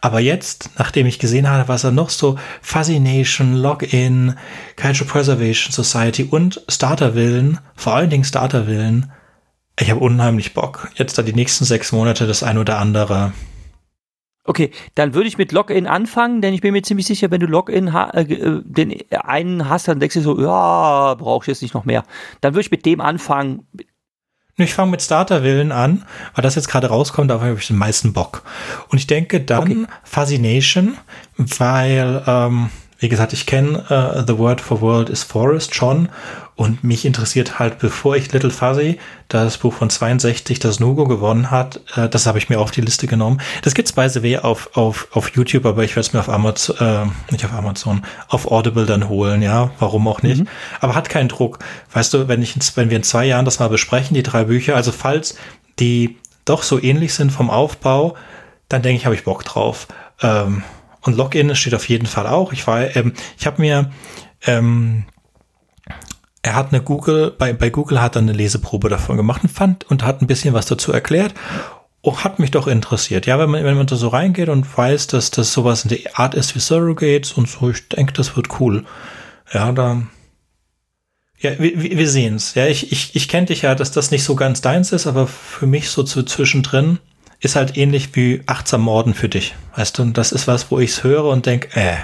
[0.00, 4.36] Aber jetzt, nachdem ich gesehen habe, was er noch so, Fascination, Login,
[4.76, 9.12] Kaiju Preservation Society und Starterwillen, vor allen Dingen Starterwillen,
[9.78, 13.32] ich habe unheimlich Bock, jetzt da die nächsten sechs Monate das ein oder andere.
[14.44, 17.46] Okay, dann würde ich mit Login anfangen, denn ich bin mir ziemlich sicher, wenn du
[17.46, 21.74] Login äh, äh, den einen hast, dann denkst du so, ja, brauche ich jetzt nicht
[21.74, 22.04] noch mehr.
[22.40, 23.66] Dann würde ich mit dem anfangen.
[24.60, 26.04] Ich fange mit Starterwillen an,
[26.34, 28.42] weil das jetzt gerade rauskommt, da habe ich den meisten Bock.
[28.88, 29.86] Und ich denke dann Okay.
[30.04, 30.96] Fascination,
[31.36, 32.70] weil, ähm,
[33.00, 36.10] wie gesagt, ich kenne äh, The Word for World is Forest schon
[36.54, 38.98] und mich interessiert halt, bevor ich Little Fuzzy,
[39.28, 42.82] das Buch von 62, das Nugo gewonnen hat, äh, das habe ich mir auf die
[42.82, 43.40] Liste genommen.
[43.62, 46.28] Das gibt's bei the way auf, auf, auf YouTube, aber ich werde es mir auf
[46.28, 50.44] Amazon, äh, nicht auf Amazon, auf Audible dann holen, ja, warum auch nicht.
[50.80, 51.60] Aber hat keinen Druck.
[51.94, 54.76] Weißt du, wenn ich, wenn wir in zwei Jahren das mal besprechen, die drei Bücher,
[54.76, 55.36] also falls
[55.78, 58.16] die doch so ähnlich sind vom Aufbau,
[58.68, 59.88] dann denke ich, habe ich Bock drauf.
[60.20, 60.62] Ähm,
[61.02, 62.52] und Login steht auf jeden Fall auch.
[62.52, 63.90] Ich war, ähm, ich habe mir,
[64.46, 65.04] ähm,
[66.42, 69.90] er hat eine Google, bei, bei Google hat er eine Leseprobe davon gemacht und fand
[69.90, 71.34] und hat ein bisschen was dazu erklärt.
[72.02, 73.26] Oh, hat mich doch interessiert.
[73.26, 76.18] Ja, wenn man, wenn man da so reingeht und weiß, dass das sowas in der
[76.18, 78.84] Art ist wie Surrogates und so, ich denke, das wird cool.
[79.52, 80.02] Ja, da,
[81.40, 82.54] ja, wir, wir sehen's.
[82.54, 85.26] Ja, ich, ich, ich kenne dich ja, dass das nicht so ganz deins ist, aber
[85.26, 86.98] für mich so zu zwischendrin
[87.40, 89.54] ist halt ähnlich wie achtsam Morden für dich.
[89.74, 91.96] Weißt du, und das ist was, wo ich's höre und denk, äh,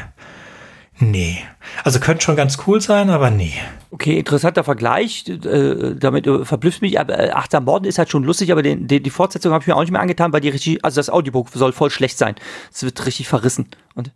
[0.98, 1.38] nee.
[1.84, 3.52] Also könnte schon ganz cool sein, aber nee.
[3.90, 5.28] Okay, interessanter Vergleich.
[5.28, 6.98] Äh, damit äh, verblüfft mich.
[6.98, 9.68] Aber äh, Achtsam Morden ist halt schon lustig, aber den, den, die Fortsetzung habe ich
[9.68, 12.34] mir auch nicht mehr angetan, weil die richtig, also das Audiobook soll voll schlecht sein.
[12.72, 13.68] Es wird richtig verrissen.
[13.94, 14.12] Und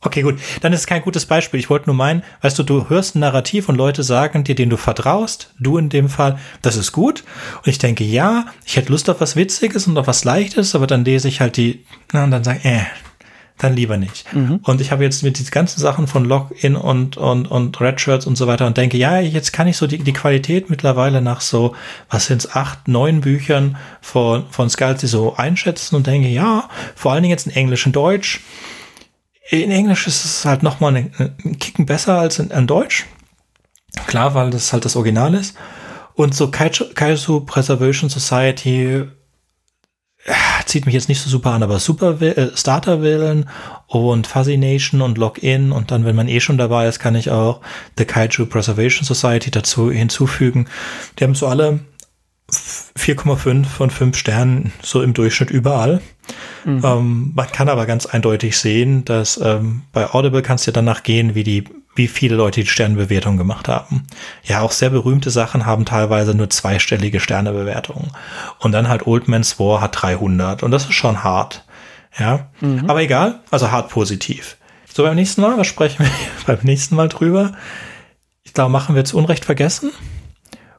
[0.00, 0.36] Okay, gut.
[0.60, 1.58] Dann ist es kein gutes Beispiel.
[1.58, 4.70] Ich wollte nur meinen, weißt du, du hörst ein Narrativ und Leute sagen dir, denen
[4.70, 7.24] du vertraust, du in dem Fall, das ist gut.
[7.56, 10.86] Und ich denke, ja, ich hätte Lust auf was Witziges und auf was Leichtes, aber
[10.86, 12.82] dann lese ich halt die, na, und dann sage ich, äh,
[13.58, 14.24] dann lieber nicht.
[14.62, 18.24] Und ich habe jetzt mit diesen ganzen Sachen von Login und, und, und Red Shirts
[18.24, 21.40] und so weiter und denke, ja, jetzt kann ich so die, die Qualität mittlerweile nach
[21.40, 21.74] so,
[22.08, 27.24] was sind's, acht, neun Büchern von, von Scalzi so einschätzen und denke, ja, vor allen
[27.24, 28.42] Dingen jetzt in Englisch und Deutsch.
[29.50, 33.06] In Englisch ist es halt nochmal ein, Kicken besser als in, in Deutsch.
[34.06, 35.56] Klar, weil das halt das Original ist.
[36.14, 39.04] Und so Kaiju, Preservation Society
[40.24, 40.32] äh,
[40.66, 43.48] zieht mich jetzt nicht so super an, aber Super äh, Starter Willen
[43.86, 47.30] und Fuzzy Nation und Login und dann, wenn man eh schon dabei ist, kann ich
[47.30, 47.60] auch
[47.96, 50.68] The Kaiju Preservation Society dazu hinzufügen.
[51.18, 51.80] Die haben so alle
[52.98, 56.00] 4,5 von 5 Sternen so im Durchschnitt überall.
[56.84, 61.02] Ähm, man kann aber ganz eindeutig sehen, dass ähm, bei Audible kannst du ja danach
[61.02, 61.64] gehen, wie die
[61.94, 64.06] wie viele Leute die Sternbewertung gemacht haben.
[64.44, 68.12] Ja, auch sehr berühmte Sachen haben teilweise nur zweistellige Sternebewertungen.
[68.60, 71.64] Und dann halt Old Man's War hat 300 und das ist schon hart.
[72.16, 72.50] Ja,
[72.86, 74.56] aber egal, also hart positiv.
[74.92, 76.10] So, beim nächsten Mal, was sprechen wir
[76.46, 77.52] beim nächsten Mal drüber?
[78.44, 79.90] Ich glaube, machen wir zu Unrecht vergessen?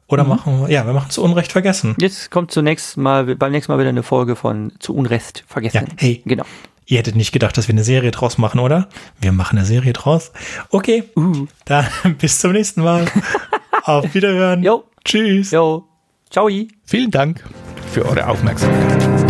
[0.10, 1.96] Oder machen wir, ja, wir machen zu Unrecht vergessen.
[2.00, 5.86] Jetzt kommt zunächst mal, beim nächsten Mal wieder eine Folge von Zu Unrecht vergessen.
[5.88, 6.22] Ja, hey.
[6.26, 6.46] Genau.
[6.88, 8.90] Ihr hättet nicht gedacht, dass wir eine Serie draus machen, oder?
[9.22, 10.32] Wir machen eine Serie draus.
[10.72, 11.04] Okay,
[11.66, 11.86] dann
[12.18, 13.06] bis zum nächsten Mal.
[13.84, 14.64] Auf Wiederhören.
[14.64, 14.86] Jo.
[15.06, 15.52] Tschüss.
[15.52, 15.88] Jo.
[16.32, 16.50] Ciao.
[16.86, 17.44] Vielen Dank
[17.92, 19.30] für eure Aufmerksamkeit.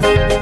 [0.00, 0.39] Música